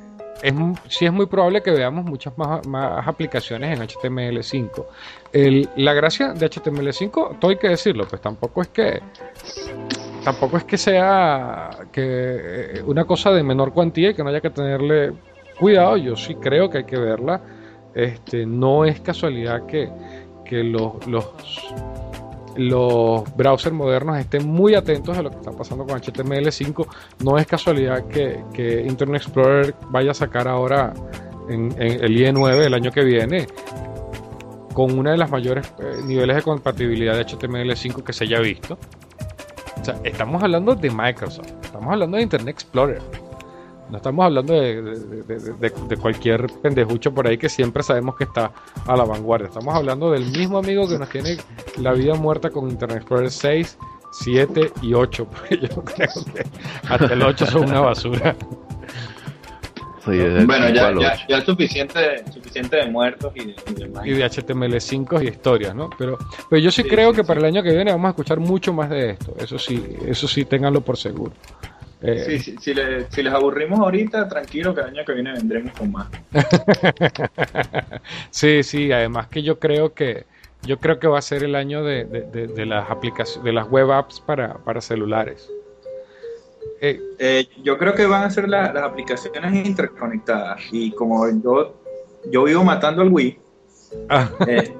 es, 0.42 0.52
sí 0.88 1.06
es 1.06 1.12
muy 1.12 1.26
probable 1.26 1.62
que 1.62 1.70
veamos 1.70 2.04
muchas 2.04 2.36
más, 2.36 2.66
más 2.66 3.06
aplicaciones 3.06 3.78
en 3.78 3.86
HTML5. 3.86 4.84
El- 5.32 5.68
la 5.76 5.92
gracia 5.92 6.32
de 6.32 6.46
HTML5, 6.50 7.38
todo 7.38 7.50
hay 7.50 7.56
que 7.58 7.68
decirlo, 7.68 8.06
pues 8.08 8.20
tampoco 8.20 8.62
es 8.62 8.68
que 8.68 9.00
tampoco 10.24 10.56
es 10.56 10.64
que 10.64 10.78
sea 10.78 11.70
que 11.92 12.02
eh, 12.02 12.82
una 12.86 13.04
cosa 13.04 13.30
de 13.30 13.42
menor 13.42 13.72
cuantía 13.72 14.10
y 14.10 14.14
que 14.14 14.24
no 14.24 14.30
haya 14.30 14.40
que 14.40 14.50
tenerle 14.50 15.12
cuidado. 15.58 15.96
Yo 15.96 16.16
sí 16.16 16.34
creo 16.36 16.70
que 16.70 16.78
hay 16.78 16.84
que 16.84 16.98
verla. 16.98 17.40
Este, 17.94 18.44
no 18.46 18.84
es 18.84 19.00
casualidad 19.00 19.66
que, 19.66 19.88
que 20.44 20.64
los, 20.64 21.06
los, 21.06 21.26
los 22.56 23.36
browsers 23.36 23.74
modernos 23.74 24.18
estén 24.18 24.48
muy 24.48 24.74
atentos 24.74 25.16
a 25.16 25.22
lo 25.22 25.30
que 25.30 25.36
está 25.36 25.52
pasando 25.52 25.86
con 25.86 26.00
HTML5. 26.00 26.86
No 27.22 27.38
es 27.38 27.46
casualidad 27.46 28.06
que, 28.08 28.42
que 28.52 28.82
Internet 28.82 29.22
Explorer 29.22 29.74
vaya 29.90 30.10
a 30.10 30.14
sacar 30.14 30.48
ahora 30.48 30.92
en, 31.48 31.74
el 31.78 32.16
IE9 32.16 32.64
el 32.64 32.74
año 32.74 32.90
que 32.90 33.04
viene 33.04 33.46
con 34.72 34.98
una 34.98 35.12
de 35.12 35.18
las 35.18 35.30
mayores 35.30 35.72
eh, 35.78 36.00
niveles 36.04 36.36
de 36.36 36.42
compatibilidad 36.42 37.16
de 37.16 37.24
HTML5 37.24 38.02
que 38.02 38.12
se 38.12 38.24
haya 38.24 38.40
visto. 38.40 38.76
Estamos 40.02 40.42
hablando 40.42 40.74
de 40.74 40.90
Microsoft, 40.90 41.48
estamos 41.62 41.92
hablando 41.92 42.16
de 42.16 42.22
Internet 42.22 42.54
Explorer. 42.54 43.02
No 43.90 43.98
estamos 43.98 44.24
hablando 44.24 44.54
de 44.54 45.98
cualquier 46.00 46.46
pendejucho 46.62 47.12
por 47.12 47.26
ahí 47.26 47.36
que 47.36 47.50
siempre 47.50 47.82
sabemos 47.82 48.16
que 48.16 48.24
está 48.24 48.50
a 48.86 48.96
la 48.96 49.04
vanguardia. 49.04 49.48
Estamos 49.48 49.74
hablando 49.74 50.10
del 50.10 50.24
mismo 50.24 50.58
amigo 50.58 50.88
que 50.88 50.98
nos 50.98 51.08
tiene 51.10 51.36
la 51.76 51.92
vida 51.92 52.14
muerta 52.14 52.48
con 52.50 52.70
Internet 52.70 52.98
Explorer 52.98 53.30
6, 53.30 53.78
7 54.12 54.72
y 54.80 54.94
8. 54.94 55.26
Porque 55.30 55.58
yo 55.58 55.68
creo 55.68 55.84
que 55.84 56.46
hasta 56.88 57.12
el 57.12 57.22
8 57.22 57.46
son 57.46 57.64
una 57.64 57.80
basura. 57.80 58.34
Sí, 60.04 60.44
Bueno, 60.44 60.68
ya, 60.68 60.74
ya, 60.74 61.12
ocho. 61.12 61.22
ya 61.28 61.38
es 61.38 61.44
suficiente, 61.44 62.24
suficiente 62.32 62.76
de 62.76 62.86
muertos 62.90 63.32
y 63.36 63.46
de, 63.46 63.54
y 63.70 63.74
demás. 63.74 64.06
Y 64.06 64.10
de 64.10 64.24
HTML5 64.24 65.24
y 65.24 65.28
historias, 65.28 65.74
¿no? 65.74 65.88
Pero, 65.96 66.18
pero 66.50 66.60
yo 66.60 66.70
sí, 66.70 66.82
Sí, 66.82 66.88
creo 66.88 67.10
sí, 67.10 67.16
que 67.16 67.22
sí. 67.22 67.26
para 67.28 67.40
el 67.40 67.46
año 67.46 67.62
que 67.62 67.70
viene 67.72 67.90
vamos 67.92 68.06
a 68.06 68.10
escuchar 68.10 68.38
mucho 68.38 68.72
más 68.74 68.90
de 68.90 69.10
esto. 69.10 69.34
Eso 69.38 69.58
sí, 69.58 69.82
eso 70.06 70.28
sí, 70.28 70.44
ténganlo 70.44 70.82
por 70.82 70.98
seguro. 70.98 71.32
Eh, 72.02 72.22
Sí, 72.26 72.38
sí, 72.38 72.56
si, 72.60 72.74
le- 72.74 73.10
si 73.10 73.22
les 73.22 73.32
aburrimos 73.32 73.80
ahorita, 73.80 74.28
tranquilo 74.28 74.74
que 74.74 74.82
el 74.82 74.88
año 74.88 75.04
que 75.06 75.12
viene 75.14 75.32
vendremos 75.32 75.72
con 75.72 75.90
más. 75.90 76.06
Sí, 78.30 78.62
sí, 78.62 78.92
además 78.92 79.28
que 79.28 79.42
yo 79.42 79.58
creo 79.58 79.94
que 79.94 80.26
yo 80.62 80.78
creo 80.78 80.98
que 80.98 81.06
va 81.06 81.18
a 81.18 81.22
ser 81.22 81.44
el 81.44 81.54
año 81.54 81.82
de, 81.84 82.04
de- 82.04 82.22
de- 82.22 82.46
de 82.48 82.66
las 82.66 82.90
aplicaciones, 82.90 83.44
de 83.44 83.52
las 83.52 83.68
web 83.68 83.90
apps 83.92 84.20
para, 84.20 84.54
para 84.58 84.80
celulares. 84.80 85.50
Eh, 86.80 87.00
Eh, 87.18 87.46
yo 87.62 87.78
creo 87.78 87.94
que 87.94 88.06
van 88.06 88.24
a 88.24 88.30
ser 88.30 88.48
la- 88.48 88.72
las 88.72 88.82
aplicaciones 88.84 89.66
interconectadas. 89.66 90.60
Y 90.72 90.90
como 90.92 91.26
yo, 91.42 91.74
yo 92.30 92.44
vivo 92.44 92.64
matando 92.64 93.02
al 93.02 93.12
Wii, 93.12 93.38
ah, 94.08 94.28
este, 94.46 94.74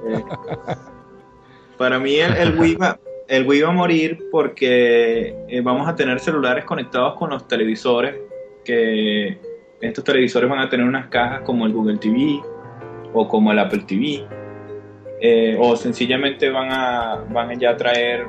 para 1.78 1.98
mí 1.98 2.16
el, 2.16 2.34
el 2.36 2.58
Wii 2.58 2.74
va, 2.76 2.98
el 3.28 3.46
Wii 3.46 3.62
va 3.62 3.68
a 3.68 3.72
morir 3.72 4.18
porque 4.30 5.34
eh, 5.48 5.60
vamos 5.62 5.88
a 5.88 5.94
tener 5.96 6.20
celulares 6.20 6.64
conectados 6.64 7.14
con 7.14 7.30
los 7.30 7.46
televisores, 7.48 8.16
que 8.64 9.38
estos 9.80 10.04
televisores 10.04 10.48
van 10.48 10.60
a 10.60 10.68
tener 10.68 10.86
unas 10.86 11.08
cajas 11.08 11.40
como 11.42 11.66
el 11.66 11.72
Google 11.72 11.98
TV 11.98 12.40
o 13.12 13.28
como 13.28 13.52
el 13.52 13.58
Apple 13.58 13.84
TV, 13.86 14.26
o 15.58 15.76
sencillamente 15.76 16.50
van 16.50 16.70
a, 16.70 17.24
van 17.30 17.50
a 17.50 17.54
ya 17.54 17.76
traer 17.76 18.26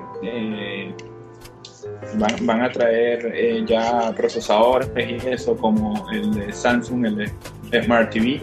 van, 2.17 2.45
van 2.45 2.61
a 2.61 2.71
traer 2.71 3.31
eh, 3.33 3.63
ya 3.65 4.13
procesadores 4.15 4.89
y 4.97 5.27
eso 5.27 5.55
como 5.57 6.09
el 6.11 6.33
de 6.33 6.53
Samsung, 6.53 7.05
el 7.05 7.15
de 7.15 7.83
Smart 7.83 8.11
TV. 8.11 8.41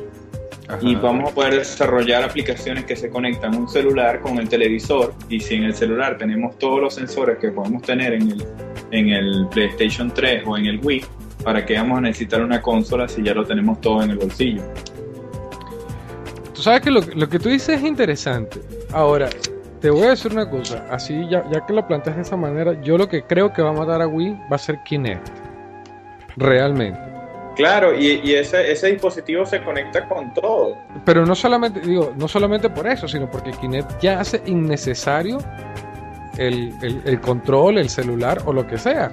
Y 0.81 0.95
vamos 0.95 1.31
a 1.31 1.35
poder 1.35 1.57
desarrollar 1.57 2.23
aplicaciones 2.23 2.85
que 2.85 2.97
se 2.97 3.11
conectan 3.11 3.55
un 3.55 3.69
celular 3.69 4.21
con 4.21 4.39
el 4.39 4.49
televisor 4.49 5.13
y 5.29 5.39
si 5.39 5.57
en 5.57 5.65
el 5.65 5.75
celular 5.75 6.17
tenemos 6.17 6.59
todos 6.59 6.81
los 6.81 6.95
sensores 6.95 7.39
que 7.39 7.51
podemos 7.51 7.83
tener 7.83 8.15
en 8.15 8.31
el, 8.31 8.47
en 8.91 9.09
el 9.11 9.47
PlayStation 9.51 10.13
3 10.15 10.45
o 10.47 10.57
en 10.57 10.67
el 10.67 10.81
Wii, 10.83 11.05
para 11.45 11.67
que 11.67 11.75
vamos 11.75 11.99
a 11.99 12.01
necesitar 12.03 12.43
una 12.43 12.63
consola 12.63 13.07
si 13.07 13.23
ya 13.23 13.35
lo 13.35 13.45
tenemos 13.45 13.81
todo 13.83 14.03
en 14.03 14.13
el 14.13 14.19
bolsillo. 14.19 14.63
Tú 16.55 16.63
sabes 16.63 16.81
que 16.81 16.91
lo, 16.91 17.01
lo 17.01 17.29
que 17.29 17.39
tú 17.39 17.51
dices 17.51 17.81
es 17.81 17.83
interesante. 17.83 18.61
Ahora, 18.93 19.29
te 19.83 19.91
voy 19.91 20.05
a 20.05 20.11
decir 20.11 20.33
una 20.33 20.49
cosa. 20.49 20.87
Así, 20.91 21.26
ya, 21.28 21.45
ya 21.53 21.66
que 21.66 21.72
lo 21.74 21.87
planteas 21.87 22.16
de 22.16 22.22
esa 22.22 22.37
manera, 22.37 22.72
yo 22.80 22.97
lo 22.97 23.09
que 23.09 23.24
creo 23.24 23.53
que 23.53 23.61
va 23.61 23.70
a 23.70 23.72
matar 23.74 24.01
a 24.01 24.07
Wii 24.07 24.39
va 24.51 24.57
a 24.57 24.59
ser 24.59 24.78
Kinect. 24.85 25.28
Realmente. 26.37 26.99
Claro, 27.57 27.95
y, 27.95 28.20
y 28.24 28.35
ese, 28.35 28.72
ese 28.72 28.87
dispositivo 28.93 29.45
se 29.45 29.62
conecta 29.62 30.09
con 30.09 30.33
todo. 30.33 30.78
Pero 31.05 31.26
no 31.26 31.35
solamente, 31.35 31.80
digo, 31.80 32.14
no 32.16 32.26
solamente 32.26 32.70
por 32.70 32.87
eso, 32.87 33.07
sino 33.07 33.30
porque 33.30 33.51
Kinect 33.51 34.01
ya 34.01 34.20
hace 34.20 34.41
innecesario 34.47 35.37
el, 36.39 36.72
el- 36.80 37.03
el 37.05 37.20
control, 37.20 37.76
el 37.76 37.91
celular 37.91 38.41
o 38.47 38.55
lo 38.55 38.66
que 38.66 38.78
sea. 38.78 39.12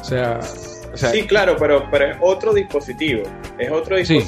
O 0.00 0.04
sea, 0.04 0.40
o 0.92 0.96
sea, 0.96 1.10
sí, 1.10 1.24
claro, 1.28 1.54
pero, 1.60 1.84
pero 1.92 2.06
es 2.06 2.16
otro 2.20 2.52
dispositivo. 2.52 3.22
Es 3.56 3.70
otro 3.70 3.96
Sí. 3.98 4.18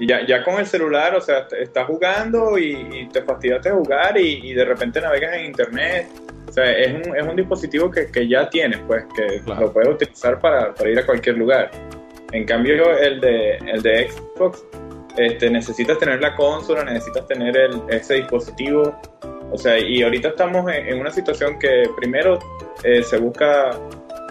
Y 0.00 0.06
ya, 0.08 0.26
ya 0.26 0.42
con 0.42 0.54
el 0.58 0.66
celular, 0.66 1.14
o 1.14 1.20
sea, 1.20 1.46
estás 1.60 1.86
jugando 1.86 2.56
y, 2.58 2.72
y 2.90 3.08
te 3.08 3.20
fastidiaste 3.22 3.68
de 3.68 3.74
jugar 3.74 4.18
y, 4.18 4.50
y 4.50 4.54
de 4.54 4.64
repente 4.64 4.98
navegas 4.98 5.34
en 5.36 5.44
internet. 5.44 6.06
O 6.48 6.52
sea, 6.52 6.72
es 6.72 7.06
un, 7.06 7.14
es 7.14 7.22
un 7.22 7.36
dispositivo 7.36 7.90
que, 7.90 8.10
que 8.10 8.26
ya 8.26 8.48
tienes, 8.48 8.80
pues, 8.86 9.04
que 9.14 9.40
Claro. 9.44 9.60
lo 9.66 9.72
puedes 9.74 9.90
utilizar 9.90 10.40
para, 10.40 10.74
para 10.74 10.88
ir 10.90 10.98
a 10.98 11.04
cualquier 11.04 11.36
lugar. 11.36 11.70
En 12.32 12.46
cambio, 12.46 12.96
el 12.98 13.20
de, 13.20 13.56
el 13.58 13.82
de 13.82 14.08
Xbox, 14.08 14.64
este, 15.18 15.50
necesitas 15.50 15.98
tener 15.98 16.20
la 16.22 16.34
consola, 16.34 16.82
necesitas 16.82 17.26
tener 17.26 17.54
el, 17.58 17.82
ese 17.90 18.14
dispositivo. 18.14 18.98
O 19.52 19.58
sea, 19.58 19.78
y 19.78 20.02
ahorita 20.02 20.28
estamos 20.28 20.66
en, 20.72 20.86
en 20.86 20.98
una 20.98 21.10
situación 21.10 21.58
que 21.58 21.84
primero 21.96 22.38
eh, 22.84 23.02
se 23.02 23.18
busca 23.18 23.70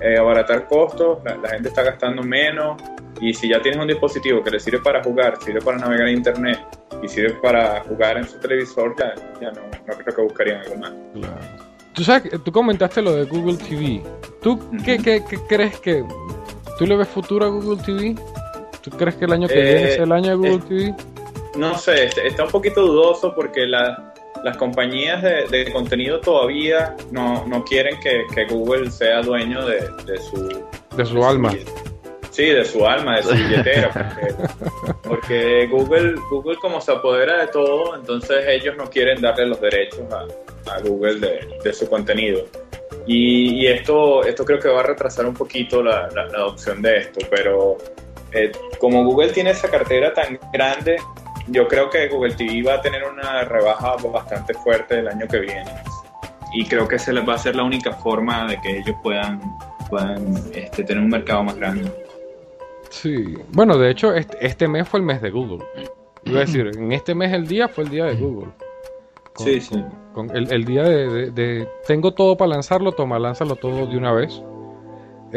eh, 0.02 0.18
abaratar 0.18 0.66
costos, 0.66 1.20
la, 1.24 1.36
la 1.38 1.50
gente 1.50 1.70
está 1.70 1.84
gastando 1.84 2.24
menos 2.24 2.82
y 3.22 3.34
si 3.34 3.50
ya 3.50 3.62
tienes 3.62 3.80
un 3.82 3.88
dispositivo 3.88 4.44
que 4.44 4.52
le 4.52 4.60
sirve 4.60 4.80
para 4.80 5.04
jugar, 5.04 5.38
sirve 5.44 5.62
para 5.62 5.78
navegar 5.78 6.08
en 6.08 6.18
internet 6.18 6.60
y 7.04 7.08
sirve 7.08 7.32
para 7.42 7.82
jugar 7.82 8.18
en 8.18 8.28
su 8.28 8.38
televisor, 8.40 8.96
ya, 8.98 9.14
ya 9.42 9.52
no, 9.52 9.62
no 9.88 9.94
creo 9.98 10.16
que 10.16 10.22
buscarían 10.22 10.62
algo 10.62 10.76
más. 10.78 10.92
tú 11.94 12.04
sabes, 12.04 12.32
tú 12.44 12.52
comentaste 12.52 13.02
lo 13.02 13.14
de 13.14 13.26
Google 13.26 13.58
TV. 13.58 14.02
¿Tú 14.42 14.60
qué, 14.86 14.98
qué- 14.98 15.24
qué 15.30 15.38
crees 15.48 15.80
que... 15.80 16.04
¿Tú 16.78 16.86
le 16.88 16.96
ves 16.96 17.10
futuro 17.10 17.46
a 17.46 17.50
Google 17.50 17.82
TV? 17.84 18.16
¿Tú 18.82 18.90
crees 18.92 19.16
que 19.16 19.26
el 19.26 19.34
año 19.34 19.48
que 19.50 19.60
Eh, 19.60 19.64
viene 19.74 19.84
es 19.94 20.00
el 20.00 20.12
año 20.14 20.30
de 20.30 20.36
Google 20.36 20.54
eh, 20.56 20.62
TV? 20.70 20.96
No 21.58 21.78
sé, 21.78 22.06
está 22.06 22.46
un 22.46 22.52
poquito 22.52 22.82
dudoso 22.82 23.36
porque 23.36 23.66
la- 23.68 24.14
las 24.46 24.56
compañías 24.56 25.22
de, 25.22 25.48
de 25.50 25.70
contenido 25.74 26.22
todavía 26.22 26.96
no, 27.12 27.46
no 27.48 27.66
quieren 27.66 28.00
que, 28.00 28.24
que 28.34 28.46
Google 28.46 28.90
sea 28.90 29.22
dueño 29.22 29.66
de, 29.66 29.82
de 30.06 30.18
su... 30.22 30.64
De 30.96 31.06
su 31.06 31.22
alma. 31.26 31.54
Sí, 32.40 32.46
de 32.46 32.64
su 32.64 32.88
alma, 32.88 33.18
de 33.18 33.24
su 33.24 33.34
billetera, 33.36 34.16
porque, 35.04 35.68
Google, 35.68 36.16
Google 36.32 36.56
como 36.56 36.80
se 36.80 36.94
apodera 36.94 37.42
de 37.42 37.48
todo, 37.48 37.98
entonces 37.98 38.46
ellos 38.48 38.78
no 38.78 38.90
quieren 38.90 39.20
darle 39.20 39.48
los 39.48 39.60
derechos 39.60 40.04
a, 40.14 40.80
Google 40.80 41.20
de, 41.62 41.74
su 41.74 41.90
contenido. 41.90 42.46
Y, 43.06 43.56
y 43.56 43.68
esto, 43.68 44.24
esto 44.24 44.46
creo 44.46 44.58
que 44.58 44.70
va 44.70 44.80
a 44.80 44.84
retrasar 44.84 45.26
un 45.26 45.34
poquito 45.34 45.84
la, 45.84 46.08
adopción 46.34 46.82
de 46.82 47.00
esto, 47.00 47.20
pero 47.30 47.78
eh, 48.32 48.54
como 48.80 49.04
Google 49.04 49.34
tiene 49.34 49.50
esa 49.50 49.70
cartera 49.70 50.14
tan 50.14 50.40
grande, 50.54 50.96
yo 51.48 51.68
creo 51.68 51.90
que 51.90 52.08
Google 52.08 52.36
TV 52.36 52.64
va 52.64 52.76
a 52.76 52.82
tener 52.82 53.04
una 53.04 53.44
rebaja 53.44 53.98
bastante 53.98 54.54
fuerte 54.54 55.00
el 55.00 55.10
año 55.10 55.28
que 55.28 55.40
viene. 55.40 55.74
Y 56.54 56.64
creo 56.64 56.88
que 56.88 56.96
esa 56.96 57.12
va 57.20 57.34
a 57.34 57.38
ser 57.38 57.58
la 57.58 57.64
única 57.64 57.92
forma 57.92 58.48
de 58.48 58.62
que 58.62 58.78
ellos 58.78 58.96
puedan, 59.04 59.42
puedan 59.90 60.38
este, 60.54 60.86
tener 60.86 61.04
un 61.04 61.10
mercado 61.10 61.44
más 61.44 61.58
grande. 61.58 61.92
Sí. 62.90 63.36
Bueno, 63.54 63.78
de 63.78 63.92
hecho, 63.92 64.14
este, 64.14 64.38
este 64.46 64.68
mes 64.68 64.88
fue 64.88 65.00
el 65.00 65.06
mes 65.06 65.22
de 65.22 65.30
Google. 65.30 65.64
Iba 66.26 66.38
a 66.40 66.42
decir, 66.42 66.68
en 66.76 66.92
este 66.92 67.16
mes 67.16 67.32
el 67.34 67.48
día 67.48 67.68
fue 67.68 67.84
el 67.86 67.90
día 67.90 68.06
de 68.06 68.16
Google. 68.16 68.50
Con- 69.34 69.46
Sí, 69.46 69.62
sí. 69.62 69.84
con 70.14 70.36
el, 70.36 70.52
el 70.52 70.66
día 70.66 70.84
de, 70.84 71.08
de- 71.10 71.32
de 71.32 71.68
tengo 71.88 72.14
todo 72.14 72.36
para 72.36 72.50
lanzarlo, 72.50 72.92
toma, 72.92 73.18
lánzalo 73.20 73.56
todo 73.56 73.88
de 73.88 73.98
una 73.98 74.12
vez. 74.12 74.42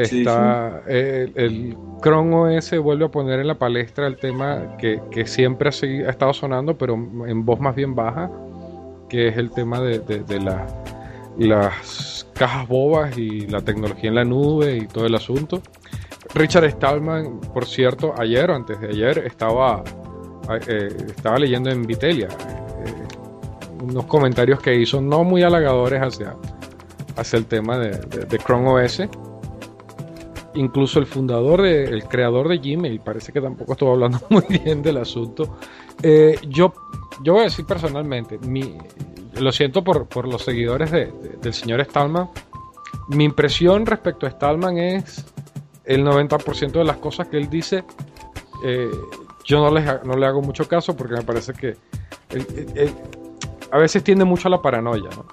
Sí, 0.04 0.20
Está 0.20 0.82
el, 0.88 1.32
el 1.36 1.76
Chrome 2.02 2.56
OS 2.56 2.78
vuelve 2.78 3.04
a 3.04 3.08
poner 3.10 3.38
en 3.40 3.46
la 3.46 3.58
palestra 3.58 4.06
el 4.06 4.16
tema 4.16 4.76
que, 4.78 5.00
que 5.10 5.26
siempre 5.26 5.68
ha, 5.68 6.06
ha 6.06 6.10
estado 6.10 6.32
sonando, 6.32 6.76
pero 6.78 6.94
en 6.94 7.44
voz 7.44 7.60
más 7.60 7.76
bien 7.76 7.94
baja, 7.94 8.30
que 9.10 9.28
es 9.28 9.36
el 9.36 9.50
tema 9.50 9.80
de, 9.80 9.98
de- 9.98 10.22
de 10.24 10.40
la- 10.40 10.66
las 11.38 12.26
cajas 12.34 12.66
bobas 12.68 13.16
y 13.18 13.46
la 13.46 13.60
tecnología 13.60 14.08
en 14.08 14.14
la 14.16 14.24
nube 14.24 14.76
y 14.78 14.86
todo 14.86 15.06
el 15.06 15.14
asunto. 15.14 15.60
Richard 16.34 16.70
Stallman, 16.70 17.40
por 17.52 17.66
cierto, 17.66 18.14
ayer 18.18 18.50
o 18.50 18.54
antes 18.54 18.80
de 18.80 18.88
ayer 18.88 19.18
estaba, 19.26 19.82
eh, 20.66 20.88
estaba 21.08 21.38
leyendo 21.38 21.70
en 21.70 21.82
Vitelia 21.82 22.28
eh, 22.28 23.82
unos 23.82 24.06
comentarios 24.06 24.60
que 24.60 24.74
hizo 24.74 25.00
no 25.00 25.24
muy 25.24 25.42
halagadores 25.42 26.00
hacia, 26.00 26.34
hacia 27.16 27.36
el 27.38 27.46
tema 27.46 27.78
de, 27.78 27.98
de- 27.98 28.38
Chrome 28.38 28.68
OS. 28.84 29.02
Incluso 30.54 30.98
el 30.98 31.06
fundador, 31.06 31.62
de- 31.62 31.84
el 31.84 32.04
creador 32.04 32.48
de 32.48 32.58
Gmail, 32.58 33.00
parece 33.00 33.32
que 33.32 33.40
tampoco 33.40 33.72
estuvo 33.72 33.92
hablando 33.92 34.20
muy 34.30 34.44
bien 34.48 34.82
del 34.82 34.98
asunto. 34.98 35.58
Eh, 36.02 36.38
yo, 36.48 36.72
yo 37.22 37.34
voy 37.34 37.42
a 37.42 37.44
decir 37.44 37.66
personalmente, 37.66 38.38
mi, 38.38 38.76
lo 39.38 39.52
siento 39.52 39.84
por, 39.84 40.06
por 40.06 40.26
los 40.26 40.42
seguidores 40.42 40.90
de- 40.90 41.06
de- 41.12 41.36
del 41.42 41.52
señor 41.52 41.84
Stallman. 41.84 42.30
Mi 43.08 43.24
impresión 43.24 43.84
respecto 43.84 44.26
a 44.26 44.30
Stallman 44.30 44.78
es 44.78 45.24
el 45.84 46.04
90% 46.04 46.72
de 46.72 46.84
las 46.84 46.96
cosas 46.98 47.28
que 47.28 47.36
él 47.36 47.48
dice. 47.50 47.84
eh, 48.64 48.90
yo 49.44 49.58
no, 49.58 49.74
les, 49.74 50.04
no 50.04 50.16
le 50.16 50.24
hago 50.26 50.40
mucho 50.40 50.68
caso 50.68 50.96
porque 50.96 51.14
me 51.14 51.22
parece 51.22 51.52
que 51.52 51.68
él- 52.30 52.46
él- 52.56 52.66
él 52.76 52.90
a 53.72 53.78
veces 53.78 54.04
tiende 54.04 54.24
mucho 54.24 54.46
a 54.46 54.50
la 54.52 54.62
paranoia, 54.62 55.10
¿no? 55.16 55.24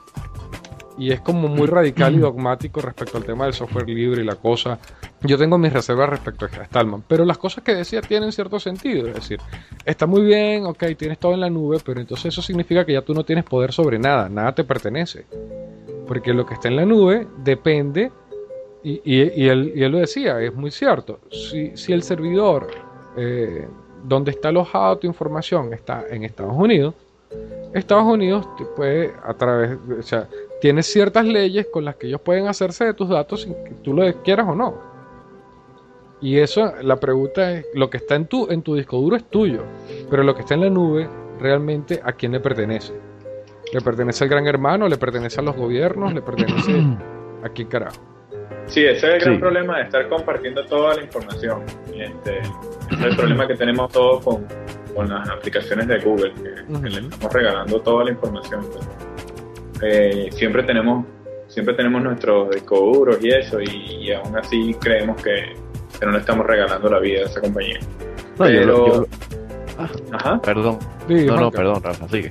Y 0.97 1.11
es 1.11 1.21
como 1.21 1.47
muy 1.47 1.67
radical 1.67 2.13
y 2.15 2.17
dogmático 2.17 2.81
respecto 2.81 3.17
al 3.19 3.23
tema 3.23 3.45
del 3.45 3.53
software 3.53 3.87
libre 3.87 4.21
y 4.21 4.25
la 4.25 4.35
cosa. 4.35 4.79
Yo 5.21 5.37
tengo 5.37 5.57
mis 5.57 5.71
reservas 5.71 6.09
respecto 6.09 6.45
a 6.45 6.65
Stallman, 6.65 7.03
pero 7.07 7.23
las 7.23 7.37
cosas 7.37 7.63
que 7.63 7.73
decía 7.75 8.01
tienen 8.01 8.31
cierto 8.31 8.59
sentido. 8.59 9.07
Es 9.09 9.13
decir, 9.15 9.39
está 9.85 10.07
muy 10.07 10.23
bien, 10.23 10.65
ok, 10.65 10.83
tienes 10.97 11.19
todo 11.19 11.33
en 11.33 11.39
la 11.41 11.49
nube, 11.49 11.77
pero 11.85 12.01
entonces 12.01 12.25
eso 12.33 12.41
significa 12.41 12.83
que 12.85 12.93
ya 12.93 13.01
tú 13.01 13.13
no 13.13 13.23
tienes 13.23 13.45
poder 13.45 13.71
sobre 13.71 13.97
nada, 13.99 14.27
nada 14.27 14.53
te 14.55 14.63
pertenece. 14.63 15.25
Porque 16.07 16.33
lo 16.33 16.45
que 16.45 16.55
está 16.55 16.67
en 16.67 16.75
la 16.77 16.85
nube 16.85 17.27
depende, 17.43 18.11
y, 18.83 19.01
y- 19.03 19.31
y 19.43 19.47
él, 19.49 19.73
y 19.75 19.83
él 19.83 19.91
lo 19.91 19.99
decía, 19.99 20.41
es 20.41 20.53
muy 20.53 20.71
cierto. 20.71 21.19
Si, 21.31 21.75
si 21.75 21.93
el 21.93 22.03
servidor 22.03 22.67
eh, 23.17 23.67
donde 24.03 24.31
está 24.31 24.49
alojada 24.49 24.95
tu 24.97 25.07
información 25.07 25.73
está 25.73 26.05
en 26.09 26.23
Estados 26.23 26.53
Unidos, 26.55 26.93
Estados 27.73 28.05
Unidos 28.05 28.47
te 28.57 28.65
puede 28.65 29.13
a 29.23 29.33
través, 29.35 29.77
o 29.99 30.01
sea, 30.01 30.27
tiene 30.61 30.81
ciertas 30.81 31.25
leyes 31.25 31.67
con 31.71 31.85
las 31.85 31.95
que 31.97 32.07
ellos 32.07 32.21
pueden 32.21 32.47
hacerse 32.47 32.85
de 32.85 32.93
tus 32.93 33.09
datos 33.09 33.41
sin 33.43 33.53
que 33.63 33.71
tú 33.83 33.93
lo 33.93 34.11
quieras 34.23 34.47
o 34.49 34.55
no. 34.55 34.75
Y 36.21 36.37
eso, 36.39 36.73
la 36.81 36.97
pregunta 36.99 37.51
es, 37.53 37.65
lo 37.73 37.89
que 37.89 37.97
está 37.97 38.15
en 38.15 38.25
tu, 38.27 38.49
en 38.51 38.61
tu 38.61 38.75
disco 38.75 38.97
duro 38.97 39.15
es 39.15 39.23
tuyo, 39.29 39.63
pero 40.09 40.23
lo 40.23 40.33
que 40.35 40.41
está 40.41 40.55
en 40.55 40.61
la 40.61 40.69
nube, 40.69 41.07
realmente, 41.39 42.01
¿a 42.03 42.11
quién 42.13 42.31
le 42.33 42.39
pertenece? 42.41 42.93
¿Le 43.71 43.79
pertenece 43.81 44.23
al 44.25 44.29
gran 44.29 44.47
hermano? 44.47 44.87
¿Le 44.89 44.97
pertenece 44.97 45.39
a 45.39 45.43
los 45.43 45.55
gobiernos? 45.55 46.13
¿Le 46.13 46.21
pertenece 46.21 46.83
a 47.43 47.49
quién 47.49 47.67
carajo? 47.69 48.01
Sí, 48.69 48.85
ese 48.85 48.91
es 48.97 49.03
el 49.03 49.19
gran 49.19 49.33
Sí. 49.35 49.39
problema 49.39 49.77
de 49.77 49.83
estar 49.83 50.07
compartiendo 50.09 50.65
toda 50.65 50.95
la 50.95 51.01
información. 51.03 51.63
Y 51.93 52.01
Este, 52.01 52.39
ese 52.39 52.51
es 52.99 53.03
el 53.05 53.15
problema 53.15 53.47
que 53.47 53.55
tenemos 53.55 53.91
todos 53.91 54.23
con, 54.23 54.45
con 54.95 55.09
las 55.09 55.27
aplicaciones 55.29 55.87
de 55.87 55.99
Google, 55.99 56.33
que, 56.33 56.81
que 56.81 56.89
le 56.89 56.99
estamos 56.99 57.33
regalando 57.33 57.81
toda 57.81 58.03
la 58.05 58.11
información. 58.11 58.61
Eh, 59.81 60.29
siempre 60.31 60.63
tenemos 60.63 61.05
siempre 61.47 61.73
tenemos 61.73 62.03
nuestros 62.03 62.51
discos 62.51 63.17
y 63.21 63.29
eso, 63.29 63.59
y, 63.59 63.65
y 63.65 64.11
aún 64.13 64.37
así 64.37 64.75
creemos 64.79 65.19
que, 65.23 65.55
que 65.99 66.05
no 66.05 66.11
le 66.11 66.19
estamos 66.19 66.45
regalando 66.45 66.89
la 66.91 66.99
vida 66.99 67.21
a 67.21 67.25
esa 67.25 67.41
compañía. 67.41 67.79
No, 68.37 68.47
yo- 68.47 68.59
Pero- 68.59 68.87
yo- 68.87 69.07
Ajá. 70.11 70.39
perdón. 70.41 70.77
Sí, 71.07 71.25
No, 71.25 71.37
no, 71.37 71.49
perdón, 71.51 71.81
Rafa, 71.81 72.07
sigue. 72.07 72.29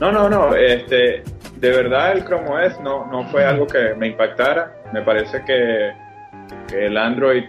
No, 0.00 0.10
no, 0.12 0.30
no. 0.30 0.54
Este, 0.54 1.22
de 1.60 1.70
verdad 1.70 2.12
el 2.12 2.24
Chrome 2.24 2.48
OS 2.48 2.80
no, 2.80 3.06
no 3.06 3.24
fue 3.28 3.44
algo 3.44 3.66
que 3.66 3.94
me 3.96 4.08
impactara. 4.08 4.72
Me 4.92 5.02
parece 5.02 5.44
que, 5.44 5.92
el 6.74 6.96
Android 6.96 7.44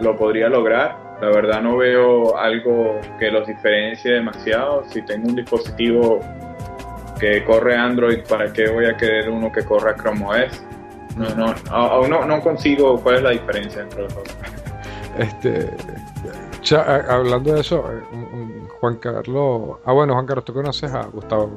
lo 0.00 0.16
podría 0.16 0.48
lograr. 0.48 0.96
La 1.20 1.28
verdad 1.28 1.60
no 1.62 1.76
veo 1.76 2.36
algo 2.36 3.00
que 3.18 3.30
los 3.30 3.46
diferencie 3.46 4.12
demasiado. 4.14 4.84
Si 4.90 5.02
tengo 5.02 5.28
un 5.28 5.36
dispositivo 5.36 6.20
que 7.20 7.44
corre 7.44 7.76
Android, 7.76 8.20
¿para 8.28 8.52
qué 8.52 8.68
voy 8.70 8.86
a 8.86 8.96
querer 8.96 9.28
uno 9.30 9.50
que 9.52 9.64
corra 9.64 9.94
Chrome 9.94 10.24
OS? 10.26 10.62
No, 11.16 11.28
no, 11.36 11.54
aún 11.70 12.10
no, 12.10 12.24
no 12.24 12.40
consigo 12.40 13.00
cuál 13.00 13.16
es 13.16 13.22
la 13.22 13.30
diferencia 13.30 13.82
entre 13.82 14.02
los 14.02 14.14
dos. 14.14 14.24
Este, 15.16 15.70
a- 16.76 17.04
hablando 17.14 17.54
de 17.54 17.60
eso, 17.60 17.84
eh, 17.92 18.02
Juan 18.80 18.96
Carlos, 18.96 19.78
ah 19.84 19.92
bueno, 19.92 20.14
Juan 20.14 20.26
Carlos, 20.26 20.44
tú 20.44 20.52
conoces 20.52 20.92
a 20.92 21.04
Gustavo. 21.06 21.52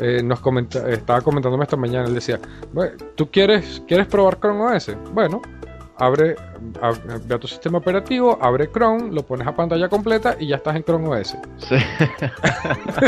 Eh, 0.00 0.22
nos 0.22 0.40
comenta, 0.40 0.88
estaba 0.90 1.20
comentándome 1.20 1.64
esta 1.64 1.76
mañana, 1.76 2.06
él 2.08 2.14
decía, 2.14 2.40
"Bueno, 2.72 2.92
¿tú 3.14 3.30
quieres, 3.30 3.82
quieres 3.86 4.06
probar 4.06 4.38
Chrome 4.40 4.74
OS? 4.76 4.96
Bueno, 5.12 5.42
abre, 5.98 6.34
ab- 6.80 7.20
ve 7.26 7.34
a 7.34 7.38
tu 7.38 7.46
sistema 7.46 7.76
operativo, 7.78 8.38
abre 8.40 8.70
Chrome, 8.70 9.12
lo 9.12 9.22
pones 9.22 9.46
a 9.46 9.54
pantalla 9.54 9.88
completa 9.90 10.34
y 10.40 10.46
ya 10.48 10.56
estás 10.56 10.74
en 10.76 10.84
Chrome 10.84 11.08
OS. 11.08 11.36
Sí. 11.58 11.76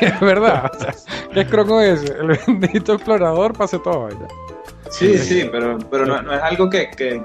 es 0.00 0.20
verdad, 0.20 0.70
o 0.74 0.78
sea, 0.80 0.94
es 1.34 1.48
Chrome 1.50 1.92
OS, 1.92 2.04
el 2.10 2.38
bendito 2.46 2.94
explorador 2.94 3.52
pase 3.56 3.78
todo 3.78 4.08
ya. 4.10 4.28
Sí, 4.90 5.18
sí, 5.18 5.48
pero, 5.50 5.78
pero 5.90 6.06
no, 6.06 6.22
no 6.22 6.32
es 6.34 6.42
algo 6.42 6.70
que, 6.70 6.90
que, 6.90 7.22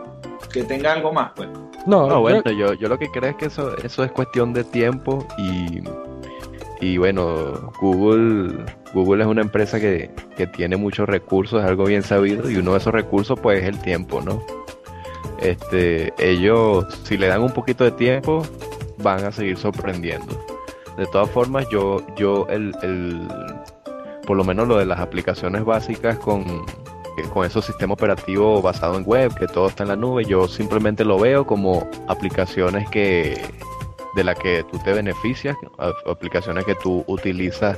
que 0.51 0.63
tenga 0.63 0.93
algo 0.93 1.13
más, 1.13 1.31
pues. 1.35 1.49
No, 1.85 2.07
No, 2.07 2.15
yo- 2.15 2.19
bueno, 2.21 2.51
yo, 2.51 2.73
yo 2.73 2.89
lo 2.89 2.97
que 2.97 3.09
creo 3.11 3.31
es 3.31 3.35
que 3.35 3.45
eso, 3.45 3.75
eso 3.77 4.03
es 4.03 4.11
cuestión 4.11 4.53
de 4.53 4.63
tiempo 4.63 5.25
y, 5.37 5.81
y 6.81 6.97
bueno, 6.97 7.71
Google, 7.81 8.65
Google 8.93 9.23
es 9.23 9.29
una 9.29 9.41
empresa 9.41 9.79
que, 9.79 10.11
que 10.37 10.47
tiene 10.47 10.77
muchos 10.77 11.07
recursos, 11.07 11.61
es 11.61 11.67
algo 11.69 11.85
bien 11.85 12.03
sabido, 12.03 12.49
y 12.49 12.57
uno 12.57 12.71
de 12.71 12.77
esos 12.77 12.93
recursos 12.93 13.39
pues 13.39 13.61
es 13.61 13.69
el 13.69 13.79
tiempo, 13.81 14.21
¿no? 14.21 14.41
Este, 15.41 16.13
ellos, 16.19 16.85
si 17.03 17.17
le 17.17 17.27
dan 17.27 17.41
un 17.41 17.51
poquito 17.51 17.83
de 17.83 17.91
tiempo, 17.91 18.43
van 18.97 19.25
a 19.25 19.31
seguir 19.31 19.57
sorprendiendo. 19.57 20.45
De 20.97 21.05
todas 21.07 21.29
formas, 21.29 21.65
yo, 21.69 22.05
yo 22.17 22.45
el, 22.49 22.73
el, 22.81 23.27
por 24.25 24.35
lo 24.35 24.43
menos 24.43 24.67
lo 24.67 24.77
de 24.77 24.85
las 24.85 24.99
aplicaciones 24.99 25.63
básicas 25.63 26.17
con, 26.19 26.65
que 27.15 27.23
con 27.29 27.45
esos 27.45 27.65
sistemas 27.65 27.95
operativos 27.95 28.61
basados 28.61 28.97
en 28.97 29.05
web, 29.05 29.33
que 29.37 29.47
todo 29.47 29.67
está 29.67 29.83
en 29.83 29.89
la 29.89 29.95
nube, 29.95 30.25
yo 30.25 30.47
simplemente 30.47 31.05
lo 31.05 31.17
veo 31.17 31.45
como 31.45 31.89
aplicaciones 32.07 32.89
que 32.89 33.41
de 34.15 34.23
las 34.23 34.37
que 34.37 34.63
tú 34.71 34.79
te 34.79 34.93
beneficias, 34.93 35.55
aplicaciones 36.05 36.65
que 36.65 36.75
tú 36.75 37.03
utilizas 37.07 37.77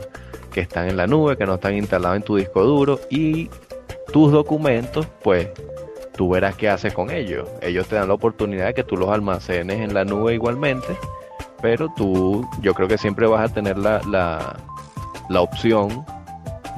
que 0.51 0.61
están 0.61 0.89
en 0.89 0.97
la 0.97 1.07
nube, 1.07 1.37
que 1.37 1.45
no 1.45 1.55
están 1.55 1.75
instaladas 1.75 2.17
en 2.17 2.23
tu 2.23 2.35
disco 2.35 2.63
duro 2.63 2.99
y 3.09 3.49
tus 4.11 4.31
documentos, 4.31 5.07
pues 5.23 5.49
tú 6.15 6.29
verás 6.29 6.55
qué 6.55 6.69
haces 6.69 6.93
con 6.93 7.09
ellos. 7.09 7.49
Ellos 7.61 7.87
te 7.87 7.95
dan 7.95 8.07
la 8.07 8.13
oportunidad 8.13 8.67
de 8.67 8.73
que 8.73 8.83
tú 8.83 8.97
los 8.97 9.09
almacenes 9.09 9.79
en 9.79 9.93
la 9.93 10.05
nube 10.05 10.33
igualmente, 10.33 10.95
pero 11.61 11.91
tú, 11.95 12.47
yo 12.61 12.73
creo 12.73 12.87
que 12.87 12.97
siempre 12.97 13.27
vas 13.27 13.49
a 13.49 13.53
tener 13.53 13.77
la, 13.77 14.01
la, 14.07 14.57
la 15.29 15.41
opción 15.41 16.05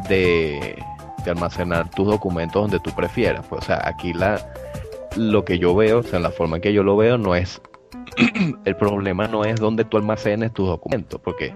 de, 0.08 0.76
de 1.24 1.32
almacenar 1.32 1.90
tus 1.90 2.08
documentos 2.08 2.62
donde 2.62 2.80
tú 2.80 2.92
prefieras. 2.92 3.46
Pues, 3.48 3.64
o 3.64 3.66
sea, 3.66 3.82
aquí 3.86 4.14
la, 4.14 4.54
lo 5.16 5.46
que 5.46 5.58
yo 5.60 5.76
veo, 5.76 6.00
o 6.00 6.04
sea, 6.04 6.20
la 6.20 6.32
forma 6.32 6.58
en 6.58 6.62
que 6.62 6.74
yo 6.74 6.84
lo 6.84 6.96
veo 6.96 7.18
no 7.18 7.36
es, 7.36 7.62
el 8.66 8.76
problema 8.76 9.28
no 9.28 9.44
es 9.46 9.60
donde 9.60 9.86
tú 9.86 9.98
almacenes 9.98 10.54
tus 10.54 10.68
documentos, 10.68 11.20
porque 11.24 11.54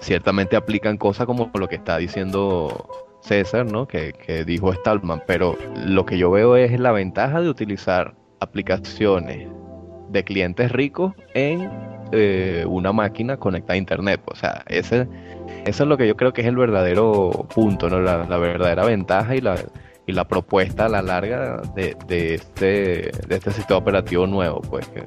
ciertamente 0.00 0.56
aplican 0.56 0.96
cosas 0.96 1.26
como 1.26 1.50
lo 1.54 1.68
que 1.68 1.76
está 1.76 1.98
diciendo 1.98 2.88
César, 3.20 3.66
¿no? 3.66 3.86
Que, 3.86 4.12
que 4.12 4.44
dijo 4.44 4.72
Stallman, 4.72 5.22
pero 5.26 5.56
lo 5.84 6.06
que 6.06 6.18
yo 6.18 6.30
veo 6.30 6.56
es 6.56 6.78
la 6.78 6.92
ventaja 6.92 7.40
de 7.40 7.48
utilizar 7.48 8.14
aplicaciones 8.40 9.48
de 10.10 10.24
clientes 10.24 10.72
ricos 10.72 11.12
en 11.34 11.70
eh, 12.12 12.64
una 12.66 12.92
máquina 12.92 13.36
conectada 13.36 13.74
a 13.74 13.76
internet. 13.76 14.20
O 14.26 14.34
sea, 14.34 14.64
ese, 14.68 15.06
eso 15.66 15.82
es 15.82 15.88
lo 15.88 15.96
que 15.96 16.06
yo 16.06 16.16
creo 16.16 16.32
que 16.32 16.40
es 16.42 16.46
el 16.46 16.56
verdadero 16.56 17.46
punto, 17.54 17.90
¿no? 17.90 18.00
La, 18.00 18.24
la 18.24 18.38
verdadera 18.38 18.86
ventaja 18.86 19.34
y 19.36 19.40
la, 19.40 19.56
y 20.06 20.12
la 20.12 20.26
propuesta 20.26 20.86
a 20.86 20.88
la 20.88 21.02
larga 21.02 21.60
de, 21.74 21.96
de 22.06 22.34
este, 22.34 23.10
de 23.26 23.36
este 23.36 23.50
sistema 23.50 23.78
operativo 23.78 24.26
nuevo, 24.26 24.62
pues 24.62 24.86
que 24.88 25.04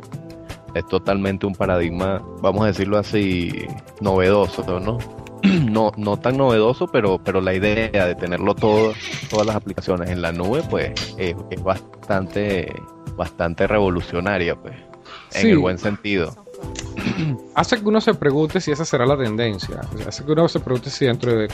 es 0.74 0.86
totalmente 0.88 1.46
un 1.46 1.54
paradigma, 1.56 2.22
vamos 2.42 2.64
a 2.64 2.68
decirlo 2.68 2.98
así, 2.98 3.66
novedoso, 4.00 4.80
¿no? 4.80 4.98
No, 5.72 5.92
no 5.98 6.18
tan 6.18 6.38
novedoso, 6.38 6.86
pero, 6.88 7.18
pero 7.24 7.42
la 7.42 7.54
idea 7.56 8.06
de 8.06 8.14
tenerlo 8.14 8.54
todo, 8.54 8.94
todas 9.30 9.48
las 9.48 9.56
aplicaciones 9.56 10.10
en 10.12 10.22
la 10.22 10.32
nube, 10.32 10.62
pues 10.70 10.92
es, 11.18 11.36
es 11.50 11.64
bastante, 11.64 12.72
bastante 13.16 13.66
revolucionaria, 13.66 14.56
pues, 14.56 14.76
en 15.34 15.42
Sí. 15.42 15.50
el 15.50 15.58
buen 15.58 15.80
sentido. 15.80 16.36
hace 17.56 17.80
que 17.80 17.88
uno 17.88 18.02
se 18.02 18.14
pregunte 18.14 18.62
si 18.62 18.72
esa 18.72 18.86
será 18.86 19.06
la 19.06 19.18
tendencia. 19.18 19.82
Hace 20.08 20.24
que 20.24 20.32
uno 20.32 20.48
se 20.48 20.60
pregunte 20.60 20.90
si 20.92 21.06
dentro 21.06 21.34
de 21.34 21.48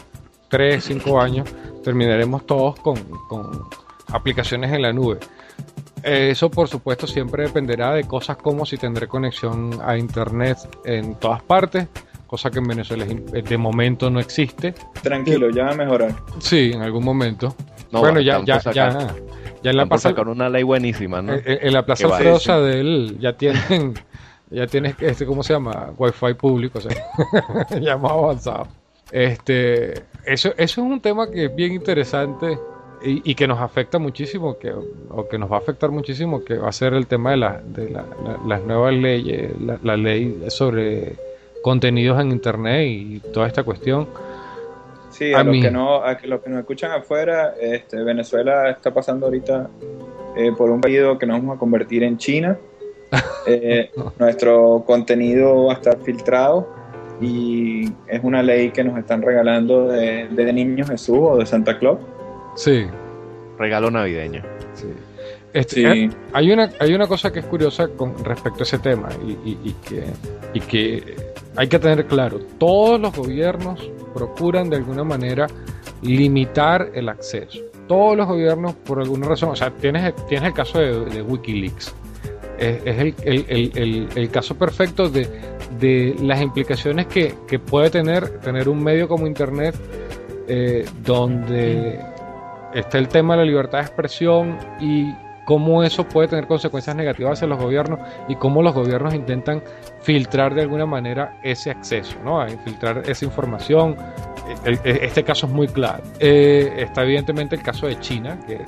3, 0.50 0.84
5 0.84 1.22
años 1.22 1.48
terminaremos 1.84 2.46
todos 2.46 2.78
con, 2.82 2.98
con 3.30 3.68
aplicaciones 4.12 4.72
en 4.74 4.82
la 4.82 4.92
nube. 4.92 5.20
Eh, 6.04 6.30
Eso 6.32 6.50
por 6.50 6.68
supuesto 6.68 7.08
siempre 7.08 7.44
dependerá 7.44 7.94
de 7.94 8.04
cosas 8.04 8.38
como 8.38 8.66
si 8.66 8.78
tendré 8.78 9.08
conexión 9.08 9.80
a 9.84 9.98
internet 9.98 10.58
en 10.86 11.16
todas 11.16 11.42
partes, 11.42 11.88
cosa 12.26 12.50
que 12.52 12.60
en 12.60 12.68
Venezuela 12.68 13.06
eh, 13.06 13.42
de 13.42 13.58
momento 13.58 14.10
no 14.10 14.20
existe. 14.20 14.74
Tranquilo, 15.02 15.50
ya 15.50 15.66
va 15.66 15.72
a 15.72 15.76
mejorar. 15.76 16.16
Sí, 16.40 16.72
en 16.74 16.82
algún 16.82 17.04
momento. 17.04 17.56
No, 17.92 18.00
bueno, 18.00 18.20
ya, 18.20 18.42
ya, 18.44 18.60
ya, 18.60 19.16
ya 19.64 19.72
en 19.72 19.78
la 19.78 19.86
plaza, 19.86 20.10
sacar 20.10 20.28
una 20.28 20.50
ley 20.50 20.64
buenísima, 20.64 21.22
¿no? 21.22 21.34
eh, 21.34 21.44
eh, 21.46 21.60
en 21.64 21.74
la 21.74 21.86
plaza 21.86 22.08
Alfredo 22.08 22.64
de 22.64 22.80
él 22.80 23.18
ya 23.20 23.34
tienen, 23.34 23.94
ya 24.50 24.68
tienes 24.68 24.96
este, 25.00 25.26
¿cómo 25.26 25.44
se 25.44 25.54
llama? 25.54 25.92
Wi-Fi 25.98 26.34
público, 26.36 26.80
o 26.80 26.82
sea, 26.82 26.96
ya 27.82 27.98
más 27.98 28.12
avanzado. 28.12 28.68
Este, 29.12 29.94
eso, 30.26 30.50
eso 30.50 30.54
es 30.58 30.78
un 30.78 31.00
tema 31.00 31.30
que 31.30 31.46
es 31.46 31.56
bien 31.56 31.74
interesante 31.74 32.60
y, 33.04 33.32
y 33.32 33.36
que 33.36 33.48
nos 33.48 33.60
afecta 33.60 34.00
muchísimo, 34.00 34.58
que, 34.58 34.72
o 34.72 35.28
que 35.30 35.38
nos 35.38 35.52
va 35.52 35.58
a 35.58 35.60
afectar 35.60 35.92
muchísimo, 35.92 36.44
que 36.44 36.58
va 36.58 36.70
a 36.70 36.72
ser 36.72 36.94
el 36.94 37.08
tema 37.08 37.32
de, 37.32 37.38
la, 37.38 37.62
de 37.66 37.90
la- 37.90 38.06
la- 38.26 38.40
las 38.48 38.64
nuevas 38.64 38.94
leyes, 38.94 39.52
la, 39.84 39.98
ley 39.98 40.44
sobre 40.50 41.14
contenidos 41.62 42.20
en 42.22 42.32
internet 42.32 42.88
y 42.90 43.20
toda 43.34 43.48
esta 43.48 43.64
cuestión. 43.64 44.08
Sí, 45.10 45.34
A 45.34 45.40
a, 45.40 45.44
los 45.44 45.52
mí. 45.54 45.62
que 45.62 45.72
no, 45.72 46.04
a 46.04 46.18
los 46.24 46.42
que 46.42 46.50
nos 46.50 46.60
escuchan 46.60 46.92
afuera, 46.92 47.54
este, 47.60 48.04
Venezuela 48.04 48.70
está 48.70 48.94
pasando 48.94 49.26
ahorita 49.28 49.70
eh, 50.36 50.52
por 50.58 50.70
un 50.70 50.80
periodo 50.82 51.18
que 51.18 51.26
nos 51.26 51.40
vamos 51.40 51.56
a 51.56 51.60
convertir 51.60 52.04
en 52.04 52.18
China. 52.18 52.58
Eh, 53.50 53.92
nuestro 54.20 54.84
contenido 54.86 55.68
va 55.68 55.72
a 55.72 55.76
estar 55.78 55.98
filtrado 56.00 56.68
y 57.22 57.86
es 58.10 58.22
una 58.22 58.44
ley 58.44 58.72
que 58.72 58.84
nos 58.84 58.98
están 59.00 59.22
regalando 59.22 59.88
de, 59.88 60.28
de 60.28 60.52
Niño 60.52 60.86
Jesús 60.86 61.18
o 61.22 61.38
de 61.38 61.46
Santa 61.46 61.80
Claus. 61.80 61.98
Sí, 62.58 62.86
Regalo 63.58 63.90
navideño. 63.90 64.44
sí. 64.74 64.88
Este, 65.54 65.76
Sí. 65.76 65.86
eh, 65.86 66.10
Hay 66.34 66.52
una, 66.52 66.70
hay 66.80 66.94
una 66.94 67.08
cosa 67.08 67.32
que 67.32 67.40
es 67.40 67.46
curiosa 67.46 67.88
con 67.88 68.24
respecto 68.24 68.60
a 68.60 68.64
ese 68.64 68.80
tema 68.80 69.10
y, 69.26 69.32
y- 69.50 69.60
y 69.64 69.72
que, 69.88 70.04
y 70.54 70.60
que 70.60 71.16
hay 71.56 71.68
que 71.68 71.80
tener 71.80 72.06
claro. 72.06 72.40
Todos 72.60 73.00
los 73.00 73.16
gobiernos 73.16 73.90
procuran 74.14 74.70
de 74.70 74.76
alguna 74.76 75.04
manera 75.04 75.48
limitar 76.04 76.92
el 76.94 77.10
acceso. 77.10 77.60
Todos 77.88 78.18
los 78.18 78.28
gobiernos, 78.28 78.74
por 78.76 79.00
alguna 79.00 79.28
razón, 79.30 79.50
o 79.50 79.56
sea, 79.56 79.72
tienes, 79.72 80.14
tienes 80.28 80.50
el 80.50 80.54
caso 80.54 80.80
de, 80.80 81.06
de 81.06 81.22
Wikileaks. 81.22 81.96
Es, 82.60 82.80
es 82.86 82.98
el, 83.00 83.16
el- 83.24 83.46
el- 83.48 83.72
el- 83.76 84.08
el 84.16 84.30
caso 84.30 84.56
perfecto 84.56 85.10
de, 85.10 85.28
de 85.80 86.16
las 86.22 86.42
implicaciones 86.42 87.08
que, 87.08 87.34
que 87.48 87.58
puede 87.60 87.90
tener 87.90 88.40
tener 88.42 88.68
un 88.68 88.84
medio 88.84 89.08
como 89.08 89.26
Internet 89.28 89.76
eh, 90.48 90.86
donde 91.04 92.00
está 92.80 92.98
el 92.98 93.08
tema 93.08 93.34
de 93.36 93.40
la 93.40 93.46
libertad 93.46 93.80
de 93.80 93.84
expresión 93.86 94.58
y 94.80 95.14
cómo 95.46 95.82
eso 95.84 96.04
puede 96.04 96.28
tener 96.28 96.46
consecuencias 96.46 96.94
negativas 96.96 97.34
hacia 97.34 97.48
los 97.48 97.58
gobiernos 97.58 98.00
y 98.28 98.36
cómo 98.36 98.62
los 98.62 98.74
gobiernos 98.74 99.14
intentan 99.14 99.64
filtrar 100.02 100.54
de 100.54 100.62
alguna 100.64 100.86
manera 100.86 101.40
ese 101.42 101.72
acceso, 101.72 102.18
¿no? 102.26 102.42
A 102.42 102.50
infiltrar 102.50 103.04
esa 103.10 103.24
información. 103.24 103.96
El- 104.66 104.80
el- 104.84 104.98
este 104.98 105.24
caso 105.24 105.48
es 105.48 105.54
muy 105.54 105.68
claro. 105.70 106.04
Eh, 106.20 106.74
está 106.78 107.04
evidentemente 107.04 107.56
el 107.56 107.62
caso 107.64 107.88
de 107.88 107.98
China, 108.00 108.38
que, 108.46 108.60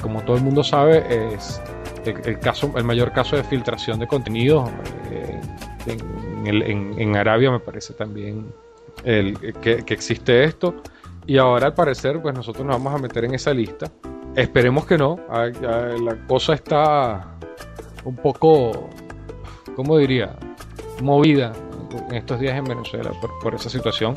como 0.00 0.22
todo 0.22 0.36
el 0.36 0.42
mundo 0.44 0.62
sabe 0.62 1.04
es 1.34 1.60
el, 2.04 2.38
caso, 2.38 2.72
el 2.76 2.84
mayor 2.84 3.10
caso 3.12 3.34
de 3.36 3.42
filtración 3.42 3.98
de 3.98 4.06
contenidos. 4.06 4.70
eh, 5.10 5.40
en, 6.44 7.16
Arabia 7.16 7.50
me 7.50 7.58
parece 7.60 7.94
también 7.94 8.46
el, 9.04 9.36
que 9.60 9.82
existe 9.88 10.44
esto. 10.44 10.82
Y 11.26 11.38
ahora 11.38 11.66
al 11.66 11.74
parecer, 11.74 12.20
pues 12.20 12.34
nosotros 12.34 12.66
nos 12.66 12.76
vamos 12.76 12.98
a 12.98 13.02
meter 13.02 13.24
en 13.24 13.34
esa 13.34 13.52
lista. 13.52 13.90
Esperemos 14.34 14.86
que 14.86 14.98
no. 14.98 15.18
Ay, 15.28 15.52
La 15.60 16.16
cosa 16.26 16.54
está 16.54 17.36
un 18.04 18.16
poco, 18.16 18.90
¿cómo 19.76 19.98
diría? 19.98 20.34
Movida 21.00 21.52
en 22.10 22.16
estos 22.16 22.40
días 22.40 22.56
en 22.56 22.64
Venezuela 22.64 23.10
por, 23.20 23.30
por 23.40 23.54
esa 23.54 23.68
situación. 23.68 24.14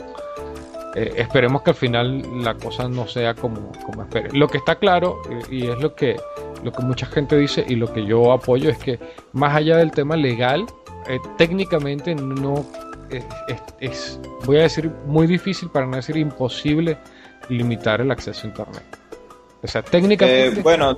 Eh, 0.95 1.13
esperemos 1.17 1.61
que 1.61 1.71
al 1.71 1.75
final 1.75 2.43
la 2.43 2.53
cosa 2.55 2.87
no 2.87 3.05
sea 3.05 3.33
como, 3.33 3.71
como 3.85 4.03
espere. 4.03 4.29
Lo 4.31 4.47
que 4.47 4.59
está 4.59 4.75
claro, 4.75 5.21
eh, 5.29 5.41
y 5.51 5.67
es 5.67 5.77
lo 5.79 5.93
que, 5.93 6.15
lo 6.63 6.71
que 6.71 6.83
mucha 6.83 7.05
gente 7.05 7.37
dice 7.37 7.65
y 7.67 7.75
lo 7.75 7.91
que 7.91 8.05
yo 8.05 8.31
apoyo, 8.31 8.69
es 8.69 8.77
que 8.77 8.97
más 9.33 9.53
allá 9.53 9.75
del 9.75 9.91
tema 9.91 10.15
legal, 10.15 10.65
eh, 11.07 11.19
técnicamente 11.37 12.15
no 12.15 12.65
es, 13.09 13.23
es- 13.47 13.61
es, 13.79 14.19
voy 14.45 14.57
a 14.57 14.63
decir, 14.63 14.91
muy 15.05 15.27
difícil, 15.27 15.69
para 15.69 15.85
no 15.85 15.95
decir 15.97 16.17
imposible, 16.17 16.97
limitar 17.49 18.01
el 18.01 18.11
acceso 18.11 18.41
a 18.43 18.49
Internet. 18.49 18.83
O 19.63 19.67
sea, 19.67 19.81
técnicamente. 19.81 20.59
Eh, 20.59 20.61
bueno, 20.61 20.95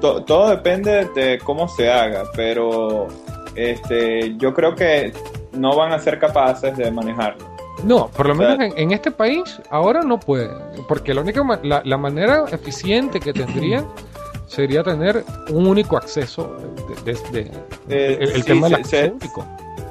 to- 0.00 0.22
todo 0.24 0.50
depende 0.50 1.04
de 1.14 1.38
cómo 1.38 1.68
se 1.68 1.90
haga, 1.90 2.24
pero 2.34 3.06
este, 3.54 4.36
yo 4.36 4.54
creo 4.54 4.74
que 4.74 5.12
no 5.52 5.76
van 5.76 5.92
a 5.92 5.98
ser 5.98 6.18
capaces 6.18 6.76
de 6.76 6.90
manejarlo. 6.90 7.46
No, 7.84 8.08
por 8.08 8.26
lo 8.26 8.32
O 8.34 8.36
sea- 8.36 8.56
menos 8.56 8.72
en, 8.76 8.78
en 8.82 8.92
este 8.92 9.10
país 9.10 9.60
ahora 9.70 10.02
no 10.02 10.18
pueden, 10.18 10.50
porque 10.88 11.14
la 11.14 11.20
única 11.20 11.42
la, 11.62 11.80
la 11.84 11.96
manera 11.96 12.44
eficiente 12.50 13.20
que 13.20 13.32
tendrían 13.32 13.86
sería 14.46 14.82
tener 14.82 15.24
un 15.50 15.66
único 15.66 15.96
acceso 15.96 16.56
de, 17.04 17.12
de- 17.12 17.30
de- 17.30 17.50
Eh, 17.88 18.18
el, 18.20 18.28
el 18.30 18.42
sí, 18.42 18.42
tema 18.42 18.66
del 18.68 18.76
acceso 18.80 19.04
se- 19.04 19.10
único. 19.12 19.46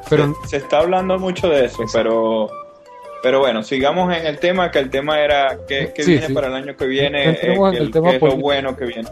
Pero 0.09 0.33
se, 0.43 0.49
se 0.49 0.57
está 0.57 0.79
hablando 0.79 1.17
mucho 1.19 1.49
de 1.49 1.65
eso, 1.65 1.83
Exacto. 1.83 1.91
pero 1.93 2.49
pero 3.23 3.39
bueno, 3.39 3.63
sigamos 3.63 4.15
en 4.15 4.25
el 4.27 4.37
tema, 4.39 4.69
que 4.71 4.77
el 4.79 4.89
tema 4.91 5.19
era 5.19 5.57
qué, 5.67 5.91
qué 5.93 6.03
Sí, 6.03 6.11
viene 6.11 6.27
sí. 6.27 6.33
para 6.33 6.47
el 6.47 6.53
año 6.53 6.75
que 6.77 6.85
viene, 6.85 7.31
eh, 7.31 7.37
qué- 7.41 7.53
el 7.77 7.91
tema 7.91 8.11
qué 8.11 8.15
es 8.17 8.21
lo 8.21 8.37
bueno 8.37 8.75
que 8.77 8.85
viene. 8.85 9.09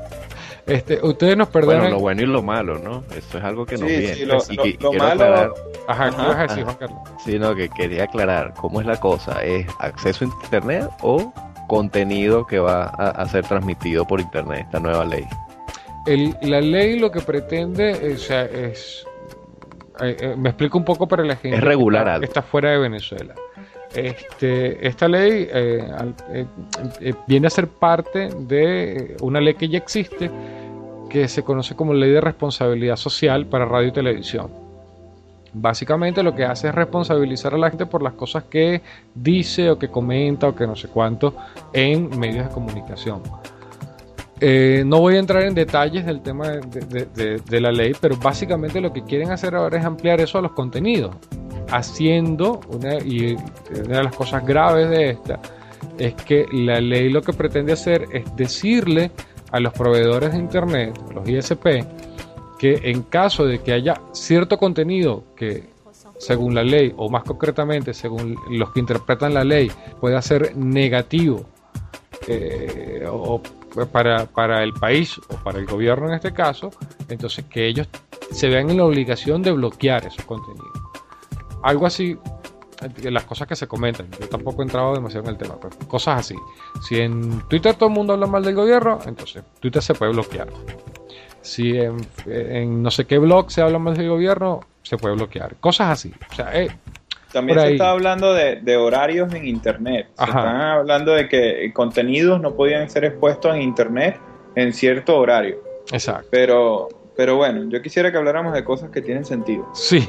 este, 0.67 0.99
ustedes 1.03 1.35
nos 1.35 1.47
perdonan. 1.49 1.79
Bueno, 1.81 1.95
lo 1.95 2.01
bueno 2.01 2.21
y 2.21 2.25
lo 2.27 2.41
malo, 2.43 2.77
¿no? 2.79 3.03
Eso 3.17 3.37
es 3.39 3.43
algo 3.43 3.65
que 3.65 3.77
nos 3.77 3.89
Sí, 3.89 3.97
viene. 3.97 4.13
sí, 4.15 4.25
lo- 4.25 4.37
Y 4.49 4.73
lo- 4.77 4.93
lo 4.93 4.99
malo- 4.99 5.11
aclarar, 5.23 5.49
Ajá, 5.87 6.09
¿qué 6.11 6.15
Ajá, 6.15 6.27
vas 6.27 6.37
a 6.37 6.41
decir. 6.43 6.63
Juan 6.63 6.75
Carlos? 6.77 6.99
sino 7.25 7.55
que 7.55 7.69
quería 7.69 8.03
aclarar 8.03 8.53
cómo 8.55 8.79
es 8.79 8.85
la 8.87 8.99
cosa. 8.99 9.43
¿Es 9.43 9.65
acceso 9.79 10.23
a 10.25 10.27
internet 10.27 10.87
o 11.01 11.33
contenido 11.67 12.45
que 12.45 12.59
va 12.59 12.83
a, 12.83 13.09
a 13.09 13.27
ser 13.27 13.43
transmitido 13.45 14.05
por 14.05 14.19
internet, 14.21 14.61
esta 14.65 14.79
nueva 14.79 15.03
ley? 15.03 15.25
El- 16.05 16.37
la 16.41 16.61
ley 16.61 16.99
lo 16.99 17.11
que 17.11 17.21
pretende, 17.21 17.91
eh, 17.91 18.13
o 18.13 18.17
sea, 18.19 18.43
es. 18.45 19.03
Eh, 20.01 20.35
me 20.37 20.49
explico 20.49 20.77
un 20.77 20.85
poco 20.85 21.07
para 21.07 21.23
la 21.23 21.35
gente 21.35 21.57
Es 21.57 21.63
regular 21.63 22.19
que 22.19 22.25
está, 22.25 22.41
fuera 22.41 22.71
de 22.71 22.77
Venezuela. 22.77 23.33
Este, 23.93 24.85
esta 24.85 25.07
ley 25.07 25.47
eh, 25.51 25.87
eh, 26.99 27.13
viene 27.27 27.47
a 27.47 27.49
ser 27.49 27.67
parte 27.67 28.29
de 28.29 29.15
una 29.21 29.39
ley 29.39 29.53
que 29.53 29.69
ya 29.69 29.77
existe, 29.77 30.29
que 31.09 31.27
se 31.27 31.43
conoce 31.43 31.75
como 31.75 31.93
Ley 31.93 32.11
de 32.11 32.19
Responsabilidad 32.19 32.97
Social 32.97 33.45
para 33.45 33.65
Radio 33.65 33.89
y 33.89 33.91
Televisión. 33.93 34.65
Básicamente 35.53 36.21
lo 36.21 36.35
que 36.35 36.43
hace 36.43 36.67
es 36.67 36.75
responsabilizar 36.75 37.53
a 37.53 37.57
la 37.57 37.69
gente 37.69 37.85
por 37.85 38.03
las 38.03 38.13
cosas 38.13 38.43
que 38.43 38.81
dice 39.13 39.71
o 39.71 39.79
que 39.79 39.87
comenta 39.87 40.49
o 40.49 40.55
que 40.55 40.67
no 40.67 40.75
sé 40.75 40.89
cuánto 40.89 41.33
en 41.71 42.19
medios 42.19 42.49
de 42.49 42.53
comunicación. 42.53 43.21
Eh, 44.41 44.83
no 44.85 44.99
voy 44.99 45.15
a 45.15 45.19
entrar 45.19 45.43
en 45.43 45.53
detalles 45.53 46.05
del 46.05 46.21
tema 46.21 46.49
de, 46.49 47.61
la 47.61 47.71
ley, 47.71 47.93
pero 47.99 48.17
básicamente 48.17 48.81
lo 48.81 48.91
que 48.91 49.03
quieren 49.03 49.31
hacer 49.31 49.55
ahora 49.55 49.77
es 49.79 49.85
ampliar 49.85 50.19
eso 50.19 50.37
a 50.37 50.41
los 50.41 50.51
contenidos, 50.51 51.15
haciendo 51.71 52.59
una, 52.67 52.97
y 52.97 53.37
una 53.85 53.97
de 53.97 54.03
las 54.03 54.15
cosas 54.15 54.45
graves 54.45 54.89
de 54.89 55.11
esta 55.11 55.39
es 55.97 56.13
que 56.15 56.45
la 56.51 56.81
ley 56.81 57.09
lo 57.09 57.21
que 57.21 57.31
pretende 57.31 57.71
hacer 57.71 58.07
es 58.11 58.23
decirle 58.35 59.11
a 59.51 59.59
los 59.61 59.71
proveedores 59.71 60.33
de 60.33 60.39
internet, 60.39 60.99
los 61.13 61.27
ISP, 61.27 61.85
que 62.59 62.79
en 62.83 63.03
caso 63.03 63.45
de 63.45 63.59
que 63.59 63.71
haya 63.71 64.01
cierto 64.11 64.57
contenido 64.57 65.23
que 65.37 65.69
según 66.17 66.55
la 66.55 66.63
ley, 66.63 66.93
o 66.97 67.09
más 67.09 67.23
concretamente 67.23 67.93
según 67.93 68.35
los 68.49 68.71
que 68.71 68.81
interpretan 68.81 69.33
la 69.33 69.45
ley, 69.45 69.71
pueda 70.01 70.21
ser 70.21 70.57
negativo 70.57 71.45
eh, 72.27 73.05
o 73.09 73.41
o 73.64 73.64
para, 73.91 74.25
para 74.25 74.63
el 74.63 74.73
país 74.73 75.19
o 75.29 75.35
para 75.43 75.59
el 75.59 75.65
gobierno 75.65 76.07
en 76.07 76.15
este 76.15 76.31
caso, 76.31 76.69
entonces 77.09 77.45
que 77.45 77.67
ellos 77.67 77.87
se 78.31 78.49
vean 78.49 78.69
en 78.69 78.77
la 78.77 78.85
obligación 78.85 79.41
de 79.41 79.51
bloquear 79.51 80.05
esos 80.05 80.23
contenidos. 80.25 80.71
Algo 81.63 81.85
así, 81.85 82.17
las 83.03 83.23
cosas 83.23 83.47
que 83.47 83.55
se 83.55 83.67
comentan, 83.67 84.09
yo 84.19 84.29
tampoco 84.29 84.61
he 84.61 84.65
entrado 84.65 84.93
demasiado 84.93 85.25
en 85.27 85.31
el 85.33 85.37
tema, 85.37 85.55
pero 85.59 85.75
cosas 85.87 86.19
así. 86.19 86.35
Si 86.87 86.99
en 86.99 87.41
Twitter 87.47 87.75
todo 87.75 87.89
el 87.89 87.95
mundo 87.95 88.13
habla 88.13 88.27
mal 88.27 88.43
del 88.43 88.55
gobierno, 88.55 88.99
entonces 89.05 89.43
Twitter 89.59 89.81
se 89.81 89.93
puede 89.93 90.11
bloquear. 90.11 90.47
Si 91.41 91.77
en, 91.77 91.97
en 92.25 92.81
no 92.81 92.89
sé 92.89 93.05
qué 93.05 93.19
blog 93.19 93.51
se 93.51 93.61
habla 93.61 93.77
mal 93.77 93.95
del 93.95 94.09
gobierno, 94.09 94.61
se 94.81 94.97
puede 94.97 95.15
bloquear. 95.15 95.55
Cosas 95.57 95.89
así. 95.89 96.13
O 96.31 96.35
sea, 96.35 96.59
eh, 96.59 96.69
También 97.35 97.59
se 97.59 97.73
está 97.73 97.89
hablando 97.89 98.33
de, 98.33 98.61
de 98.61 98.77
horarios 98.77 99.33
en 99.33 99.45
Internet. 99.45 100.07
Se 100.17 100.23
están 100.23 100.61
hablando 100.61 101.11
de 101.11 101.27
que 101.27 101.69
contenidos 101.73 102.39
no 102.39 102.55
podían 102.55 102.89
ser 102.89 103.03
expuestos 103.03 103.53
en 103.53 103.61
Internet 103.61 104.17
en 104.55 104.71
cierto 104.71 105.17
horario. 105.17 105.57
exacto. 105.91 106.29
Pero, 106.31 106.87
pero 107.17 107.35
bueno, 107.35 107.69
yo 107.69 107.81
quisiera 107.81 108.09
que 108.09 108.17
habláramos 108.17 108.53
de 108.53 108.63
cosas 108.63 108.89
que 108.89 109.01
tienen 109.01 109.25
sentido. 109.25 109.67
Sí, 109.73 109.99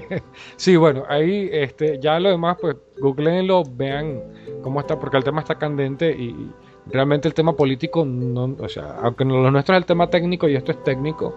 sí, 0.56 0.76
bueno, 0.76 1.02
ahí 1.08 1.48
este, 1.50 1.98
ya 1.98 2.20
lo 2.20 2.30
demás, 2.30 2.56
pues 2.60 2.76
googleenlo, 3.00 3.64
vean 3.68 4.22
cómo 4.62 4.78
está, 4.78 4.96
porque 5.00 5.16
el 5.16 5.24
tema 5.24 5.40
está 5.40 5.58
candente 5.58 6.12
y 6.12 6.48
realmente 6.86 7.26
el 7.26 7.34
tema 7.34 7.54
político, 7.54 8.04
no, 8.04 8.56
o 8.56 8.68
sea, 8.68 8.98
aunque 9.02 9.24
lo 9.24 9.50
nuestro 9.50 9.74
es 9.74 9.80
el 9.80 9.84
tema 9.84 10.08
técnico 10.08 10.48
y 10.48 10.54
esto 10.54 10.70
es 10.70 10.84
técnico, 10.84 11.34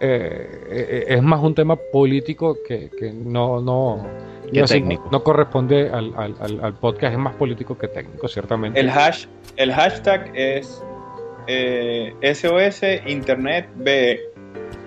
eh, 0.00 0.64
eh, 0.70 1.04
es 1.08 1.22
más 1.22 1.42
un 1.42 1.54
tema 1.54 1.76
político 1.76 2.58
que, 2.66 2.90
que 2.90 3.12
no, 3.12 3.60
no, 3.60 4.06
Que 4.52 4.60
no, 4.60 4.66
sé, 4.66 4.74
técnico. 4.74 5.08
no 5.10 5.22
corresponde 5.22 5.88
al, 5.90 6.12
al- 6.16 6.34
al- 6.40 6.64
al 6.64 6.74
podcast, 6.74 7.12
es 7.12 7.18
más 7.18 7.34
político 7.36 7.76
que 7.78 7.88
técnico, 7.88 8.28
ciertamente. 8.28 8.78
El, 8.80 8.90
hash, 8.90 9.26
el 9.56 9.72
hashtag 9.72 10.30
es 10.34 10.82
eh, 11.46 12.12
SOS 12.34 12.82
Internet 13.06 13.68
BE. 13.76 14.20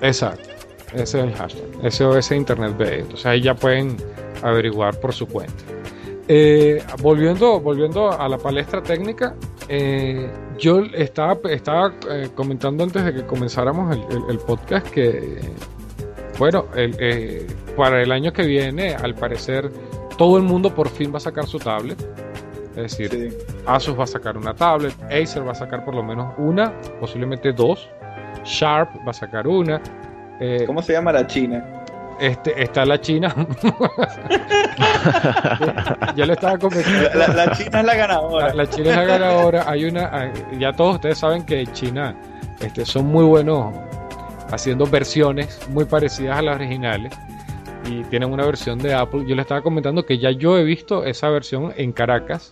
Exacto. 0.02 0.50
Ese 0.94 1.04
es 1.04 1.14
el 1.16 1.34
hashtag. 1.34 1.92
SOS 1.92 2.32
Internet 2.32 2.76
B. 2.78 3.00
Entonces 3.00 3.26
ahí 3.26 3.42
ya 3.42 3.54
pueden 3.56 3.98
averiguar 4.42 5.00
por 5.00 5.14
su 5.14 5.28
cuenta. 5.28 5.64
Eh, 6.30 6.82
volviendo, 7.02 7.60
volviendo 7.60 8.12
a 8.12 8.28
la 8.28 8.38
palestra 8.38 8.82
técnica, 8.84 9.36
eh, 9.70 10.30
yo 10.58 10.80
estaba, 10.94 11.38
estaba 11.50 11.94
eh, 12.10 12.30
comentando 12.36 12.84
antes 12.84 13.04
de 13.04 13.14
que 13.14 13.26
comenzáramos 13.26 13.96
el, 13.96 14.02
el- 14.16 14.24
el 14.32 14.38
podcast 14.40 14.88
que, 14.90 15.40
bueno, 16.40 16.66
el, 16.76 16.96
eh, 17.00 17.48
para 17.76 18.02
el 18.02 18.12
año 18.12 18.32
que 18.34 18.44
viene, 18.44 18.96
al 18.96 19.14
parecer, 19.16 19.72
todo 20.18 20.38
el 20.38 20.44
mundo 20.44 20.74
por 20.74 20.90
fin 20.90 21.12
va 21.14 21.18
a 21.18 21.22
sacar 21.22 21.46
su 21.46 21.60
tablet. 21.60 22.00
Es 22.76 22.98
decir, 22.98 23.10
Sí. 23.10 23.38
Asus 23.66 23.98
va 24.00 24.04
a 24.04 24.08
sacar 24.08 24.38
una 24.38 24.54
tablet, 24.54 24.94
Acer 25.12 25.46
va 25.46 25.52
a 25.52 25.56
sacar 25.56 25.84
por 25.84 25.96
lo 25.96 26.04
menos 26.04 26.34
una, 26.38 26.72
posiblemente 27.00 27.52
dos, 27.52 27.90
Sharp 28.46 28.90
va 29.06 29.10
a 29.12 29.14
sacar 29.14 29.48
una. 29.48 29.82
eh, 30.40 30.64
¿Cómo 30.68 30.82
se 30.84 30.94
llama 30.94 31.12
la 31.12 31.26
China? 31.28 31.66
Este, 32.20 32.62
está 32.62 32.86
la 32.86 33.00
China. 33.00 33.34
ya 36.16 36.26
le 36.26 36.34
estaba 36.34 36.58
comentando. 36.58 37.10
La, 37.14 37.52
China 37.52 37.80
es 37.80 37.86
la 37.86 37.96
ganadora. 37.96 38.48
La, 38.50 38.54
la 38.54 38.70
China 38.70 38.90
es 38.90 38.96
la 38.96 39.04
ganadora. 39.04 39.64
Hay 39.68 39.86
una, 39.86 40.32
ya 40.58 40.74
todos 40.74 40.96
ustedes 40.96 41.18
saben 41.18 41.46
que 41.46 41.66
China 41.68 42.16
este, 42.60 42.86
son 42.86 43.08
muy 43.08 43.26
buenos 43.26 43.74
haciendo 44.52 44.86
versiones 44.86 45.60
muy 45.70 45.86
parecidas 45.86 46.38
a 46.38 46.42
las 46.42 46.56
originales. 46.56 47.14
Y 47.90 48.04
tienen 48.06 48.32
una 48.32 48.46
versión 48.46 48.78
de 48.80 48.94
Apple. 48.94 49.24
Yo 49.28 49.36
le 49.36 49.42
estaba 49.42 49.62
comentando 49.62 50.06
que 50.06 50.18
ya 50.18 50.32
yo 50.32 50.58
he 50.58 50.64
visto 50.64 51.04
esa 51.06 51.30
versión 51.30 51.74
en 51.78 51.92
Caracas. 51.94 52.52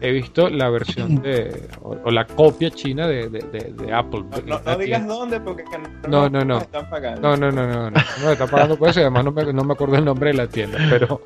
He 0.00 0.10
visto 0.12 0.48
la 0.48 0.68
versión 0.70 1.20
de. 1.22 1.68
o, 1.82 1.96
o 2.04 2.10
la 2.10 2.26
copia 2.26 2.70
china 2.70 3.06
de, 3.06 3.28
de- 3.28 3.40
de- 3.40 3.72
de 3.72 3.92
Apple. 3.92 4.24
No, 4.46 4.58
no- 4.58 4.60
no 4.64 4.78
digas 4.78 5.06
dónde 5.06 5.40
porque 5.40 5.64
que 5.64 6.08
No, 6.08 6.28
no, 6.28 6.44
no. 6.44 6.58
están 6.58 6.88
pagando. 6.88 7.20
No, 7.20 7.36
no, 7.36 7.50
no, 7.50 7.66
no, 7.66 7.90
no. 7.90 7.96
No 8.20 8.26
me 8.26 8.32
está 8.32 8.46
pagando 8.46 8.76
por 8.76 8.88
eso 8.88 9.00
y 9.00 9.02
además 9.02 9.24
no 9.24 9.32
me, 9.32 9.52
no 9.52 9.64
me 9.64 9.72
acuerdo 9.72 9.96
el 9.96 10.04
nombre 10.04 10.30
de 10.30 10.36
la 10.36 10.46
tienda, 10.46 10.78
pero, 10.90 11.22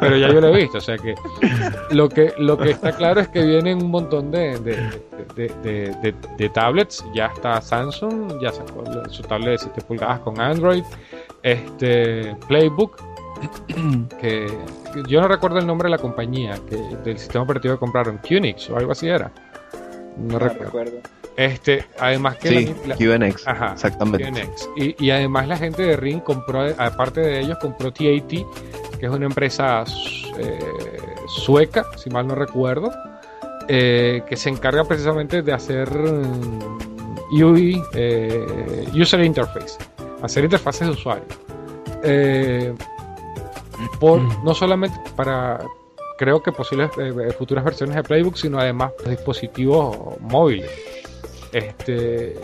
pero 0.00 0.16
ya 0.16 0.28
yo 0.28 0.40
lo 0.40 0.48
he 0.48 0.56
visto. 0.62 0.78
O 0.78 0.80
sea 0.80 0.96
que 0.98 1.14
lo 1.90 2.08
que, 2.08 2.32
lo 2.38 2.56
que 2.58 2.70
está 2.70 2.92
claro 2.92 3.20
es 3.20 3.28
que 3.28 3.44
vienen 3.44 3.82
un 3.82 3.90
montón 3.90 4.30
de, 4.30 4.58
de, 5.36 6.48
tablets. 6.52 7.04
Ya 7.14 7.26
está 7.26 7.60
Samsung, 7.60 8.40
ya 8.40 8.52
sacó 8.52 8.84
su 9.08 9.22
tablet 9.22 9.50
de 9.52 9.58
7 9.58 9.80
pulgadas 9.82 10.20
con 10.20 10.40
Android. 10.40 10.82
Este 11.42 12.36
Playbook, 12.48 13.02
que 14.20 14.46
yo 15.08 15.20
no 15.20 15.28
recuerdo 15.28 15.58
el 15.58 15.66
nombre 15.66 15.86
de 15.86 15.90
la 15.90 15.98
compañía, 15.98 16.54
que, 16.68 16.76
del 17.04 17.18
sistema 17.18 17.44
operativo 17.44 17.74
que 17.74 17.80
compraron, 17.80 18.18
Qnix 18.18 18.70
o 18.70 18.76
algo 18.76 18.92
así 18.92 19.08
era. 19.08 19.30
No 20.16 20.34
No 20.34 20.38
recuerdo. 20.38 20.64
recuerdo. 20.66 20.98
Este, 21.36 21.86
además 21.98 22.36
que 22.36 22.48
Sí, 22.48 22.74
la- 22.86 22.94
la- 22.94 22.96
QNX, 22.96 23.48
Ajá, 23.48 23.72
exactamente. 23.72 24.30
QNX. 24.30 24.68
Y, 24.76 25.04
y 25.06 25.10
además 25.10 25.48
la 25.48 25.56
gente 25.56 25.82
de 25.82 25.96
Ring 25.96 26.20
compró, 26.22 26.66
aparte 26.76 27.22
de 27.22 27.40
ellos, 27.40 27.56
compró 27.58 27.90
TAT, 27.90 28.28
que 28.28 29.06
es 29.06 29.08
una 29.10 29.24
empresa 29.26 29.82
eh, 30.38 30.58
sueca, 31.26 31.86
si 31.96 32.10
mal 32.10 32.26
no 32.26 32.34
recuerdo, 32.34 32.92
eh, 33.66 34.22
que 34.28 34.36
se 34.36 34.50
encarga 34.50 34.84
precisamente 34.84 35.40
de 35.40 35.52
hacer 35.54 35.88
mm, 35.90 37.32
UI, 37.42 37.82
eh, 37.94 38.84
User 38.94 39.24
Interface, 39.24 39.78
hacer 40.22 40.44
interfaces 40.44 40.86
de 40.86 40.92
usuario. 40.94 41.24
Eh, 42.02 42.74
por, 44.00 44.20
no 44.44 44.54
solamente 44.54 44.96
para, 45.16 45.60
creo 46.18 46.42
que 46.42 46.52
posibles 46.52 46.90
eh, 46.98 47.32
futuras 47.36 47.64
versiones 47.64 47.96
de 47.96 48.02
Playbook, 48.02 48.36
sino 48.36 48.58
además 48.58 48.92
dispositivos 49.06 49.96
móviles. 50.20 50.70
Este, 51.52 52.34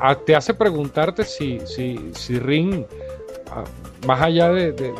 a- 0.00 0.14
te 0.16 0.34
hace 0.34 0.54
preguntarte 0.54 1.24
si, 1.24 1.60
si, 1.66 2.10
si 2.14 2.38
Ring, 2.38 2.84
ah, 3.52 3.64
más 4.06 4.20
allá 4.20 4.48
de, 4.50 4.72
de- 4.72 4.92
de- 4.92 4.98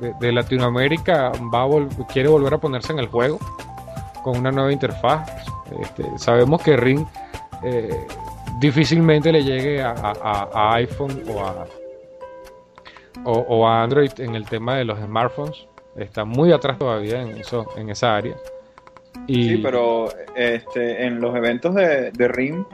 de- 0.00 0.14
de 0.20 0.32
Latinoamérica, 0.32 1.32
va 1.52 1.62
a 1.62 1.66
vol- 1.66 2.06
quiere 2.12 2.28
volver 2.28 2.54
a 2.54 2.58
ponerse 2.58 2.92
en 2.92 2.98
el 2.98 3.08
juego 3.08 3.38
con 4.22 4.36
una 4.38 4.50
nueva 4.52 4.72
interfaz. 4.72 5.28
Este, 5.82 6.04
sabemos 6.18 6.62
que 6.62 6.76
Ring 6.76 7.06
eh, 7.64 8.06
difícilmente 8.60 9.32
le 9.32 9.42
llegue 9.44 9.82
a, 9.82 9.90
a- 9.92 10.48
a 10.52 10.74
iPhone 10.76 11.22
o 11.28 11.40
a, 11.44 11.66
o, 13.24 13.32
o 13.32 13.66
a 13.66 13.82
Android 13.82 14.10
en 14.18 14.34
el 14.34 14.44
tema 14.46 14.76
de 14.76 14.84
los 14.84 14.98
smartphones. 14.98 15.66
Está 15.96 16.24
muy 16.24 16.52
atrás 16.52 16.78
todavía 16.78 17.22
en, 17.22 17.38
eso, 17.38 17.66
en 17.76 17.90
esa 17.90 18.14
área. 18.16 18.36
Y, 19.26 19.48
Sí, 19.48 19.56
pero 19.58 20.08
este, 20.34 21.06
en 21.06 21.20
los 21.20 21.34
eventos 21.34 21.74
de, 21.74 22.10
de 22.12 22.28
RIM, 22.28 22.64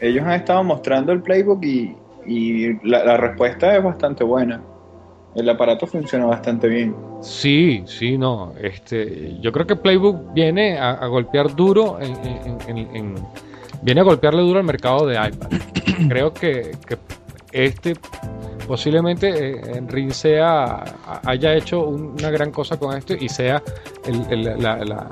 ellos 0.00 0.24
han 0.24 0.32
estado 0.32 0.64
mostrando 0.64 1.12
el 1.12 1.20
playbook 1.22 1.62
y, 1.64 1.94
y 2.26 2.74
la, 2.88 3.04
la 3.04 3.16
respuesta 3.18 3.76
es 3.76 3.82
bastante 3.84 4.24
buena. 4.24 4.62
El 5.34 5.48
aparato 5.48 5.86
funciona 5.86 6.26
bastante 6.26 6.68
bien. 6.68 6.94
Sí, 7.22 7.82
sí, 7.86 8.18
no. 8.18 8.52
Este, 8.60 9.38
yo 9.40 9.50
creo 9.52 9.66
que 9.66 9.76
Playbook 9.76 10.34
viene 10.34 10.78
a, 10.78 10.90
a 10.90 11.06
golpear 11.06 11.54
duro 11.54 11.98
en, 12.00 12.12
en- 12.26 12.58
en- 12.68 12.96
en- 12.96 13.14
viene 13.82 14.00
a 14.00 14.04
golpearle 14.04 14.42
duro 14.42 14.58
al 14.60 14.64
mercado 14.64 15.06
de 15.06 15.14
iPad. 15.16 15.48
creo 16.08 16.32
que, 16.32 16.72
que 16.86 16.96
este 17.52 17.94
posiblemente 18.66 19.28
eh, 19.28 19.60
en 19.74 19.88
Ring 19.88 20.12
sea 20.12 20.62
a- 21.06 21.20
haya 21.26 21.54
hecho 21.54 21.84
un- 21.86 22.14
una 22.18 22.30
gran 22.30 22.50
cosa 22.50 22.78
con 22.78 22.96
esto 22.96 23.14
y 23.14 23.28
sea 23.28 23.62
el, 24.06 24.24
el- 24.30 24.62
la- 24.62 24.76
la- 24.84 25.10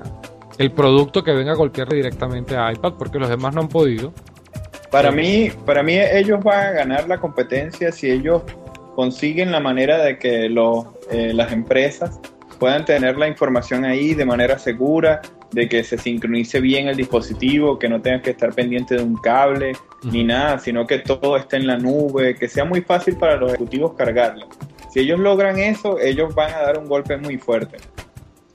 el 0.59 0.71
producto 0.73 1.23
que 1.25 1.33
venga 1.33 1.53
a 1.53 1.57
golpearle 1.57 1.97
directamente 1.97 2.57
a 2.57 2.73
iPad 2.73 2.95
porque 2.99 3.19
los 3.19 3.29
demás 3.29 3.55
no 3.55 3.63
han 3.63 3.69
podido. 3.69 4.13
Para 4.91 5.11
mí, 5.11 5.51
para 5.65 5.83
mí 5.83 5.95
ellos 5.99 6.43
van 6.43 6.67
a 6.67 6.71
ganar 6.73 7.09
la 7.09 7.19
competencia 7.19 7.93
si 7.93 8.11
ellos 8.11 8.43
consiguen 8.97 9.53
la 9.53 9.61
manera 9.61 9.99
de 10.03 10.19
que 10.19 10.49
los, 10.49 10.87
eh, 11.11 11.33
las 11.33 11.53
empresas 11.53 12.21
puedan 12.59 12.85
tener 12.85 13.17
la 13.17 13.27
información 13.29 13.85
ahí 13.85 14.15
de 14.15 14.25
manera 14.27 14.59
segura, 14.59 15.23
de 15.53 15.69
que 15.69 15.83
se 15.85 15.99
sincronice 15.99 16.61
bien 16.61 16.89
el 16.89 16.97
dispositivo, 16.97 17.79
que 17.79 17.89
no 17.89 18.01
tengas 18.01 18.23
que 18.23 18.31
estar 18.31 18.53
pendiente 18.55 18.97
de 18.97 19.03
un 19.03 19.17
cable 19.17 19.73
ni 20.05 20.25
nada, 20.25 20.59
sino 20.59 20.87
que 20.87 20.99
todo 21.01 21.37
esté 21.37 21.57
en 21.57 21.67
la 21.67 21.77
nube, 21.77 22.37
que 22.37 22.49
sea 22.49 22.65
muy 22.65 22.81
fácil 22.83 23.17
para 23.17 23.37
los 23.37 23.51
ejecutivos 23.51 23.95
cargarlo. 23.95 24.47
Si 24.93 25.01
ellos 25.01 25.19
logran 25.21 25.59
eso, 25.59 25.99
ellos 26.01 26.35
van 26.35 26.53
a 26.55 26.59
dar 26.63 26.79
un 26.79 26.87
golpe 26.87 27.17
muy 27.17 27.39
fuerte. 27.39 27.77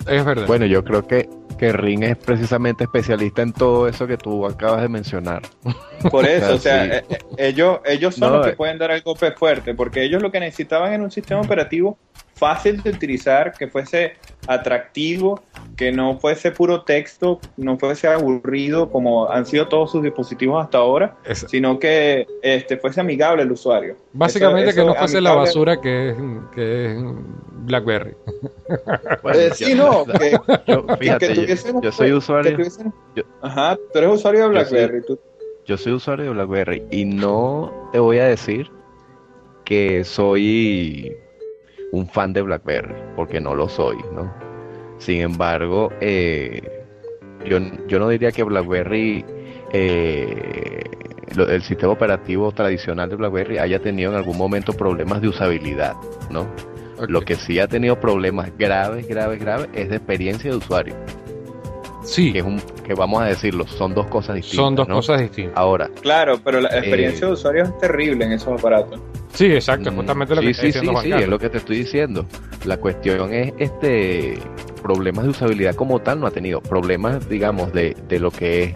Es 0.07 0.23
verdad. 0.23 0.45
Bueno, 0.47 0.65
yo 0.65 0.83
creo 0.83 1.07
que, 1.07 1.27
que 1.57 1.71
Ring 1.73 2.03
es 2.03 2.17
precisamente 2.17 2.83
especialista 2.83 3.41
en 3.41 3.53
todo 3.53 3.87
eso 3.87 4.05
que 4.05 4.17
tú 4.17 4.45
acabas 4.45 4.81
de 4.81 4.89
mencionar. 4.89 5.41
Por 6.11 6.25
eso, 6.25 6.55
o 6.55 6.57
sea, 6.57 6.83
Sí. 6.83 6.89
eh, 6.91 7.03
eh, 7.09 7.17
ellos, 7.37 7.79
ellos 7.85 8.15
son 8.15 8.29
No, 8.31 8.37
los 8.37 8.45
que 8.45 8.51
eh. 8.53 8.55
pueden 8.55 8.77
dar 8.77 8.91
el 8.91 9.01
golpe 9.01 9.31
fuerte, 9.31 9.73
porque 9.73 10.03
ellos 10.03 10.21
lo 10.21 10.31
que 10.31 10.39
necesitaban 10.39 10.93
era 10.93 11.03
un 11.03 11.11
sistema 11.11 11.41
operativo 11.41 11.97
fácil 12.35 12.81
de 12.83 12.89
utilizar, 12.91 13.55
que 13.57 13.67
fuese 13.67 14.13
atractivo, 14.47 15.41
que 15.75 15.91
no 15.91 16.19
fuese 16.19 16.51
puro 16.51 16.83
texto, 16.83 17.41
no 17.57 17.77
fuese 17.77 18.07
aburrido 18.07 18.89
como 18.91 19.29
han 19.29 19.45
sido 19.45 19.67
todos 19.67 19.91
sus 19.91 20.03
dispositivos 20.03 20.63
hasta 20.63 20.77
ahora, 20.77 21.17
sino 21.33 21.79
que 21.79 22.25
este 22.43 22.77
fuese 22.77 23.01
amigable 23.01 23.41
al 23.41 23.51
usuario. 23.51 23.95
básicamente 24.13 24.69
Eso- 24.69 24.81
que 24.81 24.85
no 24.87 24.95
fuese 24.95 25.19
la 25.21 25.33
basura 25.33 25.81
que 25.81 26.09
es, 26.11 26.15
que 26.53 26.85
es 26.91 26.97
BlackBerry. 27.65 28.13
Bueno, 29.23 29.39
Eh, 29.39 29.49
sí, 29.53 29.73
no, 29.73 30.05
que, 30.19 30.37
yo- 30.67 30.85
que 30.85 30.95
fíjate, 30.97 31.27
yo, 31.35 31.41
tuviesen- 31.43 31.81
yo 31.81 31.91
soy 31.91 32.07
que 32.07 32.13
usuario, 32.13 32.57
yo- 33.15 33.23
Ajá, 33.41 33.75
tú 33.91 33.99
eres 33.99 34.11
usuario 34.11 34.47
de 34.49 34.55
Yo 34.59 34.65
soy- 34.65 34.77
BlackBerry, 34.79 35.01
yo 35.65 35.77
soy 35.77 35.93
usuario 35.93 36.25
de 36.25 36.31
BlackBerry 36.31 36.83
y 36.91 37.05
no 37.05 37.89
te 37.91 37.99
voy 37.99 38.19
a 38.19 38.25
decir 38.25 38.69
que 39.65 40.03
soy 40.03 41.11
un 41.95 42.07
fan 42.07 42.33
de 42.33 42.41
BlackBerry, 42.41 42.93
porque 43.15 43.39
no 43.39 43.55
lo 43.55 43.69
soy, 43.69 43.97
¿no? 44.13 44.33
Sin 44.97 45.21
embargo, 45.21 45.91
eh, 46.01 46.61
yo, 47.45 47.59
yo 47.87 47.99
no 47.99 48.09
diría 48.09 48.31
que 48.31 48.43
BlackBerry, 48.43 49.23
eh, 49.71 50.83
lo- 51.35 51.47
el 51.49 51.61
sistema 51.61 51.93
operativo 51.93 52.51
tradicional 52.51 53.09
de 53.09 53.15
BlackBerry 53.15 53.57
haya 53.59 53.79
tenido 53.79 54.11
en 54.11 54.17
algún 54.17 54.37
momento 54.37 54.73
problemas 54.73 55.21
de 55.21 55.27
usabilidad, 55.29 55.93
¿no? 56.29 56.47
Lo 57.07 57.21
que 57.21 57.35
sí 57.35 57.59
ha 57.59 57.67
tenido 57.67 57.99
problemas 57.99 58.51
graves, 58.57 59.07
graves, 59.07 59.39
graves 59.39 59.67
es 59.73 59.89
de 59.89 59.97
experiencia 59.97 60.49
de 60.51 60.57
usuario, 60.57 60.95
Sí, 62.03 62.31
que 62.31 62.39
es 62.39 62.45
un, 62.45 62.61
que 62.85 62.93
vamos 62.93 63.21
a 63.21 63.25
decirlo, 63.25 63.65
son 63.67 63.93
dos 63.93 64.05
cosas 64.07 64.35
distintas, 64.35 64.63
son 64.63 64.75
dos 64.75 64.87
¿no? 64.87 64.95
cosas 64.95 65.19
distintas. 65.21 65.57
Ahora, 65.57 65.89
Claro, 66.01 66.39
pero 66.43 66.61
la 66.61 66.69
experiencia 66.69 67.25
Eh, 67.25 67.27
de 67.27 67.33
usuario 67.33 67.63
es 67.63 67.77
terrible 67.79 68.25
en 68.25 68.31
esos 68.33 68.59
aparatos. 68.59 68.99
Sí, 69.35 69.45
exacto, 69.53 69.91
justamente 69.91 70.33
lo 70.35 70.41
que 70.41 70.47
sí, 70.47 70.51
está 70.51 70.61
sí, 70.61 70.67
diciendo 70.67 70.91
sí, 70.91 70.95
Juan 70.95 71.05
sí, 71.05 71.23
es 71.23 71.29
lo 71.29 71.39
que 71.39 71.49
te 71.49 71.57
estoy 71.57 71.77
diciendo. 71.77 72.25
La 72.65 72.77
cuestión 72.77 73.33
es 73.33 73.53
este 73.59 74.39
problemas 74.81 75.23
de 75.25 75.29
usabilidad 75.31 75.75
como 75.75 75.99
tal 75.99 76.19
no 76.19 76.27
ha 76.27 76.31
tenido. 76.31 76.61
Problemas, 76.61 77.27
digamos, 77.29 77.71
de, 77.73 77.95
de 78.07 78.19
lo 78.19 78.31
que 78.31 78.63
es 78.63 78.73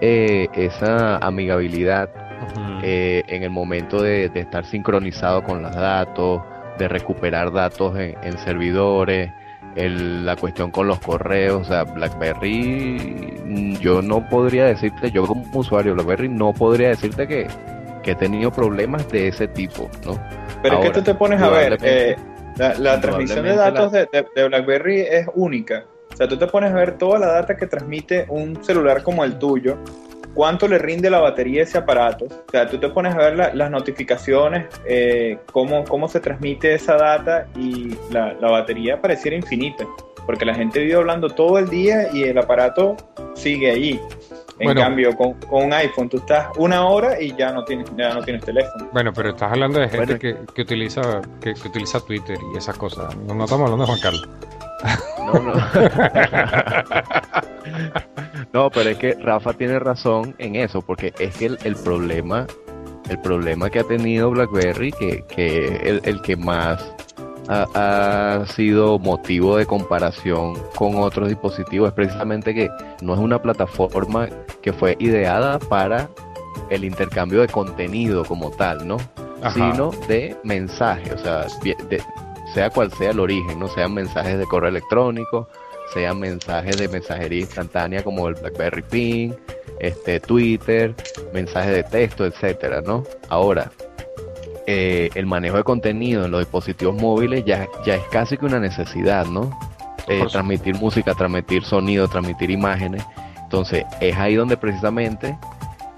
eh, 0.00 0.48
esa 0.54 1.18
amigabilidad 1.18 2.08
eh, 2.82 3.22
en 3.28 3.42
el 3.42 3.50
momento 3.50 4.00
de, 4.02 4.28
de 4.28 4.40
estar 4.40 4.64
sincronizado 4.66 5.42
con 5.42 5.62
los 5.62 5.74
datos, 5.74 6.42
de 6.78 6.88
recuperar 6.88 7.52
datos 7.52 7.98
en, 7.98 8.14
en 8.22 8.38
servidores, 8.38 9.30
el- 9.74 10.24
la 10.24 10.36
cuestión 10.36 10.70
con 10.70 10.86
los 10.86 11.00
correos, 11.00 11.62
o 11.62 11.64
sea, 11.64 11.84
BlackBerry, 11.84 13.76
yo 13.80 14.02
no 14.02 14.28
podría 14.28 14.66
decirte, 14.66 15.10
yo 15.10 15.26
como 15.26 15.44
usuario 15.58 15.92
de 15.92 15.96
BlackBerry 15.96 16.28
no 16.28 16.52
podría 16.52 16.88
decirte 16.90 17.26
que, 17.26 17.46
que 18.06 18.12
he 18.12 18.14
tenido 18.14 18.50
problemas 18.52 19.06
de 19.10 19.28
ese 19.28 19.48
tipo, 19.48 19.90
¿no? 20.06 20.18
Pero 20.62 20.76
es 20.78 20.86
que 20.86 20.90
tú 21.00 21.02
te 21.02 21.14
pones 21.14 21.42
a 21.42 21.50
ver, 21.50 21.76
eh, 21.82 22.16
la, 22.56 22.68
la 22.78 23.00
transmisión 23.00 23.44
de 23.44 23.50
datos 23.56 23.92
de, 23.92 24.08
de- 24.12 24.26
de 24.34 24.48
BlackBerry 24.48 25.00
es 25.00 25.26
única. 25.34 25.84
O 26.12 26.16
sea, 26.16 26.28
tú 26.28 26.36
te 26.38 26.46
pones 26.46 26.70
a 26.72 26.76
ver 26.76 26.96
toda 26.98 27.18
la 27.18 27.26
data 27.26 27.56
que 27.56 27.66
transmite 27.66 28.24
un 28.28 28.62
celular 28.64 29.02
como 29.02 29.24
el 29.24 29.38
tuyo, 29.38 29.76
cuánto 30.34 30.68
le 30.68 30.78
rinde 30.78 31.10
la 31.10 31.18
batería 31.18 31.60
a 31.62 31.64
ese 31.64 31.78
aparato. 31.78 32.26
O 32.26 32.50
sea, 32.52 32.68
tú 32.68 32.78
te 32.78 32.88
pones 32.90 33.12
a 33.12 33.18
ver 33.18 33.36
la- 33.36 33.52
las 33.52 33.70
notificaciones, 33.72 34.66
eh, 34.86 35.38
cómo, 35.52 35.82
cómo 35.84 36.08
se 36.08 36.20
transmite 36.20 36.74
esa 36.74 36.94
data 36.96 37.48
y 37.56 37.92
la, 38.12 38.34
la 38.34 38.50
batería 38.50 39.00
pareciera 39.02 39.36
infinita. 39.36 39.84
Porque 40.24 40.44
la 40.44 40.54
gente 40.54 40.78
vive 40.80 40.94
hablando 40.94 41.28
todo 41.28 41.58
el 41.58 41.68
día 41.68 42.08
y 42.12 42.22
el 42.22 42.38
aparato 42.38 42.96
sigue 43.34 43.70
ahí. 43.70 44.00
En 44.58 44.64
Bueno. 44.66 44.80
cambio, 44.80 45.14
con, 45.16 45.34
con 45.34 45.64
un 45.64 45.72
iPhone 45.74 46.08
tú 46.08 46.16
estás 46.16 46.48
una 46.56 46.84
hora 46.86 47.20
y 47.20 47.34
ya 47.36 47.52
no 47.52 47.62
tienes, 47.64 47.90
ya 47.96 48.14
no 48.14 48.22
tienes 48.22 48.42
teléfono. 48.44 48.88
Bueno, 48.92 49.12
pero 49.12 49.30
estás 49.30 49.52
hablando 49.52 49.78
de 49.80 49.88
gente 49.88 50.04
Bueno. 50.16 50.18
que, 50.18 50.36
que 50.54 50.62
utiliza 50.62 51.00
que, 51.40 51.52
que 51.54 51.68
utiliza 51.68 52.00
Twitter 52.00 52.38
y 52.54 52.56
esas 52.58 52.76
cosas. 52.78 53.14
No, 53.16 53.34
no 53.34 53.44
estamos 53.44 53.70
hablando 53.70 53.84
de 53.84 53.86
Juan 53.86 54.00
Carlos. 54.00 54.28
No, 55.26 55.32
no. 55.40 55.52
No, 58.52 58.70
pero 58.70 58.90
es 58.90 58.98
que 58.98 59.14
Rafa 59.14 59.52
tiene 59.54 59.78
razón 59.78 60.34
en 60.38 60.56
eso, 60.56 60.80
porque 60.80 61.12
es 61.18 61.36
que 61.36 61.46
el, 61.46 61.58
el 61.64 61.76
problema, 61.76 62.46
el 63.10 63.18
problema 63.20 63.68
que 63.70 63.80
ha 63.80 63.84
tenido 63.84 64.30
BlackBerry, 64.30 64.92
que, 64.92 65.24
que 65.28 65.66
el, 65.88 66.00
el 66.04 66.22
que 66.22 66.36
más 66.36 66.94
ha, 67.48 68.40
ha 68.40 68.46
sido 68.46 68.98
motivo 68.98 69.56
de 69.56 69.66
comparación 69.66 70.54
con 70.74 70.96
otros 70.96 71.28
dispositivos, 71.28 71.88
es 71.88 71.94
precisamente 71.94 72.54
que 72.54 72.68
no 73.02 73.14
es 73.14 73.20
una 73.20 73.40
plataforma 73.40 74.28
que 74.62 74.72
fue 74.72 74.96
ideada 74.98 75.58
para 75.58 76.08
el 76.70 76.84
intercambio 76.84 77.40
de 77.40 77.48
contenido 77.48 78.24
como 78.24 78.50
tal, 78.50 78.86
¿no? 78.86 78.96
Ajá. 79.42 79.52
sino 79.52 79.90
de 80.08 80.34
mensajes, 80.44 81.12
o 81.12 81.18
sea, 81.18 81.46
de- 81.62 82.02
sea 82.54 82.70
cual 82.70 82.90
sea 82.92 83.10
el 83.10 83.20
origen, 83.20 83.58
no 83.58 83.68
sean 83.68 83.92
mensajes 83.92 84.38
de 84.38 84.46
correo 84.46 84.70
electrónico, 84.70 85.46
sean 85.92 86.18
mensajes 86.18 86.78
de 86.78 86.88
mensajería 86.88 87.40
instantánea 87.40 88.02
como 88.02 88.26
el 88.28 88.34
BlackBerry 88.34 88.82
Ping, 88.82 89.32
este 89.78 90.20
Twitter, 90.20 90.94
mensajes 91.34 91.70
de 91.70 91.82
texto, 91.84 92.24
etcétera, 92.24 92.80
¿no? 92.80 93.04
Ahora, 93.28 93.70
eh, 94.66 95.10
el 95.14 95.26
manejo 95.26 95.56
de 95.56 95.64
contenido 95.64 96.24
en 96.24 96.30
los 96.30 96.40
dispositivos 96.40 96.94
móviles 97.00 97.44
ya, 97.44 97.68
ya 97.84 97.94
es 97.96 98.04
casi 98.10 98.36
que 98.36 98.46
una 98.46 98.58
necesidad, 98.60 99.26
¿no? 99.26 99.56
Eh, 100.08 100.24
transmitir 100.30 100.74
música, 100.76 101.14
transmitir 101.14 101.64
sonido, 101.64 102.06
transmitir 102.08 102.50
imágenes. 102.50 103.04
Entonces, 103.42 103.84
es 104.00 104.16
ahí 104.16 104.34
donde 104.34 104.56
precisamente 104.56 105.36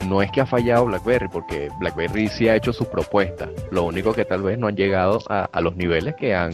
no 0.07 0.23
es 0.23 0.31
que 0.31 0.41
ha 0.41 0.47
fallado 0.47 0.87
BlackBerry, 0.87 1.29
porque 1.29 1.71
BlackBerry 1.81 2.29
sí 2.29 2.49
ha 2.49 2.55
hecho 2.57 2.73
sus 2.73 2.87
propuestas. 2.87 3.49
Lo 3.71 3.85
único 3.85 4.13
que 4.13 4.25
tal 4.25 4.43
vez 4.43 4.59
no 4.59 4.67
han 4.67 4.77
llegado 4.77 5.19
a, 5.29 5.45
a 5.51 5.61
los 5.61 5.75
niveles 5.77 6.15
que 6.15 6.35
han, 6.35 6.53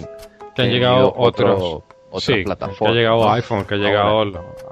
Que 0.54 0.62
han 0.62 0.70
llegado 0.70 1.12
otro- 1.16 1.54
otros. 1.54 1.82
otras 2.10 2.24
sí, 2.38 2.44
plataformas. 2.44 2.78
Que 2.78 2.86
ha 2.86 2.92
llegado 3.02 3.24
¿no? 3.24 3.32
iPhone, 3.32 3.64
que 3.64 3.74
ha 3.74 3.78
llegado 3.78 4.20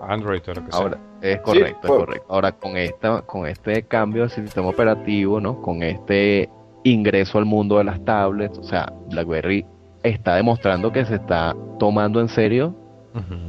Android 0.08 0.42
o 0.48 0.54
lo 0.54 0.64
que 0.64 0.72
sea. 0.72 0.80
Ahora, 0.80 0.98
es 1.20 1.40
correcto, 1.40 1.80
pues. 1.82 1.92
es 1.92 1.98
correcto. 2.06 2.26
Ahora, 2.28 2.52
con 2.52 2.76
esta, 2.76 3.22
con 3.22 3.46
este 3.46 3.82
cambio 3.84 4.22
del 4.22 4.30
sistema 4.30 4.68
operativo, 4.68 5.40
¿no? 5.40 5.60
Con 5.60 5.82
este 5.82 6.48
ingreso 6.84 7.38
al 7.38 7.44
mundo 7.44 7.78
de 7.78 7.84
las 7.84 8.04
tablets, 8.04 8.58
o 8.58 8.64
sea, 8.64 8.92
BlackBerry 9.10 9.64
está 10.02 10.36
demostrando 10.36 10.90
que 10.92 11.04
se 11.04 11.16
está 11.16 11.54
tomando 11.78 12.20
en 12.20 12.28
serio 12.28 12.74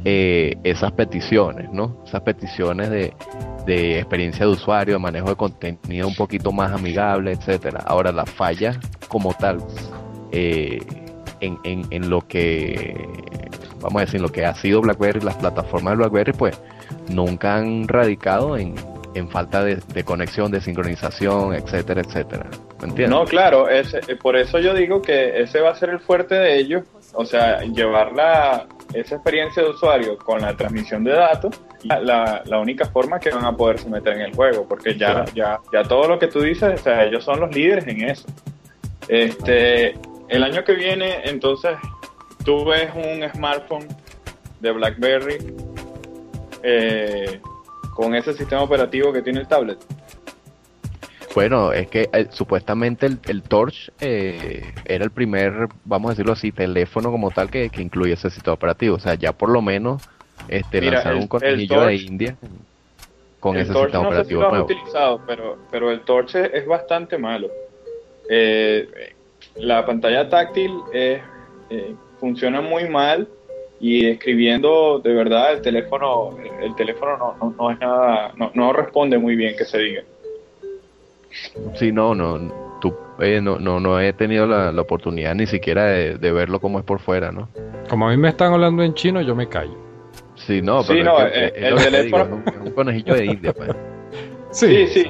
eh, 0.04 0.54
esas 0.62 0.92
peticiones, 0.92 1.70
¿no? 1.72 2.02
Esas 2.06 2.20
peticiones 2.20 2.90
de, 2.90 3.12
de 3.66 3.98
experiencia 3.98 4.44
de 4.46 4.52
usuario, 4.52 4.94
de 4.94 5.00
manejo 5.00 5.28
de 5.28 5.36
contenido 5.36 6.06
un 6.06 6.14
poquito 6.14 6.52
más 6.52 6.72
amigable, 6.72 7.32
etcétera. 7.32 7.82
Ahora, 7.86 8.12
la 8.12 8.26
falla 8.26 8.78
como 9.08 9.32
tal, 9.32 9.58
eh, 10.32 10.80
en, 11.40 11.58
en, 11.64 11.86
en 11.90 12.10
lo 12.10 12.20
que 12.20 12.94
vamos 13.80 14.02
a 14.02 14.04
decir, 14.04 14.20
lo 14.20 14.30
que 14.30 14.44
ha 14.46 14.54
sido 14.54 14.80
BlackBerry, 14.80 15.20
las 15.20 15.36
plataformas 15.36 15.92
de 15.92 15.96
BlackBerry, 15.98 16.32
pues 16.32 16.60
nunca 17.10 17.56
han 17.56 17.88
radicado 17.88 18.56
en, 18.56 18.74
en 19.14 19.28
falta 19.30 19.62
de, 19.64 19.76
de 19.76 20.04
conexión, 20.04 20.50
de 20.50 20.60
sincronización, 20.60 21.54
etcétera, 21.54 22.00
etcétera. 22.00 22.46
¿Me 22.80 22.88
entiendes? 22.88 23.08
No, 23.10 23.24
claro, 23.24 23.68
ese- 23.68 24.00
por 24.16 24.36
eso 24.36 24.58
yo 24.58 24.74
digo 24.74 25.00
que 25.00 25.40
ese 25.42 25.60
va 25.60 25.70
a 25.70 25.74
ser 25.76 25.90
el 25.90 26.00
fuerte 26.00 26.34
de 26.34 26.56
ellos, 26.58 26.82
o 27.14 27.24
sea, 27.24 27.60
llevar 27.62 28.12
la, 28.12 28.66
esa 28.92 29.14
experiencia 29.14 29.62
de 29.62 29.70
usuario 29.70 30.18
con 30.18 30.40
la 30.40 30.56
transmisión 30.56 31.04
de 31.04 31.12
datos, 31.12 31.60
la, 31.84 32.42
la- 32.44 32.58
única 32.58 32.86
forma 32.86 33.20
que 33.20 33.30
van 33.30 33.44
a 33.44 33.52
poderse 33.56 33.88
meter 33.88 34.14
en 34.14 34.20
el 34.22 34.34
juego, 34.34 34.66
porque 34.68 34.96
ya, 34.96 35.24
ya, 35.34 35.60
ya 35.72 35.82
todo 35.84 36.08
lo 36.08 36.18
que 36.18 36.26
tú 36.28 36.40
dices, 36.40 36.80
o 36.80 36.82
sea, 36.82 37.04
ellos 37.04 37.22
son 37.24 37.40
los 37.40 37.54
líderes 37.54 37.86
en 37.86 38.02
eso. 38.08 38.26
Este, 39.08 39.94
el 40.28 40.42
año 40.42 40.64
que 40.64 40.72
viene, 40.72 41.20
entonces, 41.24 41.72
tú 42.44 42.64
ves 42.64 42.90
un 42.94 43.22
smartphone 43.30 43.86
de 44.60 44.72
BlackBerry 44.72 45.54
eh, 46.62 47.40
con 47.94 48.14
ese 48.14 48.34
sistema 48.34 48.62
operativo 48.62 49.12
que 49.12 49.22
tiene 49.22 49.40
el 49.40 49.46
tablet. 49.48 49.78
Bueno, 51.34 51.72
es 51.72 51.88
que 51.88 52.08
eh, 52.12 52.26
supuestamente 52.30 53.06
el, 53.06 53.18
el 53.26 53.42
Torch 53.42 53.90
eh, 54.00 54.72
era 54.84 55.04
el 55.04 55.10
primer, 55.10 55.68
vamos 55.84 56.10
a 56.10 56.12
decirlo 56.12 56.32
así, 56.32 56.52
teléfono 56.52 57.10
como 57.10 57.30
tal 57.32 57.50
que, 57.50 57.70
que 57.70 57.82
incluye 57.82 58.12
ese 58.12 58.30
sistema 58.30 58.54
operativo. 58.54 58.94
O 58.96 59.00
sea, 59.00 59.14
ya 59.14 59.32
por 59.32 59.48
lo 59.50 59.60
menos 59.60 60.02
este, 60.48 60.80
Mira, 60.80 60.94
lanzaron 60.94 61.16
el- 61.18 61.22
un 61.22 61.28
conejillo 61.28 61.82
el 61.82 61.88
de 61.88 61.94
India 62.04 62.36
con 63.40 63.56
ese 63.56 63.72
Torch 63.72 63.86
sistema 63.90 64.04
no 64.04 64.10
sé 64.10 64.14
si 64.14 64.34
operativo 64.34 64.42
lo 64.42 64.48
nuevo. 64.50 64.64
utilizado, 64.64 65.20
pero, 65.26 65.58
pero 65.72 65.90
el 65.90 66.00
Torch 66.02 66.34
es, 66.36 66.50
es 66.54 66.66
bastante 66.66 67.18
malo. 67.18 67.48
Eh, 68.30 69.12
la 69.56 69.84
pantalla 69.84 70.28
táctil 70.28 70.72
eh, 70.92 71.20
funciona 72.20 72.60
muy 72.60 72.88
mal 72.88 73.28
y 73.84 74.06
escribiendo 74.06 74.98
de 74.98 75.12
verdad 75.12 75.52
el 75.52 75.60
teléfono 75.60 76.30
el, 76.38 76.64
el 76.64 76.74
teléfono 76.74 77.18
no, 77.18 77.36
no, 77.38 77.54
no 77.58 77.70
es 77.70 77.78
nada 77.78 78.32
no, 78.34 78.50
no 78.54 78.72
responde 78.72 79.18
muy 79.18 79.36
bien 79.36 79.54
que 79.56 79.66
se 79.66 79.78
diga 79.78 80.02
Sí, 81.74 81.92
no, 81.92 82.14
no, 82.14 82.78
tú, 82.80 82.94
eh, 83.18 83.40
no, 83.42 83.58
no, 83.58 83.80
no 83.80 84.00
he 84.00 84.12
tenido 84.12 84.46
la, 84.46 84.70
la 84.72 84.82
oportunidad 84.82 85.34
ni 85.34 85.46
siquiera 85.46 85.86
de, 85.86 86.16
de 86.16 86.32
verlo 86.32 86.60
como 86.60 86.78
es 86.78 86.84
por 86.84 87.00
fuera, 87.00 87.32
¿no? 87.32 87.48
Como 87.90 88.06
a 88.06 88.10
mí 88.12 88.16
me 88.16 88.28
están 88.28 88.52
hablando 88.52 88.84
en 88.84 88.94
chino, 88.94 89.20
yo 89.20 89.34
me 89.34 89.48
callo. 89.48 89.76
Sí, 90.36 90.62
no, 90.62 90.82
Sí, 90.84 90.92
pero 90.92 91.04
no, 91.04 91.26
es 91.26 91.32
que, 91.32 91.44
eh, 91.44 91.52
es 91.56 91.64
el 91.64 91.76
teléfono- 91.76 92.24
digo, 92.24 92.50
es 92.54 92.66
un, 92.66 92.70
conejillo 92.70 93.14
de 93.14 93.26
India, 93.26 93.52
pues. 93.52 93.70
sí 94.52 94.86
sí 94.86 95.06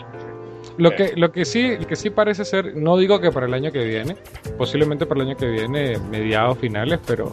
Lo 0.79 0.93
que, 0.93 1.13
lo 1.15 1.31
que 1.31 1.45
sí, 1.45 1.77
lo 1.79 1.87
que 1.87 1.97
sí 1.97 2.09
parece 2.09 2.47
ser, 2.47 2.75
no 2.75 2.97
digo 2.97 3.21
que 3.21 3.31
para 3.31 3.47
el 3.47 3.53
año 3.53 3.71
que 3.71 3.85
viene, 3.85 4.17
posiblemente 4.57 5.05
para 5.05 5.21
el 5.23 5.29
año 5.29 5.37
que 5.37 5.47
viene, 5.47 5.99
mediados 6.11 6.57
finales, 6.59 7.01
pero, 7.07 7.33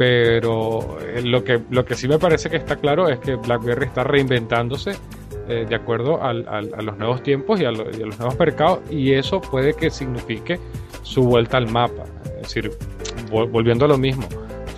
pero 0.00 0.96
eh, 1.02 1.20
lo 1.20 1.44
que, 1.44 1.60
lo 1.68 1.84
que 1.84 1.94
sí 1.94 2.08
me 2.08 2.18
parece 2.18 2.48
que 2.48 2.56
está 2.56 2.76
claro 2.76 3.10
es 3.10 3.18
que 3.18 3.34
BlackBerry 3.34 3.84
está 3.84 4.02
reinventándose 4.02 4.92
eh, 5.46 5.66
de 5.68 5.74
acuerdo 5.74 6.24
a 6.24 6.32
los 6.32 6.96
nuevos 6.96 7.22
tiempos 7.22 7.60
y 7.60 7.66
a, 7.66 7.70
los 7.70 8.18
nuevos 8.18 8.38
mercados, 8.38 8.78
y 8.88 9.12
eso 9.12 9.42
puede 9.42 9.74
que 9.74 9.90
signifique 9.90 10.58
su 11.02 11.22
vuelta 11.24 11.58
al 11.58 11.70
mapa. 11.70 12.04
Es 12.36 12.54
decir, 12.54 12.70
vol- 13.30 13.50
volviendo 13.50 13.84
a 13.84 13.88
lo 13.88 13.98
mismo, 13.98 14.26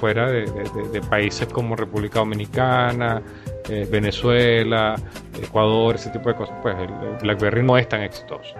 fuera 0.00 0.28
de, 0.28 1.00
países 1.08 1.46
como 1.46 1.76
República 1.76 2.18
Dominicana, 2.18 3.22
eh, 3.68 3.86
Venezuela, 3.88 4.96
Ecuador, 5.40 5.94
ese 5.94 6.10
tipo 6.10 6.30
de 6.30 6.34
cosas, 6.34 6.56
pues 6.62 6.74
el, 6.80 6.88
BlackBerry 7.22 7.62
no 7.62 7.78
es 7.78 7.88
tan 7.88 8.02
exitoso, 8.02 8.54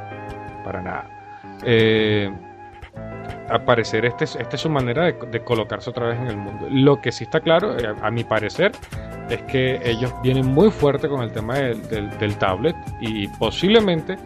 para 0.65 0.81
nada. 0.81 1.59
Al 3.49 3.65
parecer, 3.65 4.05
esta 4.05 4.25
es, 4.25 4.39
su 4.61 4.69
manera 4.71 5.05
de, 5.05 5.13
de 5.31 5.41
colocarse 5.41 5.91
otra 5.91 6.09
vez 6.09 6.19
en 6.19 6.27
el 6.29 6.37
mundo. 6.37 6.67
Lo 6.71 7.01
que 7.01 7.13
sí 7.13 7.25
está 7.25 7.41
claro, 7.41 7.77
eh, 7.79 7.93
a, 8.01 8.11
mi 8.11 8.25
parecer, 8.25 8.73
es 9.31 9.41
que 9.43 9.81
ellos 9.85 10.13
vienen 10.23 10.47
muy 10.47 10.71
fuerte 10.71 11.09
con 11.09 11.23
el 11.23 11.31
tema 11.33 11.57
del, 11.59 11.83
del- 11.89 12.19
del 12.19 12.37
tablet 12.37 12.77
y 13.01 13.29
posiblemente 13.39 14.17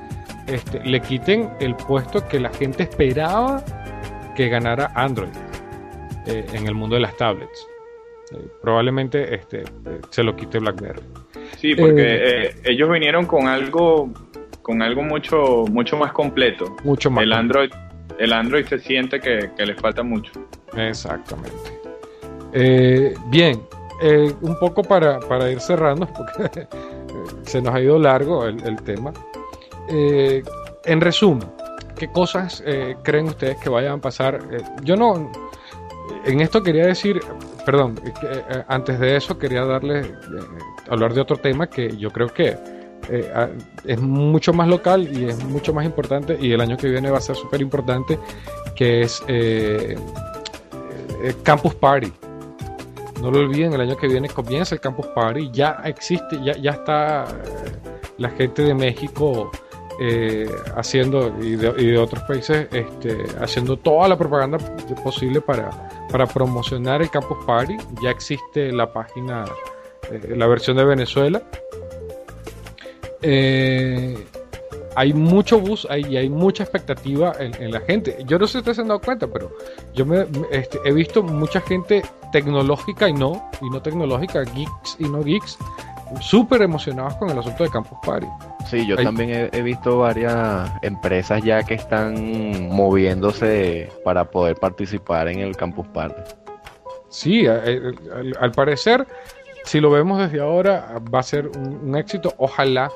este, 0.46 0.80
le 0.84 1.00
quiten 1.00 1.50
el 1.60 1.74
puesto 1.74 2.26
que 2.28 2.38
la 2.40 2.50
gente 2.50 2.84
esperaba 2.84 3.62
que 4.36 4.48
ganara 4.48 4.90
Android 4.94 5.30
eh, 6.26 6.46
en 6.52 6.66
el 6.66 6.74
mundo 6.74 6.94
de 6.96 7.02
las 7.02 7.16
tablets. 7.16 7.66
Eh, 8.32 8.36
probablemente 8.62 9.34
este, 9.34 9.60
eh, 9.62 10.00
se 10.10 10.22
lo 10.24 10.34
quite 10.34 10.58
BlackBerry. 10.58 11.00
sí 11.56 11.74
porque 11.76 12.54
ellos 12.64 12.90
vinieron 12.90 13.24
con 13.26 13.46
algo 13.46 14.10
con 14.62 14.82
algo 14.82 15.02
mucho 15.02 15.64
mucho 15.70 15.96
más 15.96 16.10
completo 16.12 16.74
Mucho 16.82 17.08
más. 17.08 17.22
el 17.22 17.32
Android 17.32 17.70
el 18.18 18.32
Android 18.32 18.66
se 18.66 18.78
siente 18.78 19.20
que, 19.20 19.50
le 19.58 19.74
falta 19.74 20.02
mucho 20.02 20.32
Exactamente. 20.76 21.80
Eh, 22.52 23.14
bien, 23.28 23.62
eh, 24.02 24.32
un 24.40 24.58
poco 24.58 24.82
para, 24.82 25.20
para 25.20 25.50
ir 25.50 25.60
cerrando, 25.60 26.06
porque 26.16 26.60
eh, 26.60 26.66
se 27.42 27.60
nos 27.60 27.74
ha 27.74 27.80
ido 27.80 27.98
largo 27.98 28.46
el, 28.46 28.76
tema. 28.82 29.12
Eh, 29.88 30.42
en 30.84 31.00
resumen, 31.00 31.48
¿qué 31.96 32.08
cosas 32.08 32.62
eh, 32.66 32.96
creen 33.02 33.26
ustedes 33.26 33.56
que 33.58 33.68
vayan 33.68 33.98
a 33.98 34.00
pasar? 34.00 34.40
Eh, 34.52 34.62
yo 34.82 34.96
no, 34.96 35.30
en 36.24 36.40
esto 36.40 36.62
quería 36.62 36.86
decir, 36.86 37.20
perdón, 37.64 38.00
antes 38.68 38.98
de 39.00 39.16
eso 39.16 39.38
quería 39.38 39.64
darles, 39.64 40.06
eh, 40.06 40.12
hablar 40.88 41.14
de 41.14 41.20
otro 41.20 41.36
tema 41.36 41.68
que 41.68 41.96
yo 41.96 42.10
creo 42.12 42.28
que 42.28 42.56
eh, 43.10 43.48
es 43.84 44.00
mucho 44.00 44.52
más 44.52 44.68
local 44.68 45.08
y 45.10 45.26
es 45.26 45.44
mucho 45.44 45.72
más 45.72 45.84
importante 45.84 46.36
y 46.40 46.52
el 46.52 46.60
año 46.60 46.76
que 46.76 46.88
viene 46.88 47.10
va 47.10 47.18
a 47.18 47.20
ser 47.20 47.36
súper 47.36 47.60
importante, 47.60 48.18
que 48.74 49.02
es 49.02 49.22
eh, 49.28 49.96
eh, 51.22 51.34
Campus 51.42 51.74
Party. 51.74 52.12
No 53.20 53.30
lo 53.30 53.40
olviden, 53.40 53.72
el 53.72 53.80
año 53.80 53.96
que 53.96 54.08
viene 54.08 54.28
comienza 54.28 54.74
el 54.74 54.80
Campus 54.80 55.06
Party, 55.06 55.50
ya 55.52 55.80
existe, 55.84 56.38
ya, 56.44 56.54
ya 56.56 56.72
está 56.72 57.24
eh, 57.24 57.94
la 58.18 58.28
gente 58.30 58.62
de 58.62 58.74
México 58.74 59.50
eh, 59.98 60.50
haciendo 60.76 61.34
y 61.40 61.56
de, 61.56 61.72
y 61.78 61.86
de 61.86 61.98
otros 61.98 62.22
países 62.24 62.68
este, 62.70 63.24
haciendo 63.40 63.78
toda 63.78 64.08
la 64.08 64.18
propaganda 64.18 64.58
posible 65.02 65.40
para, 65.40 65.70
para 66.10 66.26
promocionar 66.26 67.00
el 67.00 67.10
Campus 67.10 67.38
Party. 67.46 67.76
Ya 68.02 68.10
existe 68.10 68.70
la 68.72 68.92
página, 68.92 69.46
eh, 70.10 70.34
la 70.36 70.46
versión 70.46 70.76
de 70.76 70.84
Venezuela. 70.84 71.42
Eh, 73.22 74.16
hay 74.94 75.12
mucho 75.12 75.60
bus 75.60 75.86
hay, 75.90 76.06
y 76.06 76.16
hay 76.16 76.30
mucha 76.30 76.62
expectativa 76.62 77.34
en, 77.38 77.54
en 77.62 77.70
la 77.72 77.80
gente. 77.80 78.16
Yo 78.26 78.38
no 78.38 78.46
sé 78.46 78.52
si 78.52 78.58
ustedes 78.58 78.76
se 78.76 78.82
han 78.82 78.88
dado 78.88 79.00
cuenta, 79.00 79.26
pero 79.26 79.50
yo 79.94 80.06
me, 80.06 80.26
este, 80.50 80.78
he 80.84 80.92
visto 80.92 81.22
mucha 81.22 81.60
gente 81.60 82.02
tecnológica 82.32 83.08
y 83.08 83.12
no, 83.12 83.50
y 83.60 83.68
no 83.68 83.82
tecnológica, 83.82 84.42
geeks 84.44 84.96
y 84.98 85.04
no 85.04 85.22
geeks, 85.22 85.58
súper 86.20 86.62
emocionados 86.62 87.14
con 87.16 87.28
el 87.30 87.38
asunto 87.38 87.64
de 87.64 87.70
Campus 87.70 87.98
Party. 88.04 88.26
Sí, 88.70 88.86
yo 88.86 88.96
Hay- 88.98 89.04
también 89.04 89.30
he, 89.52 89.58
he 89.58 89.62
visto 89.62 89.98
varias 89.98 90.70
empresas 90.82 91.42
ya 91.42 91.62
que 91.62 91.74
están 91.74 92.68
moviéndose 92.70 93.92
para 94.02 94.24
poder 94.24 94.56
participar 94.56 95.28
en 95.28 95.40
el 95.40 95.56
Campus 95.56 95.86
Party. 95.88 96.22
Sí, 97.10 97.46
a- 97.46 97.62
eh, 97.66 97.92
al, 98.14 98.34
al 98.40 98.52
parecer, 98.52 99.06
si 99.64 99.78
lo 99.80 99.90
vemos 99.90 100.18
desde 100.18 100.40
ahora, 100.40 100.98
va 101.14 101.18
a 101.20 101.22
ser 101.22 101.48
un, 101.48 101.80
un 101.88 101.96
éxito. 101.96 102.32
Ojalá 102.38 102.90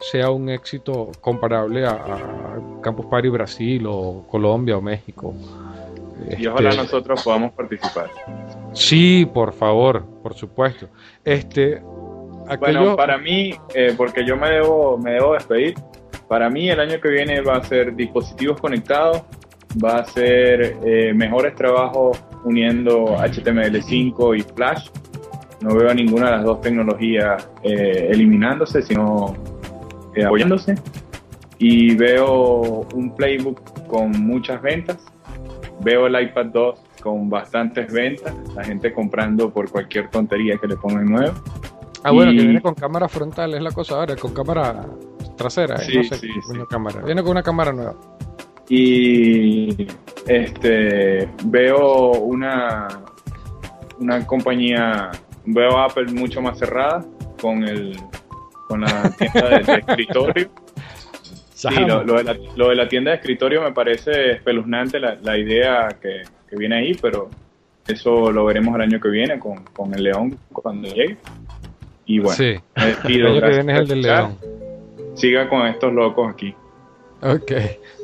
sea 0.00 0.30
un 0.30 0.48
éxito 0.48 1.10
comparable 1.20 1.84
a, 1.86 1.90
a 1.92 2.80
Campus 2.82 3.06
Party 3.06 3.28
Brasil 3.28 3.84
o 3.88 4.24
Colombia 4.30 4.76
o 4.76 4.80
México. 4.80 5.34
y 6.38 6.46
ojalá 6.46 6.70
Este, 6.70 6.82
nosotros 6.82 7.22
podamos 7.22 7.52
participar 7.52 8.10
Sí, 8.72 9.28
por 9.32 9.52
favor, 9.54 10.04
por 10.22 10.34
supuesto. 10.34 10.88
Este, 11.24 11.80
aquello- 12.46 12.80
Bueno, 12.80 12.96
para 12.96 13.16
mí, 13.18 13.54
eh, 13.74 13.94
porque 13.96 14.24
yo 14.26 14.36
me 14.36 14.50
debo, 14.50 14.98
me 14.98 15.12
debo 15.12 15.32
despedir, 15.34 15.74
para 16.28 16.50
mí 16.50 16.68
el 16.68 16.78
año 16.80 17.00
que 17.00 17.08
viene 17.08 17.40
va 17.40 17.56
a 17.56 17.64
ser 17.64 17.94
dispositivos 17.96 18.60
conectados, 18.60 19.22
va 19.82 19.96
a 19.98 20.04
ser 20.04 20.76
eh, 20.84 21.12
mejores 21.14 21.54
trabajos 21.54 22.18
uniendo 22.44 23.16
HTML5 23.18 24.38
y 24.38 24.42
Flash. 24.42 24.88
No 25.62 25.74
veo 25.74 25.92
ninguna 25.94 26.26
de 26.26 26.36
las 26.36 26.44
dos 26.44 26.60
tecnologías 26.60 27.48
eh, 27.62 28.08
eliminándose, 28.10 28.82
sino 28.82 29.34
eh, 30.16 30.24
apoyándose. 30.24 30.74
Y 31.58 31.94
veo 31.96 32.86
un 32.94 33.14
playbook 33.14 33.86
con 33.86 34.10
muchas 34.12 34.60
ventas. 34.60 34.98
Veo 35.80 36.06
el 36.06 36.20
iPad 36.20 36.46
2 36.46 36.78
con 37.02 37.30
bastantes 37.30 37.92
ventas, 37.92 38.34
la 38.54 38.64
gente 38.64 38.92
comprando 38.92 39.50
por 39.52 39.70
cualquier 39.70 40.10
tontería 40.10 40.56
que 40.58 40.66
le 40.66 40.76
pongan 40.76 41.04
nuevo. 41.06 41.32
ah, 42.02 42.10
bueno, 42.10 42.32
que 42.32 42.38
viene 42.38 42.60
con 42.60 42.74
cámara 42.74 43.08
frontal, 43.08 43.54
es 43.54 43.62
la 43.62 43.70
cosa 43.70 43.94
ahora, 43.96 44.16
con 44.16 44.32
cámara 44.34 44.84
trasera, 45.36 45.76
eh, 45.76 45.84
Sí, 45.84 45.96
no 45.98 46.02
sé 46.04 46.16
sí, 46.16 46.28
sí. 46.28 46.58
cámara. 46.68 47.02
Viene 47.02 47.22
con 47.22 47.30
una 47.32 47.42
cámara 47.42 47.72
nueva. 47.72 47.94
y 48.68 49.86
este 50.26 51.28
veo 51.44 52.10
una 52.12 52.88
una 54.00 54.26
compañía 54.26 55.10
veo 55.44 55.78
Apple 55.78 56.12
mucho 56.12 56.42
más 56.42 56.58
cerrada 56.58 57.04
con 57.40 57.62
el 57.62 57.96
con 58.66 58.82
la 58.82 59.10
tienda 59.10 59.48
de, 59.48 59.64
de 59.64 59.74
escritorio 59.78 60.50
Sí, 61.54 61.74
lo, 61.86 62.04
lo 62.04 62.18
de 62.18 62.24
la, 62.24 62.36
lo 62.54 62.68
de 62.68 62.76
la 62.76 62.86
tienda 62.86 63.12
de 63.12 63.16
escritorio 63.16 63.62
me 63.62 63.72
parece 63.72 64.32
espeluznante 64.32 65.00
la, 65.00 65.16
la 65.22 65.38
idea 65.38 65.88
que, 66.00 66.22
que 66.48 66.56
viene 66.56 66.76
ahí 66.76 66.94
pero 67.00 67.30
eso 67.88 68.32
lo 68.32 68.44
veremos 68.44 68.74
el 68.74 68.82
año 68.82 69.00
que 69.00 69.08
viene 69.08 69.38
con, 69.38 69.64
con 69.72 69.94
el 69.94 70.02
León 70.02 70.38
cuando 70.52 70.88
llegue. 70.88 71.16
Y 72.04 72.18
bueno, 72.18 72.36
sí, 72.36 72.56
me 72.76 73.14
el 73.14 73.26
año 73.26 73.40
que 73.40 73.48
viene 73.48 73.72
es 73.72 73.78
el 73.80 73.88
del. 73.88 74.02
León. 74.02 74.38
Siga 75.14 75.48
con 75.48 75.66
estos 75.66 75.92
locos 75.92 76.32
aquí. 76.32 76.54
Ok, 77.22 77.52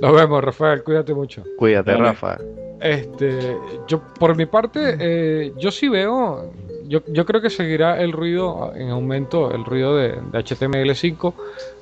nos 0.00 0.14
vemos, 0.14 0.42
Rafael, 0.42 0.82
cuídate 0.82 1.12
mucho. 1.14 1.44
Cuídate, 1.58 1.92
Dale. 1.92 2.04
Rafa. 2.04 2.38
Este, 2.80 3.56
yo 3.86 4.02
por 4.18 4.36
mi 4.36 4.46
parte, 4.46 4.96
eh, 4.98 5.52
yo 5.58 5.70
sí 5.70 5.88
veo, 5.88 6.52
yo, 7.06 7.24
creo 7.26 7.40
que 7.40 7.48
seguirá 7.50 8.00
el 8.00 8.12
ruido 8.12 8.72
en 8.74 8.90
aumento, 8.90 9.50
el 9.54 9.64
ruido 9.64 9.96
de, 9.96 10.08
de 10.10 10.38
HTML5. 10.38 11.32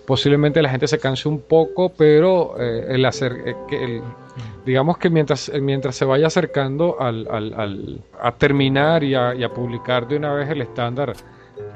Posiblemente 0.06 0.62
la 0.62 0.68
gente 0.70 0.86
se 0.88 0.98
canse 0.98 1.28
un 1.28 1.40
poco, 1.40 1.92
pero 1.96 2.54
eh, 2.58 2.86
el 2.90 3.04
hacer, 3.04 3.32
eh, 3.70 4.02
digamos 4.64 4.98
que 4.98 5.10
mientras, 5.10 5.48
eh, 5.48 5.60
mientras 5.60 5.94
se 5.96 6.04
vaya 6.04 6.26
acercando 6.26 7.00
al, 7.00 7.26
al- 7.30 8.00
a 8.20 8.32
terminar 8.32 9.04
y 9.04 9.14
a, 9.14 9.34
publicar 9.54 10.06
de 10.08 10.16
una 10.16 10.32
vez 10.32 10.48
el 10.50 10.60
estándar, 10.62 11.12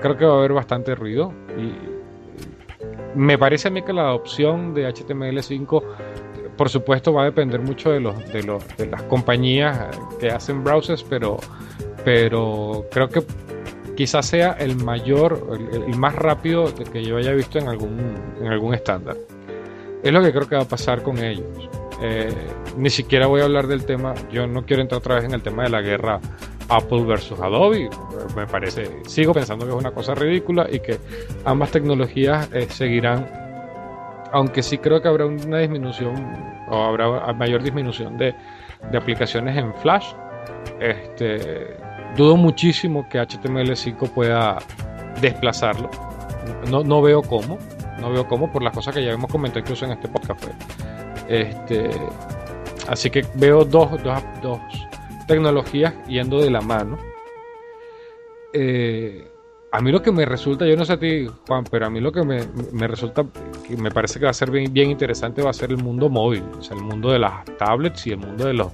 creo 0.01 0.16
que 0.16 0.24
va 0.24 0.35
a 0.35 0.39
haber 0.39 0.53
bastante 0.53 0.95
ruido. 0.95 1.32
Y 1.59 3.18
me 3.18 3.39
parece 3.39 3.68
a 3.68 3.70
mí 3.70 3.82
que 3.82 3.93
la 3.93 4.03
adopción 4.03 4.74
de 4.74 4.89
HTML5 4.89 5.82
por 6.57 6.68
supuesto 6.68 7.12
va 7.12 7.22
a 7.22 7.24
depender 7.26 7.61
mucho 7.61 7.91
de 7.91 7.99
los 8.01 8.16
de 8.32 8.45
los 8.45 8.64
de 8.76 8.87
las 8.87 9.03
compañías 9.05 9.89
que 10.20 10.30
hacen 10.30 10.62
browsers 10.62 11.03
pero 11.03 11.39
pero 12.05 12.87
creo 12.91 13.09
que 13.09 13.23
quizás 13.97 14.27
sea 14.27 14.53
el 14.53 14.77
mayor 14.77 15.59
el, 15.73 15.83
el 15.85 15.97
más 15.97 16.15
rápido 16.15 16.73
que 16.93 17.03
yo 17.05 17.17
haya 17.17 17.33
visto 17.33 17.59
en 17.59 17.69
algún 17.69 18.15
en 18.41 18.47
algún 18.49 18.75
estándar. 18.75 19.17
Es 20.03 20.13
lo 20.13 20.23
que 20.23 20.33
creo 20.33 20.49
que 20.49 20.57
va 20.57 20.63
a 20.63 20.69
pasar 20.69 21.03
con 21.03 21.19
ellos. 21.19 21.69
Eh, 22.03 22.35
ni 22.77 22.91
siquiera 22.91 23.27
voy 23.27 23.41
a 23.41 23.45
hablar 23.45 23.69
del 23.69 23.87
tema 23.87 24.15
yo 24.33 24.47
no 24.47 24.67
quiero 24.67 24.83
entrar 24.83 24.99
otra 24.99 25.15
vez 25.15 25.25
en 25.25 25.33
el 25.33 25.43
tema 25.43 25.63
de 25.63 25.71
la 25.71 25.81
guerra 25.81 26.21
Apple 26.69 27.05
versus 27.05 27.39
Adobe. 27.41 27.89
Me 28.37 28.47
parece 28.47 28.91
sigo 29.07 29.33
pensando 29.33 29.65
que 29.65 29.73
es 29.73 29.79
una 29.79 29.93
cosa 29.93 30.15
ridícula 30.15 30.67
y 30.71 30.81
que 30.81 30.99
ambas 31.45 31.71
tecnologías 31.71 32.49
eh, 32.53 32.67
seguirán 32.69 33.27
aunque 34.33 34.65
sí 34.65 34.79
creo 34.79 35.01
que 35.01 35.07
habrá 35.07 35.27
una 35.27 35.59
disminución 35.59 36.15
o 36.69 36.83
habrá 36.83 37.33
mayor 37.35 37.63
disminución 37.63 38.19
de, 38.19 38.35
de 38.91 38.99
aplicaciones 38.99 39.57
en 39.57 39.73
Flash. 39.75 40.13
Este, 40.81 41.77
dudo 42.17 42.37
muchísimo 42.37 43.09
que 43.09 43.21
HTML5 43.21 44.11
pueda 44.11 44.59
desplazarlo. 45.21 45.91
No, 46.71 46.83
no 46.83 47.03
veo 47.03 47.23
cómo, 47.23 47.59
no 48.01 48.11
veo 48.11 48.27
cómo 48.27 48.53
por 48.53 48.62
las 48.62 48.75
cosas 48.75 48.95
que 48.95 49.05
ya 49.05 49.12
hemos 49.12 49.31
comentado 49.31 49.61
incluso 49.61 49.85
en 49.85 49.93
este 49.93 50.09
podcast. 50.09 50.45
pues. 50.45 50.57
Este, 51.29 51.91
así 52.89 53.11
que 53.11 53.25
veo 53.35 53.65
dos, 53.65 53.91
dos, 54.03 54.23
dos 54.43 54.59
tecnologías 55.27 55.95
yendo 56.07 56.41
de 56.41 56.51
la 56.51 56.61
mano. 56.61 56.99
Eh, 58.53 59.27
a 59.73 59.81
mí 59.81 59.91
lo 59.91 60.03
que 60.03 60.12
me 60.12 60.25
resulta, 60.25 60.67
yo 60.67 60.77
no 60.77 60.85
sé 60.85 60.93
a 60.93 60.99
ti, 60.99 61.27
Juan, 61.49 61.65
pero 61.69 61.87
a 61.87 61.91
mí 61.91 62.01
lo 62.01 62.12
que 62.12 62.23
me, 62.23 62.43
me 62.73 62.87
resulta, 62.87 63.25
que 63.67 63.77
me 63.77 63.91
parece 63.91 64.21
que 64.21 64.27
va 64.27 64.31
a 64.31 64.35
ser 64.35 64.51
bien, 64.51 64.73
bien 64.73 64.91
interesante, 64.91 65.43
va 65.43 65.51
a 65.51 65.55
ser 65.55 65.71
el 65.71 65.79
mundo 65.79 66.09
móvil, 66.09 66.45
o 66.57 66.62
sea, 66.62 66.77
el 66.77 66.85
mundo 66.85 67.11
de 67.11 67.19
las 67.19 67.45
tablets 67.59 68.07
y 68.07 68.12
el 68.12 68.19
mundo 68.19 68.47
de 68.47 68.55
los, 68.55 68.71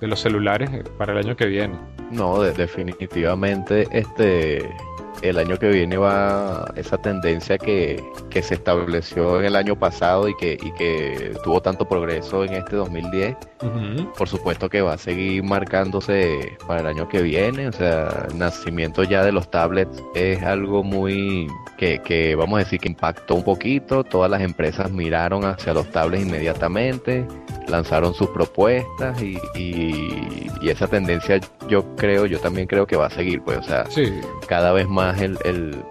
de 0.00 0.08
los 0.08 0.18
celulares 0.18 0.70
eh, 0.72 0.82
para 0.98 1.12
el 1.12 1.18
año 1.18 1.36
que 1.36 1.46
viene. 1.46 1.74
No, 2.10 2.42
de- 2.42 2.52
definitivamente 2.52 3.86
este 3.92 4.74
el 5.22 5.38
año 5.38 5.58
que 5.58 5.68
viene 5.68 5.96
va 5.96 6.70
esa 6.76 6.96
tendencia 6.98 7.58
que, 7.58 8.02
que 8.30 8.42
se 8.42 8.54
estableció 8.54 9.38
en 9.40 9.46
el 9.46 9.56
año 9.56 9.78
pasado 9.78 10.28
y 10.28 10.36
que, 10.36 10.54
y 10.60 10.72
que 10.72 11.34
tuvo 11.44 11.60
tanto 11.60 11.86
progreso 11.86 12.44
en 12.44 12.54
este 12.54 12.76
2010, 12.76 13.36
Ujú. 13.62 14.12
por 14.16 14.28
supuesto 14.28 14.68
que 14.70 14.80
va 14.80 14.94
a 14.94 14.98
seguir 14.98 15.42
marcándose 15.42 16.56
para 16.66 16.80
el 16.80 16.86
año 16.86 17.08
que 17.08 17.22
viene. 17.22 17.68
O 17.68 17.72
sea, 17.72 18.26
el 18.30 18.38
nacimiento 18.38 19.02
ya 19.02 19.22
de 19.24 19.32
los 19.32 19.50
tablets 19.50 20.02
es 20.14 20.42
algo 20.42 20.82
muy 20.82 21.46
que, 21.78 22.00
que 22.02 22.34
vamos 22.34 22.56
a 22.60 22.64
decir 22.64 22.80
que 22.80 22.88
impactó 22.88 23.34
un 23.34 23.44
poquito. 23.44 24.04
Todas 24.04 24.30
las 24.30 24.40
empresas 24.42 24.90
miraron 24.90 25.44
hacia 25.44 25.74
los 25.74 25.90
tablets 25.90 26.24
inmediatamente, 26.24 27.26
lanzaron 27.68 28.14
sus 28.14 28.28
propuestas 28.30 29.20
y, 29.22 29.38
y, 29.54 30.48
y 30.60 30.68
esa 30.68 30.86
tendencia 30.86 31.40
yo 31.68 31.84
creo, 31.96 32.26
yo 32.26 32.38
también 32.40 32.66
creo 32.66 32.86
que 32.86 32.96
va 32.96 33.06
a 33.06 33.10
seguir. 33.10 33.42
Pues, 33.42 33.58
o 33.58 33.62
sea, 33.62 33.84
Sí, 33.90 34.12
cada 34.46 34.72
vez 34.72 34.88
más 34.88 35.09
el, 35.18 35.38
el- 35.44 35.82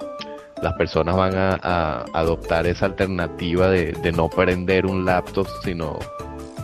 las 0.62 0.74
personas 0.74 1.16
van 1.16 1.36
a, 1.38 1.58
a 1.64 2.06
adoptar 2.14 2.68
esa 2.68 2.86
alternativa 2.86 3.70
de, 3.70 3.94
de 3.94 4.12
no 4.12 4.30
prender 4.30 4.86
un 4.86 5.06
laptop, 5.06 5.48
sino 5.64 5.98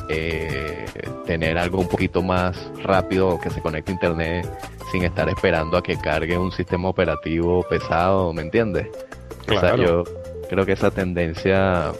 eh, 0.10 0.86
tener 1.26 1.58
algo 1.58 1.80
un 1.80 1.88
poquito 1.88 2.22
más 2.22 2.58
rápido 2.84 3.40
que 3.40 3.50
se 3.50 3.62
conecte 3.62 3.92
a 3.92 3.96
internet 3.96 4.50
sin 4.92 5.04
estar 5.04 5.28
esperando 5.30 5.78
a 5.78 5.82
que 5.84 5.98
cargue 5.98 6.38
un 6.38 6.52
sistema 6.52 6.90
operativo 6.90 7.64
pesado, 7.70 8.34
¿me 8.34 8.42
entiendes? 8.42 8.88
O 9.48 9.52
sea, 9.52 9.60
Claro. 9.76 9.84
yo 9.84 10.04
creo 10.50 10.66
que 10.66 10.74
esa 10.74 10.92
tendencia 10.92 11.92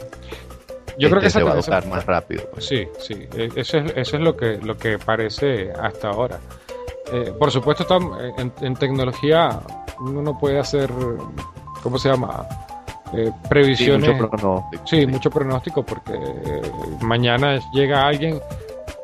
yo 0.98 1.08
creo 1.10 1.20
que 1.20 1.26
este, 1.26 1.38
esa 1.38 1.38
se 1.40 1.44
va 1.44 1.50
a 1.50 1.52
adoptar 1.54 1.86
más 1.88 2.04
rápido. 2.06 2.44
pues. 2.52 2.64
Sí, 2.66 2.86
sí, 3.00 3.26
eh, 3.36 3.48
eso 3.56 3.78
es, 3.78 3.92
eso 3.96 4.16
es 4.16 4.22
lo 4.22 4.36
que 4.36 4.58
lo 4.58 4.76
que 4.76 4.98
parece 4.98 5.72
hasta 5.72 6.08
ahora. 6.10 6.38
Eh, 7.12 7.32
por 7.38 7.50
supuesto, 7.50 7.86
en, 8.38 8.52
en 8.60 8.74
tecnología 8.76 9.60
uno 10.00 10.22
no 10.22 10.38
puede 10.38 10.58
hacer, 10.58 10.90
¿cómo 11.82 11.98
se 11.98 12.08
llama? 12.08 12.46
Eh, 13.14 13.30
Sí, 13.32 13.48
previsiones. 13.48 14.10
mucho 14.16 14.28
pronóstico, 14.30 14.82
Sí, 14.86 15.00
sí. 15.00 15.06
mucho 15.06 15.30
pronóstico 15.30 15.82
porque 15.84 16.12
mañana 17.02 17.60
llega 17.72 18.06
alguien 18.06 18.40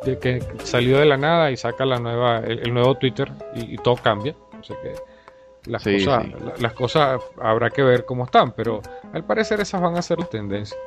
de 0.04 0.18
que 0.18 0.42
salió 0.64 0.98
de 0.98 1.04
la 1.04 1.16
nada 1.16 1.50
y 1.52 1.56
saca 1.56 1.84
la 1.84 1.98
nueva, 2.00 2.38
el, 2.38 2.58
el 2.66 2.74
nuevo 2.74 2.96
Twitter 2.96 3.30
y, 3.54 3.74
y 3.74 3.76
todo 3.78 3.94
cambia. 3.96 4.34
O 4.60 4.64
sea 4.64 4.76
que 4.82 4.94
las, 5.70 5.82
Sí, 5.84 6.04
cosas, 6.04 6.24
sí. 6.24 6.34
la- 6.44 6.52
las 6.58 6.72
cosas 6.72 7.20
habrá 7.40 7.70
que 7.70 7.82
ver 7.82 8.04
cómo 8.04 8.24
están, 8.24 8.50
pero 8.52 8.80
al 9.12 9.24
parecer 9.24 9.60
esas 9.60 9.80
van 9.80 9.96
a 9.96 10.02
ser 10.02 10.18
las 10.18 10.28
tendencias. 10.30 10.78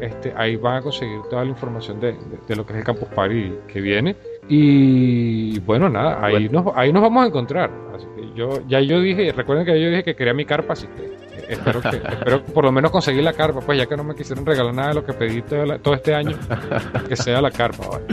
Este, 0.00 0.32
ahí 0.36 0.56
van 0.56 0.76
a 0.76 0.82
conseguir 0.82 1.20
toda 1.28 1.44
la 1.44 1.50
información 1.50 2.00
de, 2.00 2.12
de- 2.12 2.18
de 2.48 2.56
lo 2.56 2.64
que 2.64 2.72
es 2.72 2.78
el 2.78 2.84
Campus 2.84 3.08
Party 3.08 3.52
que 3.68 3.80
viene. 3.80 4.16
Y 4.48 5.58
bueno, 5.60 5.88
nada, 5.88 6.18
ahí, 6.24 6.48
Bueno. 6.48 6.64
Nos, 6.64 6.76
ahí 6.76 6.92
nos 6.92 7.02
vamos 7.02 7.24
a 7.24 7.26
encontrar. 7.28 7.70
Así 7.94 8.06
que 8.16 8.32
yo, 8.34 8.60
ya 8.66 8.80
yo 8.80 9.00
dije, 9.00 9.32
recuerden 9.32 9.66
que 9.66 9.80
yo 9.80 9.88
dije 9.90 10.02
que 10.02 10.16
quería 10.16 10.32
mi 10.34 10.44
carpa, 10.44 10.72
así 10.72 10.86
que 10.88 11.52
espero 11.52 11.80
que 11.82 11.88
espero 12.08 12.42
por 12.42 12.64
lo 12.64 12.72
menos 12.72 12.90
conseguir 12.90 13.22
la 13.22 13.32
carpa, 13.34 13.60
pues 13.60 13.78
ya 13.78 13.86
que 13.86 13.96
no 13.96 14.04
me 14.04 14.14
quisieron 14.14 14.44
regalar 14.46 14.74
nada 14.74 14.88
de 14.88 14.94
lo 14.94 15.04
que 15.04 15.12
pedí 15.12 15.42
todo, 15.42 15.64
la- 15.66 15.78
todo 15.78 15.94
este 15.94 16.14
año, 16.14 16.36
que 17.08 17.14
sea 17.16 17.40
la 17.42 17.50
carpa. 17.50 17.84
¿vale? 17.88 18.04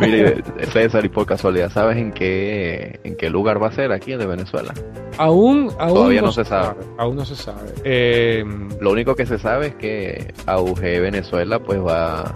Mire, 0.00 0.42
César, 0.72 1.04
y 1.04 1.08
por 1.08 1.24
casualidad, 1.26 1.70
¿sabes 1.70 1.96
en 1.96 2.12
qué, 2.12 3.00
en 3.04 3.16
qué 3.16 3.30
lugar 3.30 3.62
va 3.62 3.68
a 3.68 3.72
ser 3.72 3.92
aquí 3.92 4.14
de 4.14 4.26
Venezuela? 4.26 4.74
Aún, 5.18 5.70
aún 5.78 5.94
Todavía 5.94 6.20
no 6.22 6.32
se 6.32 6.44
sabe. 6.44 6.76
Aún 6.98 7.16
no 7.16 7.24
se 7.24 7.34
sabe. 7.36 7.70
Eh, 7.84 8.44
Lo 8.80 8.90
único 8.92 9.14
que 9.14 9.24
se 9.24 9.38
sabe 9.38 9.68
es 9.68 9.74
que 9.76 10.34
AUG 10.46 10.80
Venezuela 10.80 11.58
pues 11.58 11.80
va 11.80 12.34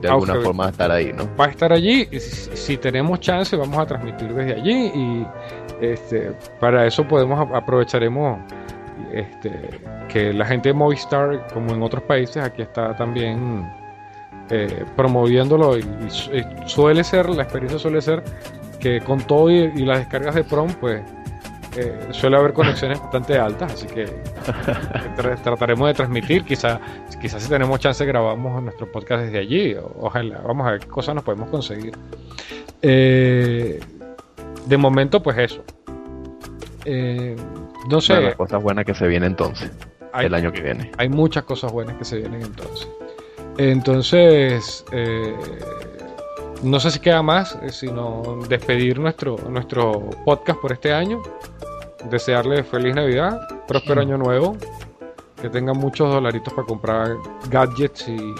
de 0.00 0.08
alguna 0.08 0.34
forma 0.44 0.66
a 0.66 0.70
estar 0.70 0.90
ahí, 0.90 1.12
¿no? 1.12 1.28
va 1.40 1.46
a 1.46 1.48
estar 1.50 1.72
allí. 1.72 2.08
y 2.10 2.20
Si, 2.20 2.56
si 2.56 2.76
tenemos 2.76 3.18
chance, 3.20 3.56
vamos 3.56 3.78
a 3.78 3.86
transmitir 3.86 4.32
desde 4.34 4.54
allí. 4.54 4.92
Y 4.94 5.26
este, 5.80 6.32
para 6.60 6.86
eso 6.86 7.06
podemos 7.06 7.40
ap- 7.40 7.54
aprovecharemos 7.54 8.38
este, 9.12 9.52
que 10.08 10.32
la 10.32 10.44
gente 10.46 10.68
de 10.68 10.74
Movistar, 10.74 11.48
como 11.52 11.72
en 11.74 11.82
otros 11.82 12.02
países, 12.04 12.36
aquí 12.42 12.62
está 12.62 12.94
también 12.96 13.68
eh, 14.50 14.84
promoviéndolo. 14.96 15.76
Y, 15.78 15.80
y 16.06 16.10
su- 16.10 16.30
y 16.34 16.44
suele 16.66 17.04
ser, 17.04 17.28
la 17.30 17.42
experiencia 17.44 17.78
suele 17.78 18.00
ser 18.02 18.22
que 18.80 19.00
con 19.00 19.20
todo 19.20 19.50
y, 19.50 19.72
y 19.76 19.84
las 19.84 19.98
descargas 19.98 20.34
de 20.34 20.44
Prom, 20.44 20.68
pues 20.80 21.02
eh, 21.76 21.98
suele 22.10 22.36
haber 22.36 22.52
conexiones 22.52 23.00
bastante 23.00 23.38
altas. 23.38 23.72
Así 23.74 23.86
que 23.86 24.04
tra- 25.16 25.40
trataremos 25.42 25.88
de 25.88 25.94
transmitir. 25.94 26.44
Quizá, 26.44 26.80
quizás 27.20 27.42
si 27.42 27.48
tenemos 27.48 27.78
chance, 27.80 28.04
grabamos 28.04 28.62
nuestro 28.62 28.90
podcast 28.90 29.24
desde 29.24 29.38
allí. 29.38 29.76
Ojalá, 30.00 30.40
vamos 30.46 30.66
a 30.66 30.72
ver 30.72 30.80
qué 30.80 30.88
cosas 30.88 31.14
nos 31.14 31.24
podemos 31.24 31.48
conseguir. 31.48 31.92
Eh, 32.82 33.80
de 34.66 34.76
momento, 34.76 35.22
pues 35.22 35.38
eso. 35.38 35.64
Eh, 36.84 37.36
no 37.88 38.00
sé, 38.00 38.14
de 38.14 38.20
las 38.22 38.34
cosas 38.34 38.62
buenas 38.62 38.84
que 38.84 38.94
se 38.94 39.06
viene 39.06 39.26
entonces, 39.26 39.70
hay, 40.12 40.26
el 40.26 40.34
año 40.34 40.52
que 40.52 40.60
viene. 40.62 40.90
hay 40.98 41.08
muchas 41.08 41.44
cosas 41.44 41.70
buenas 41.72 41.96
que 41.96 42.04
se 42.04 42.18
vienen 42.18 42.42
entonces. 42.42 42.88
Entonces, 43.58 44.84
eh, 44.92 45.36
no 46.62 46.80
sé 46.80 46.90
si 46.90 47.00
queda 47.00 47.22
más, 47.22 47.58
eh, 47.62 47.70
sino 47.70 48.38
despedir 48.48 48.98
nuestro, 48.98 49.36
nuestro 49.48 50.10
podcast 50.24 50.60
por 50.60 50.72
este 50.72 50.92
año. 50.92 51.22
Desearle 52.10 52.64
feliz 52.64 52.94
Navidad, 52.94 53.40
próspero 53.68 54.00
año 54.00 54.18
nuevo, 54.18 54.56
que 55.40 55.48
tengan 55.48 55.76
muchos 55.76 56.12
dolaritos 56.12 56.52
para 56.52 56.66
comprar 56.66 57.16
gadgets 57.48 58.08
y, 58.08 58.34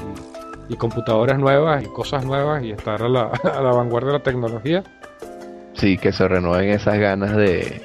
y 0.69 0.77
computadoras 0.77 1.39
nuevas 1.39 1.83
y 1.83 1.87
cosas 1.87 2.25
nuevas 2.25 2.63
y 2.65 2.73
estar 2.73 3.03
a 3.03 3.09
la, 3.09 3.23
a 3.45 3.61
la 3.61 3.71
vanguardia 3.71 4.13
de 4.13 4.19
la 4.19 4.25
tecnología. 4.25 4.83
Sí, 5.75 5.99
que 5.99 6.13
se 6.13 6.27
renueven 6.29 6.71
esas 6.71 6.99
ganas 6.99 7.37
de, 7.37 7.83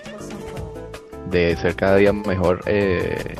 de 1.29 1.55
ser 1.57 1.75
cada 1.75 1.95
día 1.97 2.13
mejor, 2.13 2.61
eh, 2.65 3.35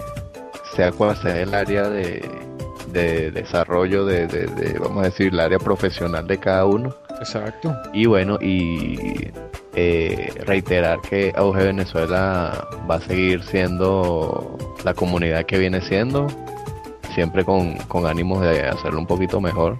sea 0.75 0.91
cual 0.91 1.15
sea 1.17 1.41
el 1.41 1.53
área 1.53 1.89
de, 1.89 2.46
de 2.91 3.31
desarrollo, 3.31 4.05
de, 4.05 4.27
de- 4.27 4.47
de, 4.47 4.79
vamos 4.79 5.03
a 5.03 5.05
decir, 5.07 5.33
el 5.33 5.39
área 5.39 5.59
profesional 5.59 6.25
de 6.27 6.37
cada 6.37 6.65
uno. 6.65 6.95
Exacto. 7.19 7.75
Y 7.93 8.05
bueno, 8.05 8.37
y 8.41 9.29
eh, 9.75 10.31
reiterar 10.45 10.99
que 11.01 11.33
AUG 11.35 11.55
Venezuela 11.57 12.67
va 12.89 12.95
a 12.95 13.01
seguir 13.01 13.43
siendo 13.43 14.57
la 14.83 14.93
comunidad 14.93 15.45
que 15.45 15.57
viene 15.57 15.81
siendo, 15.81 16.27
siempre 17.13 17.43
con, 17.43 17.75
con 17.87 18.05
ánimos 18.05 18.41
de 18.41 18.67
hacerlo 18.67 18.99
un 18.99 19.07
poquito 19.07 19.41
mejor. 19.41 19.79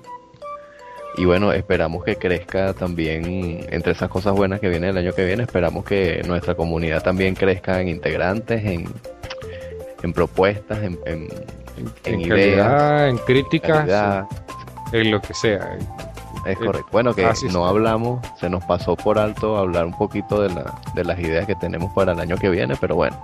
Y 1.20 1.26
bueno, 1.26 1.51
esperamos 1.51 2.03
que 2.03 2.16
crezca 2.16 2.74
también, 2.74 3.66
entre 3.72 3.93
esas 3.93 4.08
cosas 4.10 4.34
buenas 4.34 4.60
que 4.60 4.70
viene 4.70 4.89
el 4.89 4.97
año 4.97 5.14
que 5.14 5.26
viene, 5.26 5.43
esperamos 5.43 5.84
que 5.84 6.22
nuestra 6.28 6.53
comunidad 6.53 7.01
también 7.01 7.34
crezca 7.34 7.82
en 7.82 7.88
integrantes, 7.88 8.64
en, 8.64 8.86
en 10.03 10.14
propuestas, 10.14 10.78
en, 10.84 10.99
en, 11.08 11.28
En, 11.78 12.21
En 12.21 12.30
calidad, 12.30 13.09
en 13.09 13.17
críticas, 13.19 13.78
calidad. 13.80 14.28
en 14.91 15.11
lo 15.11 15.21
que 15.21 15.34
sea. 15.34 15.78
Es 16.45 16.57
correcto. 16.57 16.88
Bueno, 16.91 17.13
que 17.13 17.25
Ah, 17.25 17.36
sí, 17.36 17.47
no 17.47 17.51
sí. 17.63 17.69
hablamos, 17.69 18.25
se 18.39 18.49
nos 18.49 18.63
pasó 18.65 18.95
por 18.95 19.19
alto 19.19 19.57
hablar 19.57 19.86
un 19.86 19.97
poquito 19.97 20.41
de, 20.41 20.49
la, 20.53 20.73
de 20.95 21.03
las 21.03 21.19
ideas 21.19 21.45
que 21.45 21.55
tenemos 21.55 21.91
para 21.93 22.13
el 22.13 22.19
año 22.19 22.38
que 22.38 22.49
viene, 22.49 22.75
pero 22.80 22.95
bueno, 22.95 23.21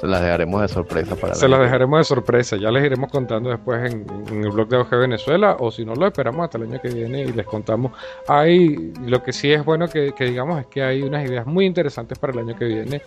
se 0.00 0.06
las 0.06 0.22
dejaremos 0.22 0.62
de 0.62 0.68
sorpresa 0.68 1.16
para 1.16 1.34
Se 1.34 1.48
las 1.48 1.58
dejaremos 1.60 1.98
de 1.98 2.04
sorpresa, 2.04 2.56
ya 2.56 2.70
les 2.70 2.84
iremos 2.84 3.10
contando 3.10 3.50
después 3.50 3.92
en, 3.92 4.06
en 4.30 4.44
el 4.44 4.50
blog 4.50 4.68
de 4.68 4.76
OG 4.76 4.90
Venezuela 4.90 5.56
o 5.58 5.72
si 5.72 5.84
no 5.84 5.96
lo 5.96 6.06
esperamos 6.06 6.44
hasta 6.44 6.58
el 6.58 6.64
año 6.70 6.80
que 6.80 6.90
viene 6.90 7.22
y 7.22 7.32
les 7.32 7.44
contamos. 7.46 7.90
Hay, 8.28 8.92
lo 9.04 9.20
que 9.20 9.32
sí 9.32 9.50
es 9.52 9.64
bueno 9.64 9.88
que, 9.88 10.12
que 10.12 10.26
digamos 10.26 10.60
es 10.60 10.66
que 10.66 10.82
hay 10.84 11.02
unas 11.02 11.24
ideas 11.28 11.44
muy 11.44 11.66
interesantes 11.66 12.16
para 12.20 12.32
el 12.34 12.38
año 12.38 12.56
que 12.56 12.66
viene. 12.66 13.02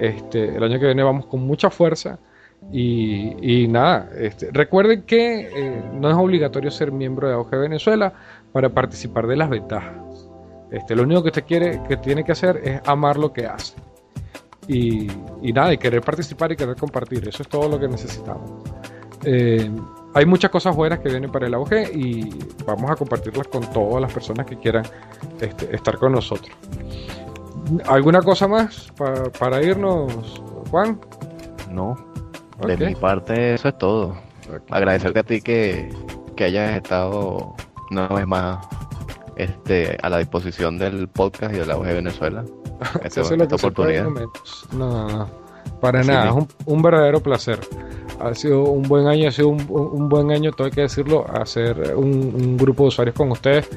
Este, 0.00 0.56
el 0.56 0.62
año 0.64 0.80
que 0.80 0.86
viene 0.86 1.04
vamos 1.04 1.26
con 1.26 1.40
mucha 1.46 1.70
fuerza 1.70 2.18
y, 2.70 3.66
nada, 3.68 4.08
este, 4.16 4.50
recuerden 4.52 5.02
que 5.02 5.40
eh, 5.54 5.82
no 5.94 6.08
es 6.10 6.16
obligatorio 6.16 6.70
ser 6.70 6.92
miembro 6.92 7.28
de 7.28 7.34
OG 7.34 7.50
Venezuela 7.50 8.12
para 8.52 8.68
participar 8.70 9.26
de 9.26 9.36
las 9.36 9.50
ventajas. 9.50 9.96
Este, 10.70 10.96
lo 10.96 11.02
único 11.02 11.22
que 11.22 11.28
usted 11.28 11.44
quiere, 11.44 11.80
que 11.86 11.96
tiene 11.98 12.24
que 12.24 12.32
hacer 12.32 12.60
es 12.64 12.80
amar 12.86 13.18
lo 13.18 13.32
que 13.32 13.46
hace. 13.46 13.74
Y, 14.68 15.08
nada, 15.52 15.72
y 15.72 15.78
querer 15.78 16.00
participar 16.02 16.52
y 16.52 16.56
querer 16.56 16.76
compartir. 16.76 17.28
Eso 17.28 17.42
es 17.42 17.48
todo 17.48 17.68
lo 17.68 17.78
que 17.80 17.88
necesitamos. 17.88 18.62
Eh, 19.24 19.70
hay 20.14 20.24
muchas 20.24 20.50
cosas 20.50 20.74
buenas 20.76 21.00
que 21.00 21.08
vienen 21.08 21.30
para 21.30 21.46
el 21.46 21.54
auge 21.54 21.90
y 21.92 22.30
vamos 22.66 22.90
a 22.90 22.96
compartirlas 22.96 23.48
con 23.48 23.62
todas 23.72 24.00
las 24.00 24.12
personas 24.12 24.46
que 24.46 24.56
quieran 24.56 24.84
este, 25.40 25.74
estar 25.74 25.98
con 25.98 26.12
nosotros. 26.12 26.56
¿Alguna 27.86 28.22
cosa 28.22 28.46
más 28.48 28.90
pa- 28.96 29.30
para 29.38 29.62
irnos, 29.62 30.42
Juan? 30.70 30.98
viene. 31.70 32.11
De 32.66 32.76
mi 32.76 32.94
parte 32.94 33.54
eso 33.54 33.68
es 33.68 33.78
todo. 33.78 34.16
Ok. 34.48 34.62
Agradecerte 34.70 35.20
a 35.20 35.22
ti 35.22 35.40
que, 35.40 35.88
que 36.36 36.44
hayas 36.44 36.76
estado 36.76 37.54
una 37.90 38.08
vez 38.08 38.26
más 38.26 38.66
este, 39.36 39.98
a 40.02 40.08
la 40.08 40.18
disposición 40.18 40.78
del 40.78 41.08
podcast 41.08 41.54
y 41.54 41.58
de 41.58 41.66
la 41.66 41.76
UG 41.76 41.84
Venezuela. 41.84 42.44
Lo 42.94 43.00
que 43.00 43.10
se 43.10 43.22
puede 43.22 43.44
en 43.44 43.52
oportunidad. 43.52 44.04
No, 44.04 45.08
no, 45.08 45.08
no. 45.08 45.41
Para 45.82 46.02
nada, 46.02 46.28
es 46.30 46.32
un, 46.32 46.48
un 46.64 46.82
verdadero 46.82 47.20
placer. 47.20 47.58
Ha 48.20 48.34
sido 48.34 48.62
un 48.62 48.84
buen 48.84 49.06
año, 49.08 49.28
ha 49.28 49.32
sido 49.32 49.48
un, 49.48 49.66
un- 49.68 50.08
buen 50.08 50.30
año, 50.30 50.52
todo 50.52 50.66
hay 50.66 50.70
que 50.72 50.82
decirlo, 50.82 51.26
hacer 51.28 51.94
un, 51.96 52.06
un 52.34 52.56
grupo 52.56 52.84
de 52.84 52.88
usuarios 52.88 53.16
con 53.16 53.30
ustedes 53.32 53.68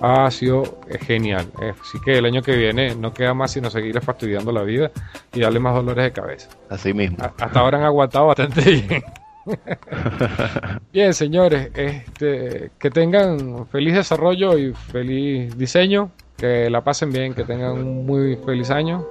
ha 0.00 0.28
sido 0.32 0.64
eh, 0.88 0.98
genial. 0.98 1.46
Eh, 1.62 1.72
Así 1.80 1.98
que 2.04 2.18
el 2.18 2.24
año 2.24 2.42
que 2.42 2.56
viene 2.56 2.94
no 2.96 3.14
queda 3.14 3.32
más 3.32 3.52
sino 3.52 3.70
seguir 3.70 4.00
fastidiando 4.00 4.50
la 4.50 4.62
vida 4.64 4.90
y 5.32 5.40
darle 5.40 5.60
más 5.60 5.74
dolores 5.74 6.04
de 6.04 6.12
cabeza. 6.12 6.48
Así 6.68 6.92
mismo. 6.92 7.16
A- 7.20 7.32
Hasta 7.44 7.60
ahora 7.60 7.78
han 7.78 7.84
aguantado 7.84 8.26
bastante 8.26 8.60
bien. 8.62 9.02
Bien, 10.92 11.12
señores, 11.14 11.70
este, 11.74 12.70
que 12.78 12.90
tengan 12.90 13.66
feliz 13.66 13.94
desarrollo 13.94 14.56
y 14.58 14.72
feliz 14.72 15.56
diseño, 15.56 16.10
que 16.36 16.68
la 16.70 16.82
pasen 16.82 17.10
bien, 17.10 17.34
que 17.34 17.44
tengan 17.44 17.72
un 17.72 18.06
muy 18.06 18.36
feliz 18.36 18.70
año. 18.70 19.04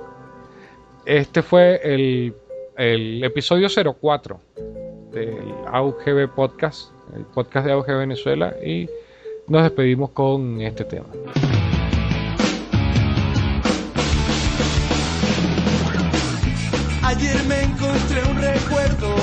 Este 1.06 1.41
fue 1.41 1.80
el, 1.84 2.36
el 2.78 3.24
episodio 3.24 3.68
04 3.70 4.39
del 5.12 5.36
AUGB 5.68 6.30
Podcast, 6.36 6.91
el 7.16 7.26
podcast 7.26 7.65
de 7.65 7.72
AUG 7.72 7.88
Venezuela, 7.88 8.56
y 8.64 8.88
nos 9.48 9.64
despedimos 9.64 10.11
con 10.11 10.61
este 10.61 10.86
tema. 10.86 11.07
Ayer 17.03 17.44
me 17.48 17.64
encontré 17.64 18.22
un 18.30 18.40
recuerdo 18.40 19.15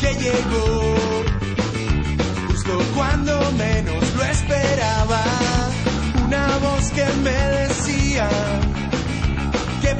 que 0.00 0.14
llegó 0.14 0.94
justo 2.48 2.78
cuando 2.96 3.38
menos 3.52 4.14
lo 4.16 4.24
esperaba. 4.24 5.22
Una 6.26 6.58
voz 6.58 6.90
que 6.90 7.04
me 7.22 7.30
decía 7.30 8.28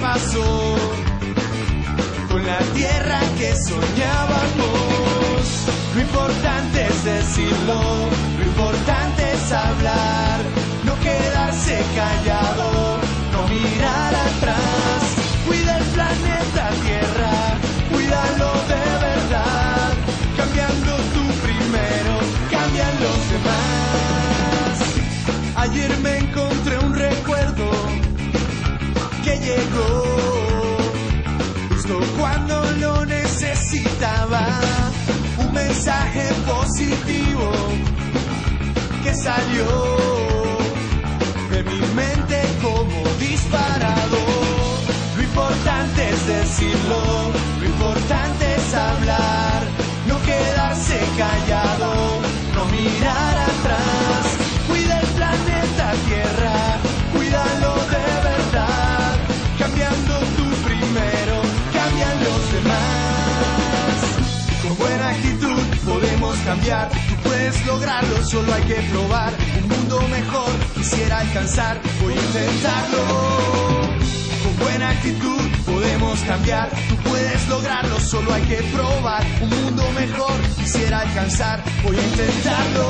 pasó 0.04 0.76
con 2.28 2.46
la 2.46 2.58
tierra 2.74 3.20
que 3.38 3.54
soñábamos. 3.56 5.40
Lo 5.94 6.00
importante 6.02 6.86
es 6.86 7.04
decirlo, 7.04 7.80
mensaje 35.74 36.32
positivo 36.46 37.50
que 39.02 39.12
salió 39.12 39.66
de 41.50 41.64
mi 41.64 41.80
mente 41.94 42.40
como 42.62 43.02
disparado. 43.18 44.18
Lo 45.16 45.22
importante 45.22 46.10
es 46.10 46.26
decirlo, 46.28 47.00
lo 47.60 47.66
importante 47.66 48.54
es 48.54 48.74
hablar, 48.74 49.62
no 50.06 50.22
quedarse 50.22 51.00
callado, 51.18 52.20
no 52.54 52.64
mirar 52.66 53.36
atrás. 53.36 54.03
Cambiar, 66.54 66.88
tú 67.08 67.14
puedes 67.24 67.66
lograrlo, 67.66 68.24
solo 68.24 68.54
hay 68.54 68.62
que 68.62 68.74
probar. 68.92 69.32
Un 69.60 69.68
mundo 69.68 70.00
mejor 70.08 70.50
quisiera 70.74 71.18
alcanzar, 71.18 71.80
voy 72.00 72.12
a 72.12 72.16
intentarlo. 72.16 73.02
Con 74.42 74.56
buena 74.58 74.90
actitud 74.90 75.42
podemos 75.66 76.20
cambiar, 76.20 76.68
tú 76.88 76.96
puedes 77.08 77.48
lograrlo, 77.48 77.98
solo 77.98 78.32
hay 78.32 78.42
que 78.42 78.62
probar. 78.74 79.24
Un 79.40 79.50
mundo 79.50 79.82
mejor 79.98 80.36
quisiera 80.56 81.00
alcanzar, 81.00 81.62
voy 81.82 81.96
a 81.96 82.02
intentarlo. 82.02 82.88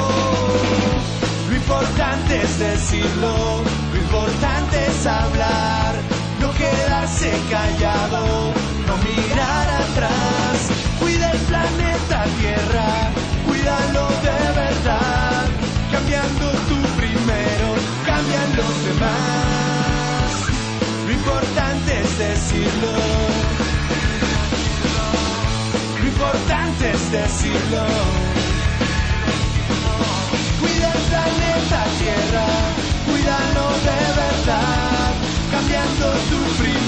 Lo 1.48 1.56
importante 1.56 2.42
es 2.42 2.58
decirlo, 2.58 3.62
lo 3.92 3.98
importante 3.98 4.76
es 4.86 5.06
hablar, 5.06 5.94
no 6.40 6.52
quedarse 6.52 7.30
callado, 7.50 8.52
no 8.86 8.94
mirar 8.98 9.68
atrás. 9.84 10.56
Cuida 11.00 11.30
el 11.30 11.38
planeta 11.38 12.24
Tierra, 12.40 13.10
cuídalo 13.64 14.08
de 14.20 14.60
verdad, 14.60 15.46
cambiando 15.90 16.50
tú 16.68 16.76
primero, 16.98 17.68
cambian 18.04 18.56
los 18.56 18.74
demás. 18.84 20.32
Lo 21.06 21.12
importante 21.12 22.00
es 22.02 22.18
decirlo. 22.18 22.92
Lo 25.98 26.06
importante 26.06 26.90
es 26.90 27.10
decirlo. 27.10 27.84
Cuida 30.60 30.92
el 30.92 31.02
planeta 31.08 31.84
Tierra, 32.00 32.46
cuídalo 33.06 33.66
de 33.88 34.00
verdad, 34.20 35.12
cambiando 35.50 36.06
tu 36.28 36.62
primero. 36.62 36.84